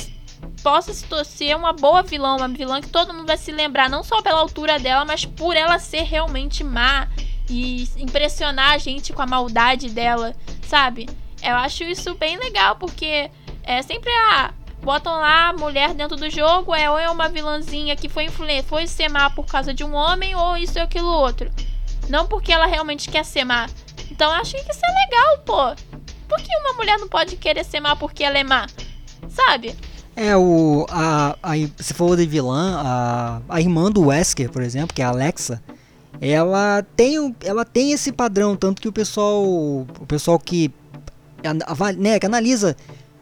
possa 0.64 0.94
se 0.94 1.04
torcer 1.04 1.54
uma 1.54 1.74
boa 1.74 2.02
vilã, 2.02 2.36
uma 2.36 2.48
vilã 2.48 2.80
que 2.80 2.88
todo 2.88 3.12
mundo 3.12 3.26
vai 3.26 3.36
se 3.36 3.52
lembrar, 3.52 3.90
não 3.90 4.02
só 4.02 4.22
pela 4.22 4.40
altura 4.40 4.78
dela, 4.78 5.04
mas 5.04 5.26
por 5.26 5.54
ela 5.54 5.78
ser 5.78 6.04
realmente 6.04 6.64
má 6.64 7.06
e 7.50 7.86
impressionar 7.98 8.72
a 8.72 8.78
gente 8.78 9.12
com 9.12 9.20
a 9.20 9.26
maldade 9.26 9.90
dela, 9.90 10.34
sabe? 10.66 11.06
Eu 11.42 11.54
acho 11.56 11.84
isso 11.84 12.14
bem 12.14 12.38
legal, 12.38 12.76
porque 12.76 13.30
é 13.62 13.82
sempre 13.82 14.10
a. 14.10 14.54
Botam 14.82 15.12
lá 15.12 15.48
a 15.48 15.52
mulher 15.52 15.92
dentro 15.92 16.16
do 16.16 16.30
jogo, 16.30 16.74
é 16.74 16.90
ou 16.90 16.98
é 16.98 17.10
uma 17.10 17.28
vilãzinha 17.28 17.94
que 17.94 18.08
foi, 18.08 18.28
foi 18.66 18.86
ser 18.86 19.10
má 19.10 19.28
por 19.30 19.44
causa 19.46 19.72
de 19.74 19.84
um 19.84 19.94
homem, 19.94 20.34
ou 20.34 20.56
isso 20.56 20.78
e 20.78 20.80
aquilo 20.80 21.08
outro. 21.08 21.50
Não 22.08 22.26
porque 22.26 22.52
ela 22.52 22.66
realmente 22.66 23.10
quer 23.10 23.24
ser 23.24 23.44
má. 23.44 23.66
Então 24.10 24.30
eu 24.30 24.40
acho 24.40 24.52
que 24.52 24.70
isso 24.70 24.80
é 24.82 25.04
legal, 25.04 25.38
pô. 25.44 25.94
Por 26.26 26.38
que 26.38 26.56
uma 26.58 26.72
mulher 26.74 26.98
não 26.98 27.08
pode 27.08 27.36
querer 27.36 27.64
ser 27.64 27.80
má 27.80 27.94
porque 27.94 28.24
ela 28.24 28.38
é 28.38 28.44
má? 28.44 28.66
Sabe? 29.28 29.74
É, 30.16 30.36
o. 30.36 30.86
A, 30.88 31.36
a, 31.42 31.54
se 31.78 31.92
for 31.92 32.16
de 32.16 32.26
vilã, 32.26 32.76
a, 32.76 33.40
a 33.48 33.60
irmã 33.60 33.90
do 33.90 34.06
Wesker, 34.06 34.50
por 34.50 34.62
exemplo, 34.62 34.94
que 34.94 35.02
é 35.02 35.04
a 35.04 35.08
Alexa, 35.08 35.62
ela 36.20 36.84
tem, 36.96 37.34
ela 37.44 37.64
tem 37.64 37.92
esse 37.92 38.12
padrão, 38.12 38.56
tanto 38.56 38.80
que 38.80 38.88
o 38.88 38.92
pessoal. 38.92 39.44
O 39.44 40.06
pessoal 40.06 40.38
que. 40.38 40.70
Né, 41.98 42.18
que 42.18 42.24
analisa 42.24 42.74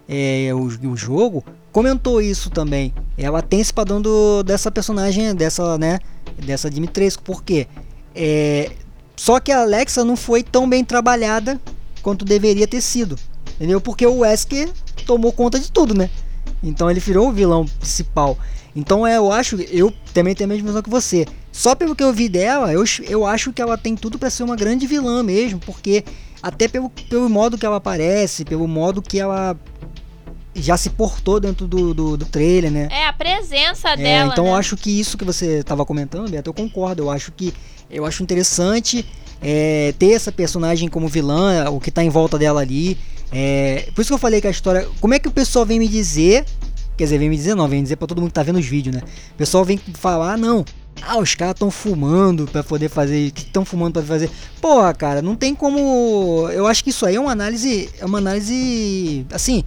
é, 0.09 0.51
o, 0.55 0.66
o 0.90 0.97
jogo 0.97 1.43
comentou 1.72 2.20
isso 2.20 2.51
também. 2.51 2.93
Ela 3.16 3.43
tem 3.43 3.61
esse 3.61 3.72
padrão 3.72 4.01
do, 4.01 4.43
dessa 4.43 4.70
personagem, 4.70 5.34
dessa, 5.34 5.78
né? 5.78 5.99
Dessa 6.45 6.70
Dimitrescu. 6.70 7.22
Por 7.22 7.43
quê? 7.43 7.66
É, 8.14 8.70
só 9.16 9.40
que 9.40 9.51
a 9.51 9.62
Alexa 9.62 10.05
não 10.05 10.16
foi 10.16 10.43
tão 10.43 10.68
bem 10.68 10.84
trabalhada 10.84 11.61
quanto 12.03 12.24
deveria 12.24 12.68
ter 12.68 12.80
sido. 12.80 13.18
Entendeu? 13.57 13.80
Porque 13.80 14.07
o 14.07 14.18
Wesker 14.18 14.70
tomou 15.07 15.32
conta 15.32 15.59
de 15.59 15.70
tudo, 15.72 15.95
né? 15.95 16.11
Então 16.62 16.90
ele 16.90 17.00
virou 17.00 17.28
o 17.28 17.32
vilão 17.32 17.66
principal. 17.66 18.38
Então 18.74 19.06
é, 19.06 19.16
eu 19.16 19.30
acho, 19.30 19.56
eu 19.70 19.92
também 20.14 20.34
tenho 20.34 20.48
a 20.48 20.52
mesma 20.52 20.68
visão 20.68 20.82
que 20.82 20.90
você. 20.90 21.26
Só 21.50 21.74
pelo 21.74 21.94
que 21.94 22.02
eu 22.02 22.12
vi 22.12 22.28
dela, 22.28 22.72
eu, 22.72 22.84
eu 23.08 23.26
acho 23.26 23.52
que 23.52 23.60
ela 23.60 23.76
tem 23.76 23.94
tudo 23.94 24.18
para 24.18 24.30
ser 24.30 24.42
uma 24.42 24.56
grande 24.56 24.86
vilã 24.86 25.22
mesmo, 25.22 25.60
porque 25.60 26.04
até 26.42 26.66
pelo, 26.66 26.88
pelo 26.88 27.28
modo 27.28 27.58
que 27.58 27.66
ela 27.66 27.76
aparece, 27.76 28.44
pelo 28.44 28.66
modo 28.66 29.02
que 29.02 29.20
ela 29.20 29.56
já 30.54 30.76
se 30.76 30.90
portou 30.90 31.40
dentro 31.40 31.66
do, 31.66 31.94
do, 31.94 32.16
do 32.16 32.26
trailer, 32.26 32.70
né? 32.70 32.88
É, 32.90 33.06
a 33.06 33.12
presença 33.12 33.90
é, 33.90 33.96
dela. 33.96 34.32
Então 34.32 34.44
né? 34.44 34.50
eu 34.50 34.54
acho 34.54 34.76
que 34.76 34.98
isso 34.98 35.16
que 35.16 35.24
você 35.24 35.58
estava 35.58 35.84
comentando, 35.84 36.30
Beto, 36.30 36.50
eu 36.50 36.54
concordo. 36.54 37.02
Eu 37.02 37.10
acho 37.10 37.32
que 37.32 37.52
eu 37.90 38.06
acho 38.06 38.22
interessante 38.22 39.04
é, 39.40 39.94
ter 39.98 40.12
essa 40.12 40.32
personagem 40.32 40.88
como 40.88 41.08
vilã, 41.08 41.68
o 41.70 41.80
que 41.80 41.90
está 41.90 42.02
em 42.02 42.08
volta 42.08 42.38
dela 42.38 42.60
ali. 42.60 42.96
É, 43.33 43.89
por 43.95 44.03
isso 44.03 44.09
que 44.09 44.14
eu 44.14 44.18
falei 44.18 44.41
que 44.41 44.47
a 44.47 44.51
história. 44.51 44.87
Como 45.01 45.14
é 45.14 45.18
que 45.18 45.28
o 45.28 45.33
pessoal 45.33 45.64
vem 45.64 45.78
me 45.78 45.89
dizer. 45.89 46.45
Quer 46.97 47.05
dizer, 47.05 47.18
vem 47.18 47.30
me 47.30 47.37
dizer 47.37 47.55
não, 47.55 47.66
vem 47.66 47.83
dizer 47.83 47.97
pra 47.97 48.07
todo 48.07 48.20
mundo 48.20 48.28
que 48.28 48.35
tá 48.35 48.43
vendo 48.43 48.59
os 48.59 48.66
vídeos, 48.66 48.95
né? 48.95 49.03
O 49.33 49.37
pessoal 49.37 49.64
vem 49.64 49.80
falar, 49.95 50.37
não. 50.37 50.64
Ah, 51.01 51.18
os 51.18 51.35
caras 51.35 51.55
estão 51.55 51.70
fumando 51.70 52.47
para 52.47 52.62
poder 52.62 52.91
fazer. 52.91 53.30
Que 53.30 53.43
estão 53.43 53.64
fumando 53.64 53.95
para 53.95 54.03
fazer. 54.03 54.30
Porra, 54.61 54.93
cara, 54.93 55.22
não 55.22 55.35
tem 55.35 55.55
como. 55.55 56.49
Eu 56.53 56.66
acho 56.66 56.85
que 56.85 56.91
isso 56.91 57.07
aí 57.07 57.16
é 57.16 57.20
uma 57.20 57.33
análise. 57.33 57.89
É 57.99 58.05
uma 58.05 58.18
análise. 58.18 59.26
Assim, 59.33 59.64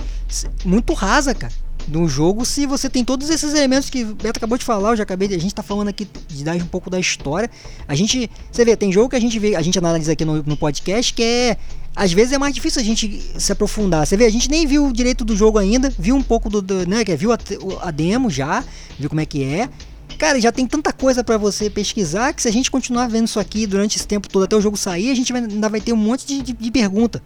muito 0.64 0.94
rasa, 0.94 1.34
cara 1.34 1.66
de 1.88 1.98
um 1.98 2.08
jogo 2.08 2.46
se 2.46 2.66
você 2.66 2.90
tem 2.90 3.06
todos 3.06 3.30
esses 3.30 3.54
elementos 3.54 3.90
que 3.90 4.04
o 4.04 4.16
Beto 4.16 4.38
acabou 4.38 4.58
de 4.58 4.66
falar, 4.66 4.92
eu 4.92 4.96
já 4.98 5.04
acabei 5.04 5.28
a 5.28 5.40
gente 5.40 5.54
tá 5.54 5.62
falando 5.62 5.88
aqui 5.88 6.08
de 6.28 6.44
dar 6.44 6.56
um 6.56 6.66
pouco 6.66 6.90
da 6.90 7.00
história. 7.00 7.50
A 7.88 7.96
gente, 7.96 8.30
você 8.52 8.66
vê, 8.66 8.76
tem 8.76 8.92
jogo 8.92 9.10
que 9.10 9.16
a 9.16 9.20
gente 9.20 9.38
vê, 9.38 9.56
a 9.56 9.62
gente 9.62 9.78
analisa 9.78 10.14
aqui 10.14 10.26
no, 10.26 10.42
no 10.44 10.58
podcast 10.58 11.14
que 11.14 11.22
é 11.22 11.58
às 11.96 12.12
vezes 12.12 12.34
é 12.34 12.38
mais 12.38 12.54
difícil 12.54 12.82
a 12.82 12.86
gente 12.86 13.22
se 13.38 13.52
aprofundar. 13.52 14.06
Você 14.06 14.18
vê, 14.18 14.26
a 14.26 14.30
gente 14.30 14.50
nem 14.50 14.68
viu 14.68 14.92
direito 14.92 15.24
do 15.24 15.36
jogo 15.36 15.58
ainda, 15.58 15.90
viu 15.98 16.16
um 16.16 16.22
pouco 16.22 16.50
do, 16.50 16.62
do 16.62 16.88
né, 16.88 17.04
viu 17.18 17.32
a, 17.32 17.38
a 17.82 17.92
demo 17.92 18.30
já, 18.30 18.64
viu 19.00 19.10
como 19.10 19.22
é 19.22 19.26
que 19.26 19.44
é. 19.44 19.70
Cara, 20.18 20.40
já 20.40 20.52
tem 20.52 20.66
tanta 20.66 20.94
coisa 20.94 21.24
para 21.24 21.38
você 21.38 21.70
pesquisar 21.70 22.34
que 22.34 22.42
se 22.42 22.48
a 22.48 22.52
gente 22.52 22.70
continuar 22.70 23.08
vendo 23.08 23.28
isso 23.28 23.40
aqui 23.40 23.66
durante 23.66 23.98
esse 23.98 24.08
tempo 24.08 24.30
todo 24.30 24.44
até 24.44 24.56
o 24.56 24.62
jogo 24.62 24.78
sair, 24.78 25.10
a 25.12 25.16
gente 25.16 25.32
vai, 25.32 25.42
ainda 25.42 25.70
vai 25.70 25.82
ter 25.82 25.94
um 25.94 25.98
monte 25.98 26.26
de, 26.26 26.42
de, 26.42 26.54
de 26.54 26.72
pergunta 26.72 27.22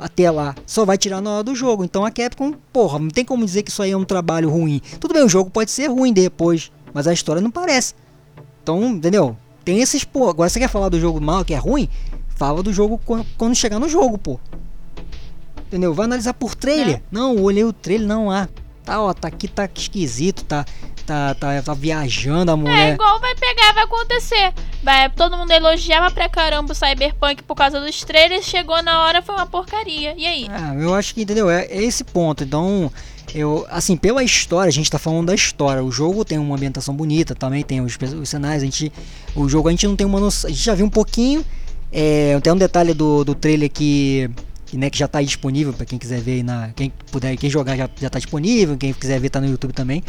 até 0.00 0.30
lá. 0.30 0.54
Só 0.66 0.84
vai 0.84 0.98
tirar 0.98 1.20
na 1.20 1.30
hora 1.30 1.44
do 1.44 1.54
jogo. 1.54 1.84
Então 1.84 2.04
a 2.04 2.10
Capcom, 2.10 2.54
porra, 2.72 2.98
não 2.98 3.08
tem 3.08 3.24
como 3.24 3.44
dizer 3.44 3.62
que 3.62 3.70
isso 3.70 3.82
aí 3.82 3.90
é 3.90 3.96
um 3.96 4.04
trabalho 4.04 4.50
ruim. 4.50 4.80
Tudo 4.98 5.14
bem, 5.14 5.22
o 5.22 5.28
jogo 5.28 5.50
pode 5.50 5.70
ser 5.70 5.88
ruim 5.88 6.12
depois, 6.12 6.70
mas 6.92 7.06
a 7.06 7.12
história 7.12 7.40
não 7.40 7.50
parece. 7.50 7.94
Então, 8.62 8.84
entendeu? 8.84 9.36
Tem 9.64 9.80
esses, 9.80 10.02
pô, 10.02 10.28
agora 10.28 10.48
você 10.48 10.58
quer 10.58 10.68
falar 10.68 10.88
do 10.88 10.98
jogo 10.98 11.20
mal, 11.20 11.44
que 11.44 11.54
é 11.54 11.58
ruim? 11.58 11.88
Fala 12.36 12.62
do 12.62 12.72
jogo 12.72 13.00
quando 13.36 13.54
chegar 13.54 13.78
no 13.78 13.88
jogo, 13.88 14.18
pô. 14.18 14.40
Entendeu? 15.66 15.94
Vai 15.94 16.06
analisar 16.06 16.34
por 16.34 16.54
trailer. 16.54 16.96
É. 16.96 17.02
Não, 17.10 17.36
olhei 17.36 17.64
o 17.64 17.72
trailer, 17.72 18.06
não 18.06 18.30
há. 18.30 18.42
Ah, 18.42 18.48
tá, 18.84 19.00
ó, 19.00 19.14
tá 19.14 19.28
aqui, 19.28 19.48
tá 19.48 19.68
esquisito, 19.72 20.44
tá 20.44 20.64
tá, 21.02 21.34
tá, 21.34 21.62
tá 21.62 21.74
viajando 21.74 22.50
a 22.50 22.56
mulher. 22.56 22.90
É 22.90 22.94
igual 22.94 23.20
vai 23.20 23.34
pegar, 23.34 23.72
vai 23.74 23.84
acontecer. 23.84 24.52
Vai, 24.82 25.10
todo 25.10 25.36
mundo 25.36 25.50
elogiava 25.50 26.10
pra 26.10 26.28
caramba 26.28 26.72
o 26.72 26.74
Cyberpunk 26.74 27.42
por 27.42 27.54
causa 27.54 27.80
dos 27.80 28.02
trailers, 28.02 28.44
chegou 28.44 28.82
na 28.82 29.02
hora, 29.02 29.22
foi 29.22 29.34
uma 29.34 29.46
porcaria. 29.46 30.14
E 30.16 30.26
aí? 30.26 30.46
É, 30.46 30.84
eu 30.84 30.94
acho 30.94 31.14
que, 31.14 31.22
entendeu? 31.22 31.50
É, 31.50 31.64
é 31.64 31.82
esse 31.82 32.04
ponto. 32.04 32.44
Então, 32.44 32.90
eu, 33.34 33.66
assim, 33.70 33.96
pela 33.96 34.22
história, 34.22 34.68
a 34.68 34.72
gente 34.72 34.90
tá 34.90 34.98
falando 34.98 35.26
da 35.26 35.34
história. 35.34 35.82
O 35.82 35.92
jogo 35.92 36.24
tem 36.24 36.38
uma 36.38 36.56
ambientação 36.56 36.94
bonita, 36.94 37.34
também 37.34 37.62
tem 37.62 37.80
os, 37.80 37.96
os 38.20 38.28
cenários. 38.28 38.62
A 38.62 38.66
gente, 38.66 38.92
o 39.34 39.48
jogo 39.48 39.68
a 39.68 39.70
gente 39.70 39.86
não 39.86 39.96
tem 39.96 40.06
uma 40.06 40.20
noção. 40.20 40.48
A 40.48 40.52
gente 40.52 40.64
já 40.64 40.74
viu 40.74 40.86
um 40.86 40.90
pouquinho. 40.90 41.44
É, 41.92 42.40
tem 42.40 42.52
um 42.52 42.56
detalhe 42.56 42.94
do, 42.94 43.22
do 43.22 43.34
trailer 43.34 43.70
que, 43.70 44.30
né, 44.72 44.88
que 44.88 44.98
já 44.98 45.04
está 45.04 45.20
disponível 45.20 45.72
para 45.72 45.84
quem 45.84 45.98
quiser 45.98 46.20
ver 46.20 46.42
na. 46.42 46.70
Quem 46.74 46.90
puder, 47.10 47.36
quem 47.36 47.50
jogar 47.50 47.76
já, 47.76 47.88
já 48.00 48.08
tá 48.08 48.18
disponível, 48.18 48.76
quem 48.76 48.92
quiser 48.92 49.20
ver 49.20 49.28
tá 49.28 49.40
no 49.40 49.46
YouTube 49.46 49.72
também. 49.72 50.02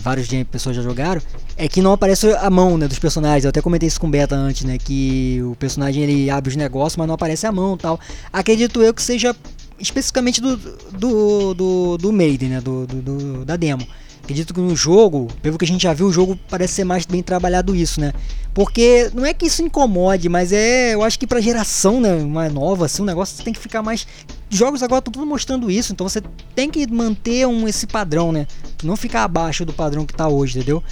Várias 0.00 0.28
pessoas 0.50 0.76
já 0.76 0.82
jogaram. 0.82 1.20
É 1.56 1.68
que 1.68 1.82
não 1.82 1.92
aparece 1.92 2.30
a 2.32 2.48
mão 2.48 2.78
né, 2.78 2.88
dos 2.88 2.98
personagens. 2.98 3.44
Eu 3.44 3.50
até 3.50 3.60
comentei 3.60 3.86
isso 3.86 4.00
com 4.00 4.06
o 4.06 4.10
Beta 4.10 4.34
antes, 4.34 4.64
né? 4.64 4.78
Que 4.78 5.40
o 5.42 5.54
personagem 5.56 6.02
ele 6.02 6.30
abre 6.30 6.50
os 6.50 6.56
negócios, 6.56 6.96
mas 6.96 7.06
não 7.06 7.14
aparece 7.14 7.46
a 7.46 7.52
mão 7.52 7.76
tal. 7.76 8.00
Acredito 8.32 8.82
eu 8.82 8.94
que 8.94 9.02
seja 9.02 9.36
especificamente 9.78 10.40
do, 10.40 10.56
do, 10.56 11.54
do, 11.54 11.98
do 11.98 12.12
Maiden, 12.12 12.48
né? 12.48 12.60
Do, 12.62 12.86
do, 12.86 13.02
do, 13.02 13.44
da 13.44 13.56
demo. 13.56 13.86
Acredito 14.24 14.54
que 14.54 14.60
no 14.60 14.74
jogo, 14.74 15.28
pelo 15.42 15.58
que 15.58 15.66
a 15.66 15.68
gente 15.68 15.82
já 15.82 15.92
viu, 15.92 16.06
o 16.06 16.12
jogo 16.12 16.38
parece 16.48 16.72
ser 16.72 16.84
mais 16.84 17.04
bem 17.04 17.22
trabalhado 17.22 17.76
isso, 17.76 18.00
né? 18.00 18.10
Porque 18.54 19.10
não 19.12 19.26
é 19.26 19.34
que 19.34 19.44
isso 19.44 19.62
incomode, 19.62 20.30
mas 20.30 20.50
é, 20.50 20.94
eu 20.94 21.02
acho 21.02 21.18
que 21.18 21.26
pra 21.26 21.42
geração, 21.42 22.00
né, 22.00 22.14
mais 22.24 22.50
nova, 22.50 22.86
assim, 22.86 23.02
o 23.02 23.04
negócio 23.04 23.44
tem 23.44 23.52
que 23.52 23.60
ficar 23.60 23.82
mais 23.82 24.06
jogos 24.48 24.82
agora 24.82 25.00
estão 25.00 25.12
tudo 25.12 25.26
mostrando 25.26 25.70
isso, 25.70 25.92
então 25.92 26.08
você 26.08 26.22
tem 26.54 26.70
que 26.70 26.90
manter 26.90 27.46
um 27.46 27.68
esse 27.68 27.86
padrão, 27.86 28.32
né? 28.32 28.46
Não 28.82 28.96
ficar 28.96 29.24
abaixo 29.24 29.62
do 29.62 29.74
padrão 29.74 30.06
que 30.06 30.14
tá 30.14 30.26
hoje, 30.26 30.56
entendeu? 30.56 30.82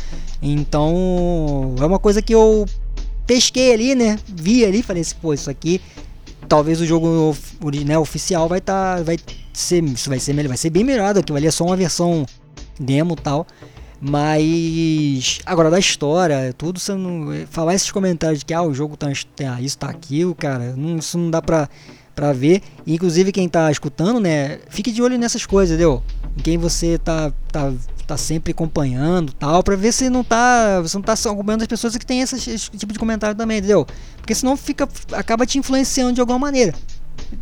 Então, 0.43 1.75
é 1.81 1.87
uma 1.87 1.99
coisa 1.99 2.21
que 2.21 2.35
eu 2.35 2.67
pesquei 3.27 3.73
ali, 3.73 3.95
né? 3.95 4.19
Vi 4.29 4.63
ali, 4.63 4.83
falei 4.83 5.01
assim, 5.01 5.15
pô, 5.23 5.33
isso 5.33 5.49
aqui 5.49 5.81
talvez 6.47 6.83
o 6.83 6.85
jogo 6.85 7.35
né, 7.87 7.97
oficial 7.97 8.47
vai 8.47 8.59
estar 8.59 8.99
tá, 8.99 9.03
vai 9.03 9.17
ser 9.55 9.83
isso 9.85 10.11
vai 10.11 10.19
ser 10.19 10.35
melhor, 10.35 10.49
vai 10.49 10.57
ser 10.59 10.69
bem 10.69 10.85
melhorado, 10.85 11.19
aquilo 11.19 11.39
ali 11.39 11.47
é 11.47 11.51
só 11.51 11.65
uma 11.65 11.77
versão 11.77 12.27
demo 12.83 13.17
tal. 13.17 13.47
Mas 14.05 15.39
agora 15.47 15.71
da 15.71 15.79
história, 15.79 16.53
tudo 16.59 16.81
você 16.81 16.93
não 16.93 17.29
falar 17.49 17.75
esses 17.75 17.93
comentários 17.93 18.41
de 18.41 18.45
que 18.45 18.53
ah, 18.53 18.63
o 18.63 18.75
jogo 18.75 18.97
tá, 18.97 19.07
tá 19.37 19.61
isso 19.61 19.79
tá 19.79 19.89
aquilo, 19.89 20.35
cara, 20.35 20.75
não, 20.77 20.97
isso 20.97 21.17
não 21.17 21.31
dá 21.31 21.41
pra, 21.41 21.69
pra 22.13 22.33
ver. 22.33 22.63
E, 22.85 22.95
inclusive 22.95 23.31
quem 23.31 23.49
tá 23.49 23.71
escutando, 23.71 24.19
né, 24.19 24.59
fique 24.71 24.91
de 24.91 25.01
olho 25.01 25.17
nessas 25.17 25.47
coisas, 25.47 25.75
entendeu? 25.77 26.03
Quem 26.43 26.59
você 26.59 26.99
tá, 26.99 27.33
tá, 27.53 27.73
tá 28.05 28.17
sempre 28.17 28.51
acompanhando, 28.51 29.33
tal, 29.35 29.63
para 29.63 29.77
ver 29.77 29.93
se 29.93 30.11
não 30.11 30.25
tá, 30.25 30.81
você 30.81 30.97
não 30.97 31.03
tá 31.03 31.13
acompanhando 31.13 31.63
as 31.63 31.69
pessoas 31.69 31.97
que 31.97 32.05
tem 32.05 32.23
esse, 32.23 32.51
esse 32.51 32.71
tipo 32.71 32.93
de 32.93 32.99
comentário 32.99 33.37
também, 33.37 33.59
entendeu? 33.59 33.87
Porque 34.17 34.35
senão 34.35 34.57
fica 34.57 34.89
acaba 35.13 35.47
te 35.47 35.59
influenciando 35.59 36.15
de 36.15 36.21
alguma 36.21 36.41
maneira. 36.41 36.75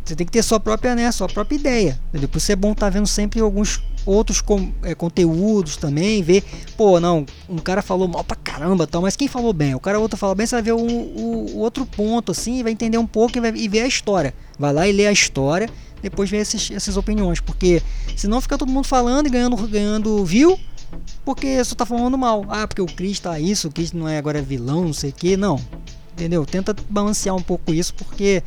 Você 0.03 0.15
tem 0.15 0.25
que 0.25 0.31
ter 0.31 0.43
sua 0.43 0.59
própria, 0.59 0.95
né, 0.95 1.11
sua 1.11 1.27
própria 1.27 1.55
ideia. 1.55 1.99
Entendeu? 2.09 2.29
Por 2.29 2.37
isso 2.37 2.51
é 2.51 2.55
bom 2.55 2.71
estar 2.71 2.87
tá 2.87 2.89
vendo 2.89 3.07
sempre 3.07 3.39
alguns 3.39 3.81
outros 4.05 4.41
com, 4.41 4.71
é, 4.83 4.95
conteúdos 4.95 5.77
também, 5.77 6.23
ver, 6.23 6.43
pô, 6.75 6.99
não, 6.99 7.25
um 7.47 7.57
cara 7.57 7.81
falou 7.81 8.07
mal 8.07 8.23
pra 8.23 8.35
caramba, 8.35 8.87
tal, 8.87 9.01
mas 9.01 9.15
quem 9.15 9.27
falou 9.27 9.53
bem? 9.53 9.75
O 9.75 9.79
cara 9.79 9.99
outro 9.99 10.17
falou 10.17 10.35
bem, 10.35 10.45
você 10.45 10.55
vai 10.55 10.61
ver 10.63 10.73
o, 10.73 10.79
o, 10.79 11.55
o 11.55 11.57
outro 11.59 11.85
ponto 11.85 12.31
assim, 12.31 12.63
vai 12.63 12.71
entender 12.71 12.97
um 12.97 13.05
pouco 13.05 13.37
e, 13.37 13.41
vai, 13.41 13.53
e 13.55 13.67
ver 13.67 13.81
a 13.81 13.87
história. 13.87 14.33
Vai 14.57 14.73
lá 14.73 14.87
e 14.87 14.91
lê 14.91 15.07
a 15.07 15.11
história, 15.11 15.69
depois 16.01 16.29
ver 16.29 16.37
esses, 16.37 16.71
essas 16.71 16.97
opiniões, 16.97 17.39
porque 17.39 17.81
senão 18.15 18.41
fica 18.41 18.57
todo 18.57 18.71
mundo 18.71 18.87
falando 18.87 19.27
e 19.27 19.29
ganhando, 19.29 19.55
ganhando 19.67 20.25
view, 20.25 20.59
porque 21.23 21.63
só 21.63 21.75
tá 21.75 21.85
falando 21.85 22.17
mal. 22.17 22.45
Ah, 22.49 22.67
porque 22.67 22.81
o 22.81 22.85
Chris 22.85 23.19
tá 23.19 23.39
isso, 23.39 23.67
o 23.67 23.71
Chris 23.71 23.91
não 23.91 24.07
é 24.07 24.17
agora 24.17 24.41
vilão, 24.41 24.85
não 24.85 24.93
sei 24.93 25.11
o 25.11 25.13
que, 25.13 25.37
não. 25.37 25.59
Entendeu? 26.13 26.45
Tenta 26.45 26.75
balancear 26.89 27.35
um 27.35 27.41
pouco 27.41 27.73
isso, 27.73 27.93
porque 27.93 28.43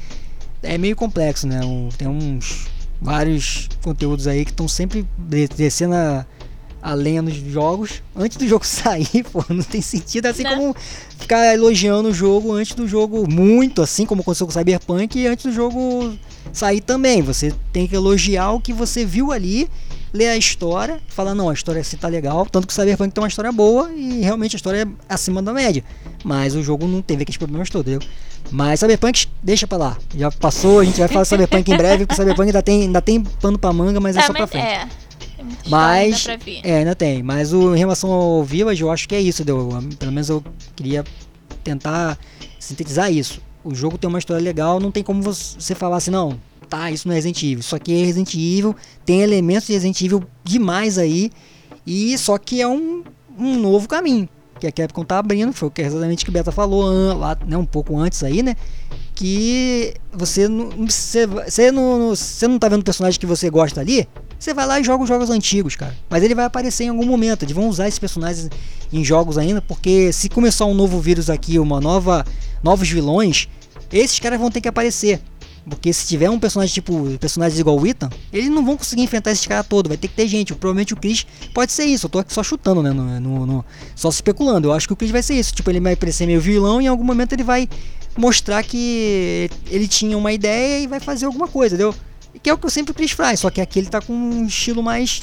é 0.65 0.79
meio 0.79 0.97
complexo, 0.97 1.47
né? 1.47 1.61
Tem 1.97 2.09
uns 2.09 2.67
vários 3.01 3.69
conteúdos 3.83 4.27
aí 4.27 4.45
que 4.45 4.51
estão 4.51 4.67
sempre 4.67 5.07
descendo 5.57 5.95
a, 5.95 6.27
a 6.83 6.95
lenha 6.95 7.23
nos 7.23 7.35
jogos 7.35 8.03
antes 8.17 8.37
do 8.37 8.47
jogo 8.49 8.65
sair, 8.67 9.25
pô, 9.31 9.45
não 9.49 9.62
tem 9.62 9.81
sentido. 9.81 10.27
Assim 10.27 10.43
não. 10.43 10.57
como 10.57 10.77
ficar 11.19 11.55
elogiando 11.55 12.09
o 12.09 12.15
jogo 12.15 12.53
antes 12.53 12.75
do 12.75 12.87
jogo, 12.89 13.31
muito 13.31 13.83
assim 13.83 14.05
como 14.07 14.23
aconteceu 14.23 14.47
com 14.47 14.51
o 14.51 14.55
Cyberpunk, 14.55 15.19
e 15.19 15.27
antes 15.27 15.47
do 15.47 15.53
jogo 15.53 16.15
sair 16.53 16.81
também. 16.81 17.23
Você 17.23 17.55
tem 17.73 17.87
que 17.87 17.95
elogiar 17.95 18.53
o 18.53 18.61
que 18.61 18.73
você 18.73 19.05
viu 19.05 19.33
ali, 19.33 19.69
ler 20.12 20.29
a 20.29 20.37
história, 20.37 21.01
falar, 21.09 21.35
não, 21.35 21.49
a 21.49 21.55
história 21.55 21.81
assim 21.81 21.97
tá 21.97 22.09
legal. 22.09 22.47
Tanto 22.47 22.67
que 22.67 22.73
o 22.73 22.77
Cyberpunk 22.77 23.12
tem 23.12 23.23
uma 23.23 23.29
história 23.29 23.51
boa 23.53 23.93
e 23.93 24.21
realmente 24.21 24.55
a 24.55 24.59
história 24.59 24.83
é 24.83 25.15
acima 25.15 25.43
da 25.43 25.53
média. 25.53 25.85
Mas 26.23 26.55
o 26.55 26.62
jogo 26.62 26.87
não 26.87 27.03
teve 27.03 27.23
aqueles 27.23 27.39
problemas 27.39 27.69
todos, 27.69 27.93
entendeu? 27.93 28.09
Mas 28.51 28.81
Cyberpunk, 28.81 29.27
deixa 29.43 29.67
pra 29.67 29.79
lá. 29.79 29.97
Já 30.17 30.31
passou, 30.31 30.81
a 30.81 30.85
gente 30.85 30.99
vai 30.99 31.09
falar 31.09 31.25
Cyberpunk 31.25 31.71
em 31.71 31.77
breve, 31.77 32.07
porque 32.07 32.21
Cyberpunk 32.21 32.49
ainda 32.49 32.63
tem, 32.63 32.83
ainda 32.83 33.01
tem 33.01 33.21
pano 33.21 33.59
pra 33.59 33.73
manga, 33.73 34.01
mas 34.01 34.17
é 34.17 34.21
tá, 34.21 34.25
é 34.25 34.27
só 34.27 34.33
pra 34.33 34.47
frente. 34.47 34.65
É. 34.65 34.89
Mas, 35.69 36.27
é, 36.63 36.79
ainda 36.79 36.95
tem. 36.95 37.23
Mas 37.23 37.53
o, 37.53 37.75
em 37.75 37.79
relação 37.79 38.11
ao 38.11 38.45
Village, 38.45 38.83
eu 38.83 38.91
acho 38.91 39.09
que 39.09 39.15
é 39.15 39.21
isso. 39.21 39.45
Deu, 39.45 39.69
pelo 39.99 40.13
menos 40.13 40.29
eu 40.29 40.43
queria 40.77 41.05
tentar 41.63 42.19
sintetizar 42.59 43.13
isso. 43.13 43.41
O 43.63 43.75
jogo 43.75 43.99
tem 43.99 44.09
uma 44.09 44.19
história 44.19 44.43
legal, 44.43 44.79
não 44.79 44.91
tem 44.91 45.03
como 45.03 45.23
você 45.23 45.75
falar 45.75 45.97
assim, 45.97 46.11
não, 46.11 46.39
tá, 46.69 46.91
isso 46.91 47.09
não 47.09 47.13
é 47.13 47.17
Resident 47.17 47.43
Evil. 47.43 47.61
Isso 47.61 47.75
aqui 47.75 47.95
é 47.95 48.05
Resident 48.05 48.35
Evil, 48.35 48.77
tem 49.05 49.23
elementos 49.23 49.67
de 49.67 49.73
Resident 49.73 50.01
Evil 50.03 50.25
demais 50.43 50.99
aí, 50.99 51.31
e 51.87 52.17
só 52.19 52.37
que 52.37 52.61
é 52.61 52.69
um, 52.69 53.03
um 53.39 53.59
novo 53.59 53.89
caminho 53.89 54.29
que 54.71 54.83
a 54.83 54.87
Capcom 54.87 55.05
tá 55.05 55.19
abrindo, 55.19 55.53
foi 55.53 55.69
o 55.69 55.71
que 55.71 55.83
exatamente 55.83 56.31
Beta 56.31 56.53
falou 56.53 57.15
lá, 57.17 57.37
né, 57.47 57.57
um 57.57 57.67
pouco 57.67 57.97
antes 57.99 58.23
aí, 58.23 58.43
né? 58.43 58.57
Que 59.15 59.95
você 60.12 60.49
não, 60.49 60.87
você, 60.87 61.27
você 61.27 61.71
não, 61.71 62.11
você 62.11 62.49
não 62.49 62.59
tá 62.59 62.69
vendo 62.69 62.81
o 62.81 62.85
personagem 62.85 63.19
que 63.19 63.27
você 63.27 63.49
gosta 63.51 63.81
ali, 63.81 64.09
você 64.39 64.53
vai 64.53 64.67
lá 64.67 64.81
e 64.81 64.85
joga 64.85 65.03
os 65.03 65.09
jogos 65.09 65.31
antigos, 65.31 65.77
cara. 65.77 65.95
Mas 66.09 66.23
ele 66.23 66.35
vai 66.35 66.45
aparecer 66.45 66.85
em 66.85 66.89
algum 66.89 67.07
momento. 67.07 67.45
Eles 67.45 67.55
vão 67.55 67.69
usar 67.69 67.89
esses 67.89 67.99
personagens 67.99 68.51
em 68.93 69.05
jogos 69.05 69.39
ainda, 69.39 69.62
porque 69.62 70.12
se 70.12 70.29
começar 70.29 70.67
um 70.67 70.75
novo 70.75 71.01
vírus 71.01 71.31
aqui, 71.31 71.59
uma 71.59 71.81
nova, 71.81 72.25
novos 72.62 72.89
vilões, 72.89 73.49
esses 73.93 74.19
caras 74.19 74.41
vão 74.41 74.51
ter 74.51 74.61
que 74.61 74.69
aparecer. 74.69 75.21
Porque 75.69 75.93
se 75.93 76.07
tiver 76.07 76.29
um 76.29 76.39
personagem 76.39 76.75
tipo 76.75 77.17
personagens 77.19 77.59
igual 77.59 77.79
o 77.79 77.87
Ethan, 77.87 78.11
eles 78.33 78.51
não 78.51 78.65
vão 78.65 78.77
conseguir 78.77 79.03
enfrentar 79.03 79.31
esse 79.31 79.49
cara 79.49 79.65
todo. 79.65 79.89
Vai 79.89 79.97
ter 79.97 80.09
que 80.09 80.15
ter 80.15 80.29
gente. 80.29 80.55
Provavelmente 80.55 80.93
o 80.93 80.97
Chris 80.97 81.27
pode 81.55 81.73
ser 81.73 81.85
isso. 81.85 82.07
Eu 82.07 82.11
tô 82.11 82.19
aqui 82.19 82.35
só 82.35 82.43
chutando, 82.43 82.83
né? 82.83 82.93
No, 82.93 83.21
no, 83.21 83.47
no, 83.47 83.65
só 83.97 84.11
especulando. 84.11 84.69
Eu 84.69 84.73
acho 84.73 84.87
que 84.87 84.93
o 84.93 84.97
Chris 84.97 85.11
vai 85.11 85.23
ser 85.23 85.35
isso. 85.35 85.55
Tipo, 85.55 85.71
ele 85.71 85.81
vai 85.81 85.97
parecer 85.97 86.27
meio 86.27 86.41
vilão 86.41 86.83
e 86.83 86.85
em 86.85 86.89
algum 86.89 87.05
momento 87.05 87.33
ele 87.33 87.45
vai 87.45 87.69
mostrar 88.17 88.62
que 88.62 89.51
ele 89.71 89.89
tinha 89.89 90.17
uma 90.19 90.33
ideia 90.33 90.81
e 90.81 90.87
vai 90.87 91.01
fazer 91.01 91.25
alguma 91.25 91.49
coisa, 91.49 91.75
entendeu? 91.75 91.95
Que 92.43 92.51
é 92.51 92.53
o 92.53 92.59
que 92.59 92.67
eu 92.67 92.71
sempre 92.71 92.93
o 92.93 92.95
Chris 92.95 93.12
faz. 93.12 93.41
Só 93.41 93.49
que 93.49 93.61
aqui 93.61 93.79
ele 93.79 93.89
tá 93.89 94.03
com 94.03 94.12
um 94.12 94.45
estilo 94.45 94.83
mais, 94.83 95.23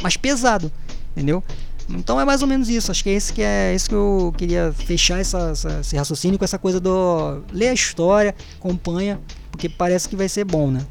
mais 0.00 0.16
pesado, 0.16 0.70
entendeu? 1.10 1.42
Então 1.88 2.20
é 2.20 2.24
mais 2.24 2.40
ou 2.40 2.46
menos 2.46 2.68
isso. 2.68 2.92
Acho 2.92 3.02
que 3.02 3.10
é 3.10 3.16
isso 3.16 3.32
que 3.34 3.42
é 3.42 3.74
isso 3.74 3.88
que 3.88 3.94
eu 3.96 4.32
queria 4.38 4.72
fechar 4.72 5.18
essa, 5.18 5.50
essa, 5.50 5.80
esse 5.80 5.96
raciocínio 5.96 6.38
com 6.38 6.44
essa 6.44 6.58
coisa 6.58 6.78
do 6.78 7.42
ler 7.52 7.68
a 7.68 7.74
história, 7.74 8.32
acompanha 8.58 9.20
porque 9.62 9.68
parece 9.68 10.08
que 10.08 10.16
vai 10.16 10.28
ser 10.28 10.44
bom, 10.44 10.72
né? 10.72 10.84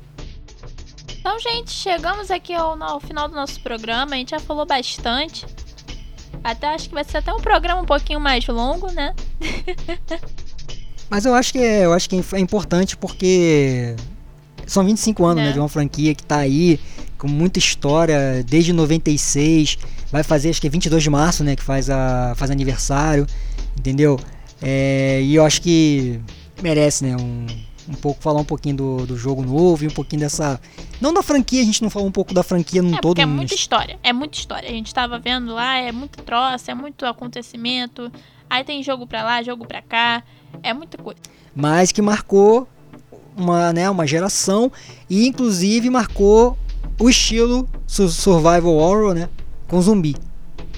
Então, 1.19 1.37
gente, 1.39 1.71
chegamos 1.71 2.31
aqui 2.31 2.53
ao, 2.53 2.81
ao 2.81 3.01
final 3.01 3.27
do 3.27 3.35
nosso 3.35 3.59
programa. 3.59 4.13
A 4.13 4.15
gente 4.15 4.31
já 4.31 4.39
falou 4.39 4.65
bastante. 4.65 5.45
Até 6.41 6.67
acho 6.67 6.87
que 6.87 6.95
vai 6.95 7.03
ser 7.03 7.17
até 7.17 7.33
um 7.33 7.41
programa 7.41 7.81
um 7.81 7.85
pouquinho 7.85 8.19
mais 8.19 8.47
longo, 8.47 8.89
né? 8.91 9.13
Mas 11.09 11.25
eu 11.25 11.35
acho 11.35 11.51
que 11.51 11.59
é, 11.59 11.85
eu 11.85 11.91
acho 11.91 12.09
que 12.09 12.15
é 12.15 12.39
importante 12.39 12.95
porque 12.95 13.93
são 14.65 14.85
25 14.85 15.25
anos, 15.25 15.35
né, 15.35 15.43
é. 15.43 15.45
né, 15.47 15.53
de 15.53 15.59
uma 15.59 15.67
franquia 15.67 16.15
que 16.15 16.23
tá 16.23 16.37
aí 16.37 16.79
com 17.17 17.27
muita 17.27 17.59
história 17.59 18.41
desde 18.47 18.71
96, 18.71 19.77
vai 20.09 20.23
fazer 20.23 20.49
acho 20.49 20.61
que 20.61 20.67
é 20.67 20.69
22 20.69 21.03
de 21.03 21.09
março, 21.09 21.43
né, 21.43 21.57
que 21.57 21.61
faz 21.61 21.89
a 21.89 22.33
faz 22.37 22.49
aniversário, 22.49 23.27
entendeu? 23.77 24.17
É, 24.61 25.19
e 25.21 25.35
eu 25.35 25.45
acho 25.45 25.61
que 25.61 26.21
merece, 26.63 27.03
né, 27.03 27.17
um 27.17 27.45
um 27.91 27.95
pouco, 27.95 28.21
falar 28.21 28.39
um 28.39 28.45
pouquinho 28.45 28.77
do, 28.77 29.05
do 29.05 29.17
jogo 29.17 29.43
novo 29.43 29.83
e 29.83 29.87
um 29.87 29.91
pouquinho 29.91 30.21
dessa. 30.21 30.59
Não 30.99 31.13
da 31.13 31.21
franquia, 31.21 31.61
a 31.61 31.65
gente 31.65 31.81
não 31.81 31.89
falou 31.89 32.07
um 32.07 32.11
pouco 32.11 32.33
da 32.33 32.43
franquia 32.43 32.81
no 32.81 32.95
é, 32.95 33.01
todo. 33.01 33.19
É 33.19 33.25
muita 33.25 33.53
história, 33.53 33.99
é 34.01 34.13
muita 34.13 34.37
história. 34.37 34.69
A 34.69 34.71
gente 34.71 34.93
tava 34.93 35.19
vendo 35.19 35.53
lá, 35.53 35.77
é 35.77 35.91
muito 35.91 36.21
troço, 36.23 36.71
é 36.71 36.73
muito 36.73 37.05
acontecimento. 37.05 38.11
Aí 38.49 38.63
tem 38.63 38.81
jogo 38.81 39.05
pra 39.05 39.23
lá, 39.23 39.43
jogo 39.43 39.65
pra 39.65 39.81
cá, 39.81 40.23
é 40.63 40.73
muita 40.73 40.97
coisa. 40.97 41.19
Mas 41.55 41.91
que 41.91 42.01
marcou 42.01 42.67
uma, 43.35 43.73
né, 43.73 43.89
uma 43.89 44.07
geração 44.07 44.71
e 45.09 45.27
inclusive 45.27 45.89
marcou 45.89 46.57
o 46.99 47.09
estilo 47.09 47.67
survival 47.87 48.75
horror, 48.75 49.13
né, 49.13 49.29
com 49.67 49.81
zumbi. 49.81 50.15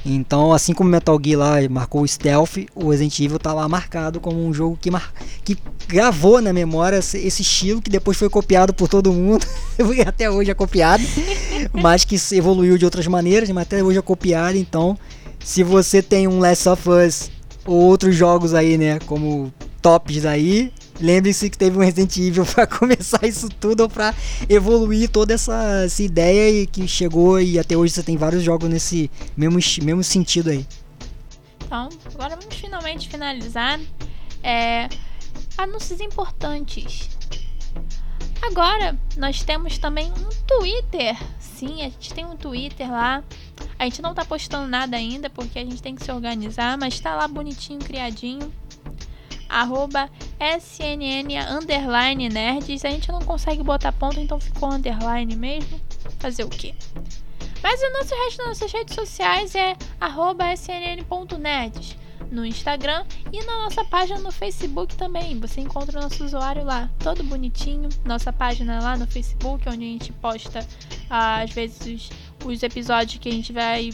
Então, 0.06 0.52
assim 0.52 0.74
como 0.74 0.90
Metal 0.90 1.18
Gear 1.24 1.40
lá 1.40 1.70
marcou 1.70 2.02
o 2.02 2.08
stealth, 2.08 2.58
o 2.76 2.90
Resident 2.90 3.20
Evil 3.20 3.40
tá 3.40 3.54
lá 3.54 3.68
marcado 3.70 4.20
como 4.20 4.46
um 4.46 4.54
jogo 4.54 4.78
que, 4.80 4.92
mar... 4.92 5.14
que 5.44 5.58
gravou 5.88 6.42
na 6.42 6.52
memória 6.52 6.98
esse 6.98 7.42
estilo 7.42 7.82
que 7.82 7.90
depois 7.90 8.18
foi 8.18 8.30
copiado 8.30 8.74
por 8.74 8.90
todo 8.90 9.14
mundo, 9.14 9.46
até 10.06 10.30
hoje 10.30 10.52
é 10.52 10.54
copiado, 10.54 11.04
mas 11.72 12.04
que 12.04 12.18
evoluiu 12.34 12.78
de 12.78 12.84
outras 12.84 13.08
maneiras, 13.08 13.50
mas 13.50 13.64
até 13.64 13.82
hoje 13.82 14.00
é 14.00 14.02
copiado. 14.02 14.58
Então, 14.58 14.98
se 15.40 15.64
você 15.64 16.02
tem 16.02 16.28
um 16.28 16.40
Last 16.40 16.68
of 16.68 16.90
Us 16.90 17.32
ou 17.66 17.76
outros 17.76 18.14
jogos 18.16 18.54
aí, 18.54 18.78
né, 18.78 19.00
como 19.06 19.54
tops 19.82 20.26
aí, 20.26 20.72
Lembre-se 21.02 21.50
que 21.50 21.58
teve 21.58 21.78
um 21.78 21.82
Resident 21.82 22.16
Evil 22.18 22.46
para 22.54 22.68
começar 22.68 23.26
isso 23.26 23.50
tudo, 23.50 23.82
ou 23.82 23.90
para 23.90 24.14
evoluir 24.48 25.10
toda 25.10 25.34
essa, 25.34 25.84
essa 25.86 26.04
ideia 26.04 26.62
e 26.62 26.68
que 26.68 26.88
chegou 26.88 27.40
e 27.40 27.58
até 27.58 27.76
hoje 27.76 27.94
você 27.94 28.04
tem 28.04 28.18
vários 28.18 28.44
jogos 28.44 28.70
nesse 28.70 29.10
mesmo, 29.36 29.60
mesmo 29.84 30.04
sentido 30.04 30.50
aí. 30.50 30.66
Então, 31.66 31.90
agora 32.14 32.36
vamos 32.36 32.56
finalmente 32.56 33.10
finalizar. 33.10 33.80
É, 34.44 34.88
anúncios 35.58 36.00
importantes. 36.00 37.10
Agora, 38.42 39.00
nós 39.18 39.42
temos 39.42 39.78
também 39.78 40.12
um 40.12 40.30
Twitter. 40.46 41.18
Sim, 41.40 41.82
a 41.82 41.86
gente 41.86 42.14
tem 42.14 42.26
um 42.26 42.36
Twitter 42.36 42.92
lá. 42.92 43.24
A 43.80 43.86
gente 43.86 44.02
não 44.02 44.14
tá 44.14 44.26
postando 44.26 44.68
nada 44.68 44.98
ainda 44.98 45.30
porque 45.30 45.58
a 45.58 45.64
gente 45.64 45.82
tem 45.82 45.96
que 45.96 46.04
se 46.04 46.12
organizar, 46.12 46.78
mas 46.78 47.00
tá 47.00 47.16
lá 47.16 47.28
bonitinho, 47.28 47.80
criadinho. 47.80 48.52
Arroba 49.54 50.10
SNN 50.40 51.38
underline 51.48 52.28
nerds. 52.28 52.84
A 52.84 52.90
gente 52.90 53.12
não 53.12 53.22
consegue 53.22 53.62
botar 53.62 53.92
ponto, 53.92 54.20
então 54.20 54.40
ficou 54.40 54.72
underline 54.72 55.36
mesmo. 55.36 55.80
Fazer 56.20 56.44
o 56.44 56.50
quê? 56.50 56.74
Mas 57.62 57.80
o 57.82 57.94
nosso 57.94 58.16
resto 58.16 58.38
das 58.40 58.48
nossas 58.48 58.72
redes 58.74 58.96
sociais 58.96 59.54
é 59.56 59.78
arroba 60.02 60.52
snn.nerds 60.54 61.96
no 62.32 62.44
Instagram 62.44 63.06
e 63.32 63.44
na 63.46 63.60
nossa 63.60 63.86
página 63.86 64.20
no 64.20 64.32
Facebook 64.32 64.96
também. 64.96 65.40
Você 65.40 65.62
encontra 65.62 66.00
o 66.00 66.02
nosso 66.02 66.26
usuário 66.26 66.66
lá, 66.66 66.90
todo 67.00 67.24
bonitinho. 67.24 67.90
Nossa 68.04 68.34
página 68.34 68.82
lá 68.82 68.98
no 68.98 69.06
Facebook, 69.06 69.70
onde 69.70 69.86
a 69.86 69.88
gente 69.88 70.12
posta 70.14 70.68
às 71.10 71.52
vezes 71.52 72.10
os, 72.42 72.48
os 72.48 72.64
episódios 72.64 73.20
que 73.20 73.30
a 73.30 73.32
gente 73.32 73.54
vai 73.54 73.92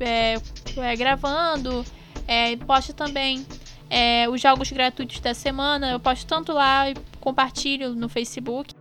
é, 0.00 0.40
é, 0.76 0.96
gravando. 0.96 1.84
É, 2.26 2.56
posta 2.56 2.92
também 2.92 3.46
é, 3.90 4.28
os 4.28 4.40
jogos 4.40 4.70
gratuitos 4.70 5.18
da 5.20 5.34
semana. 5.34 5.90
Eu 5.92 6.00
posto 6.00 6.26
tanto 6.26 6.52
lá 6.52 6.90
e 6.90 6.94
compartilho 7.20 7.94
no 7.94 8.08
Facebook. 8.08 8.74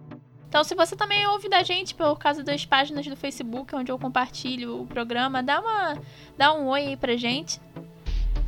Então, 0.49 0.63
se 0.63 0.73
você 0.75 0.95
também 0.95 1.27
ouve 1.27 1.49
da 1.49 1.61
gente 1.61 1.93
por 1.93 2.17
causa 2.17 2.41
das 2.43 2.65
páginas 2.65 3.05
do 3.05 3.17
Facebook, 3.17 3.75
onde 3.75 3.91
eu 3.91 3.99
compartilho 3.99 4.81
o 4.81 4.87
programa, 4.87 5.43
dá, 5.43 5.59
uma, 5.59 6.01
dá 6.37 6.53
um 6.53 6.67
oi 6.67 6.87
aí 6.87 6.97
pra 6.97 7.17
gente. 7.17 7.59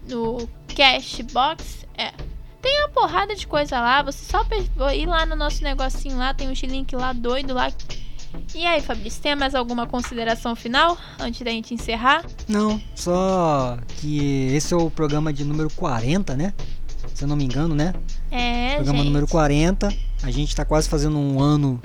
no 0.09 0.49
Cashbox. 0.75 1.87
É, 1.97 2.13
tem 2.61 2.81
uma 2.81 2.89
porrada 2.91 3.35
de 3.35 3.47
coisa 3.47 3.81
lá. 3.81 4.03
Você 4.03 4.25
só 4.25 4.45
ir 4.93 5.07
lá 5.07 5.25
no 5.25 5.37
nosso 5.37 5.63
negocinho 5.63 6.17
lá, 6.19 6.35
tem 6.35 6.49
uns 6.49 6.61
link 6.63 6.95
lá 6.95 7.13
doido 7.13 7.55
lá. 7.55 7.73
E 8.55 8.67
aí, 8.67 8.81
Fabrício, 8.81 9.23
tem 9.23 9.37
mais 9.37 9.55
alguma 9.55 9.87
consideração 9.87 10.57
final 10.57 10.99
antes 11.19 11.41
da 11.43 11.51
gente 11.51 11.73
encerrar? 11.73 12.25
Não, 12.49 12.81
só 12.95 13.79
que 13.97 14.49
esse 14.53 14.75
é 14.75 14.77
o 14.77 14.91
programa 14.91 15.33
de 15.33 15.45
número 15.45 15.71
40, 15.71 16.37
né? 16.37 16.53
Se 17.15 17.25
eu 17.25 17.29
não 17.29 17.37
me 17.37 17.45
engano, 17.45 17.75
né? 17.75 17.95
É, 18.31 18.75
Programa 18.75 18.99
gente. 18.99 19.07
número 19.07 19.29
40. 19.29 19.95
A 20.23 20.31
gente 20.31 20.55
tá 20.55 20.65
quase 20.65 20.89
fazendo 20.89 21.17
um 21.17 21.41
ano, 21.41 21.81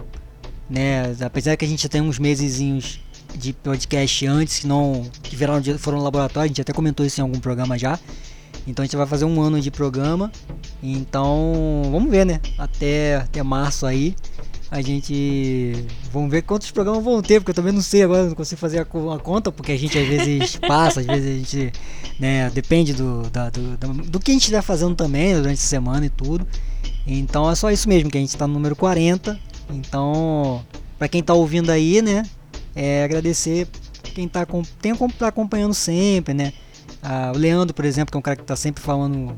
né? 0.70 1.16
Apesar 1.24 1.56
que 1.56 1.66
a 1.66 1.68
gente 1.68 1.88
tem 1.88 2.02
uns 2.02 2.18
mesezinhos 2.18 3.00
de 3.36 3.54
podcast 3.54 4.26
antes 4.26 4.60
que 4.60 4.68
não 4.68 5.10
que 5.22 5.36
viraram 5.36 5.62
foram 5.78 6.00
no 6.00 6.04
laboratório, 6.04 6.46
a 6.46 6.48
gente 6.48 6.62
até 6.62 6.74
comentou 6.74 7.06
isso 7.06 7.20
em 7.20 7.24
algum 7.24 7.40
programa 7.40 7.78
já. 7.78 8.00
Então 8.68 8.82
a 8.82 8.86
gente 8.86 8.96
vai 8.96 9.06
fazer 9.06 9.26
um 9.26 9.42
ano 9.42 9.62
de 9.62 9.70
programa. 9.70 10.32
Então, 10.82 11.84
vamos 11.92 12.10
ver, 12.10 12.26
né? 12.26 12.42
Até, 12.58 13.18
até 13.18 13.44
março 13.44 13.86
aí. 13.86 14.16
A 14.72 14.82
gente. 14.82 15.86
Vamos 16.12 16.32
ver 16.32 16.42
quantos 16.42 16.72
programas 16.72 17.04
vão 17.04 17.22
ter, 17.22 17.40
porque 17.40 17.52
eu 17.52 17.56
também 17.56 17.72
não 17.72 17.82
sei 17.82 18.04
agora, 18.04 18.26
não 18.26 18.36
consigo 18.36 18.60
fazer 18.60 18.80
a, 18.80 18.86
conta, 18.86 19.52
porque 19.52 19.72
a 19.72 19.78
gente 19.78 19.98
às 19.98 20.08
vezes 20.08 20.56
passa, 20.68 21.02
às 21.02 21.06
vezes 21.06 21.28
a 21.28 21.38
gente. 21.38 21.74
Né, 22.20 22.50
depende 22.50 22.94
do, 22.94 23.30
da, 23.30 23.50
do, 23.50 23.76
do, 23.78 24.20
que 24.20 24.32
a 24.32 24.34
gente 24.34 24.44
estiver 24.44 24.62
fazendo 24.62 24.96
também 24.96 25.36
durante 25.36 25.60
a 25.60 25.68
semana 25.68 26.06
e 26.06 26.10
tudo. 26.10 26.48
Então 27.06 27.50
é 27.50 27.56
só 27.56 27.70
isso 27.70 27.88
mesmo, 27.90 28.10
que 28.10 28.18
a 28.18 28.22
gente 28.22 28.30
está 28.30 28.48
no 28.48 28.54
número 28.54 28.76
40. 28.76 29.40
Então, 29.70 30.64
para 30.98 31.08
quem 31.08 31.22
está 31.22 31.34
ouvindo 31.34 31.70
aí, 31.70 32.02
né? 32.02 32.24
É 32.76 33.04
agradecer 33.04 33.68
quem 34.14 34.26
está 34.26 34.46
tem, 34.82 34.96
tá 34.96 35.28
acompanhando 35.28 35.74
sempre, 35.74 36.34
né? 36.34 36.54
Ah, 37.04 37.32
o 37.36 37.38
Leandro, 37.38 37.74
por 37.74 37.86
exemplo, 37.86 38.12
que 38.12 38.18
é 38.18 38.20
um 38.20 38.22
cara 38.22 38.36
que 38.36 38.44
tá 38.44 38.56
sempre 38.56 38.82
falando, 38.82 39.38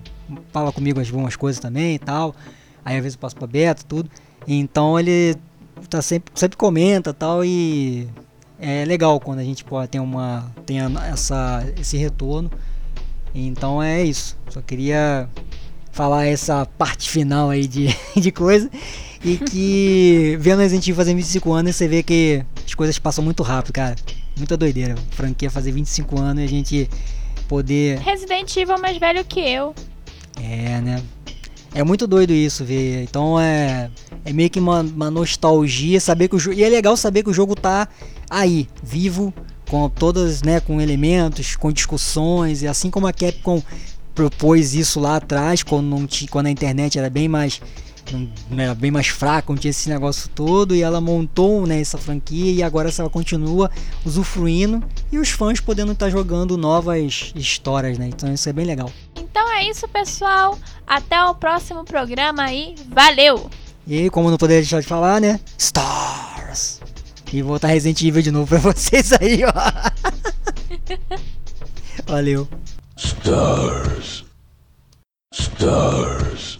fala 0.54 0.72
comigo 0.72 1.00
as 1.00 1.10
boas 1.10 1.36
coisas 1.36 1.60
também 1.60 1.96
e 1.96 2.00
tal. 2.00 2.36
Aí 2.86 2.96
às 2.96 3.04
vezes 3.04 3.16
eu 3.16 3.20
passo 3.20 3.36
pra 3.36 3.48
Beto 3.48 3.86
tudo. 3.86 4.10
Então 4.48 5.00
ele 5.00 5.36
tá 5.90 6.02
sempre, 6.02 6.32
sempre 6.36 6.58
comenta 6.58 7.14
tal 7.14 7.44
e 7.44 8.08
é 8.60 8.84
legal 8.86 9.20
quando 9.20 9.40
a 9.40 9.44
gente 9.44 9.64
pode 9.64 9.90
ter 9.90 10.00
uma 10.00 10.52
tem 10.66 10.80
essa 11.10 11.66
esse 11.80 11.98
retorno. 11.98 12.50
Então 13.36 13.84
é 13.84 14.04
isso. 14.04 14.38
Só 14.50 14.62
queria 14.62 15.30
falar 15.92 16.26
essa 16.26 16.66
parte 16.78 17.10
final 17.10 17.50
aí 17.50 17.68
de, 17.68 17.88
de 18.16 18.32
coisa 18.32 18.70
e 19.24 19.38
que 19.38 20.38
vendo 20.42 20.62
a 20.62 20.68
gente 20.68 20.94
fazer 20.94 21.14
25 21.14 21.52
anos 21.52 21.76
você 21.76 21.88
vê 21.88 22.02
que 22.02 22.44
as 22.66 22.74
coisas 22.74 22.98
passam 22.98 23.24
muito 23.24 23.44
rápido, 23.44 23.74
cara. 23.74 23.96
Muita 24.38 24.56
doideira. 24.56 24.96
Franquia 25.12 25.50
fazer 25.50 25.72
25 25.72 26.20
anos 26.20 26.44
e 26.44 26.46
a 26.46 26.48
gente 26.48 26.90
poder. 27.48 28.00
Resident 28.00 28.56
Evil 28.56 28.78
mais 28.80 28.98
velho 28.98 29.26
que 29.26 29.40
eu. 29.40 29.74
É, 30.42 30.80
né? 30.82 31.02
É 31.78 31.84
muito 31.84 32.08
doido 32.08 32.34
isso, 32.34 32.66
ver. 32.66 33.04
Então 33.04 33.40
é. 33.40 33.92
É 34.26 34.34
meio 34.34 34.50
que 34.50 34.60
uma, 34.60 34.82
uma 34.82 35.12
nostalgia 35.12 36.02
saber 36.02 36.28
que 36.28 36.36
o 36.36 36.40
jogo. 36.40 36.58
E 36.58 36.64
é 36.64 36.70
legal 36.70 36.98
saber 36.98 37.22
que 37.22 37.30
o 37.30 37.34
jogo 37.34 37.54
tá 37.54 37.88
aí, 38.28 38.68
vivo, 38.82 39.32
com 39.70 39.88
todas, 39.88 40.42
né, 40.42 40.60
com 40.60 40.82
elementos, 40.82 41.56
com 41.56 41.72
discussões, 41.72 42.64
e 42.64 42.68
assim 42.68 42.90
como 42.90 43.06
a 43.06 43.14
Capcom 43.14 43.62
propôs 44.16 44.74
isso 44.74 45.00
lá 45.00 45.18
atrás, 45.18 45.62
quando, 45.62 45.86
não 45.86 46.08
tinha, 46.08 46.28
quando 46.32 46.48
a 46.48 46.50
internet 46.50 46.98
era 46.98 47.12
bem 47.12 47.28
mais 47.28 47.62
né, 48.50 48.74
bem 48.74 48.90
mais 48.90 49.08
fraca, 49.08 49.52
não 49.52 49.58
tinha 49.58 49.70
esse 49.70 49.90
negócio 49.90 50.30
todo, 50.34 50.74
e 50.74 50.82
ela 50.82 51.00
montou 51.00 51.68
né, 51.68 51.80
essa 51.80 51.98
franquia 51.98 52.52
e 52.52 52.64
agora 52.64 52.90
ela 52.98 53.10
continua 53.10 53.70
usufruindo 54.06 54.82
e 55.12 55.20
os 55.20 55.30
fãs 55.30 55.60
podendo 55.60 55.92
estar 55.92 56.08
tá 56.08 56.10
jogando 56.10 56.58
novas 56.58 57.34
histórias, 57.36 57.98
né? 57.98 58.08
Então 58.08 58.34
isso 58.34 58.48
é 58.48 58.54
bem 58.54 58.66
legal. 58.66 58.90
Então 59.38 59.54
é 59.54 59.70
isso, 59.70 59.88
pessoal. 59.88 60.58
Até 60.88 61.24
o 61.24 61.36
próximo 61.36 61.84
programa 61.84 62.42
aí. 62.46 62.74
Valeu! 62.90 63.52
E 63.86 64.10
como 64.10 64.32
não 64.32 64.38
poderia 64.38 64.64
deixar 64.64 64.82
de 64.82 64.88
falar, 64.88 65.22
né? 65.22 65.40
Stars! 65.60 66.82
E 67.32 67.44
vou 67.44 67.58
estar 67.58 67.68
Resident 67.68 68.02
Evil 68.02 68.24
de 68.24 68.32
novo 68.32 68.48
pra 68.48 68.58
vocês 68.74 69.14
aí, 69.14 69.42
ó. 69.46 69.54
Valeu. 72.08 72.48
Stars. 72.98 74.26
Stars. 75.32 76.60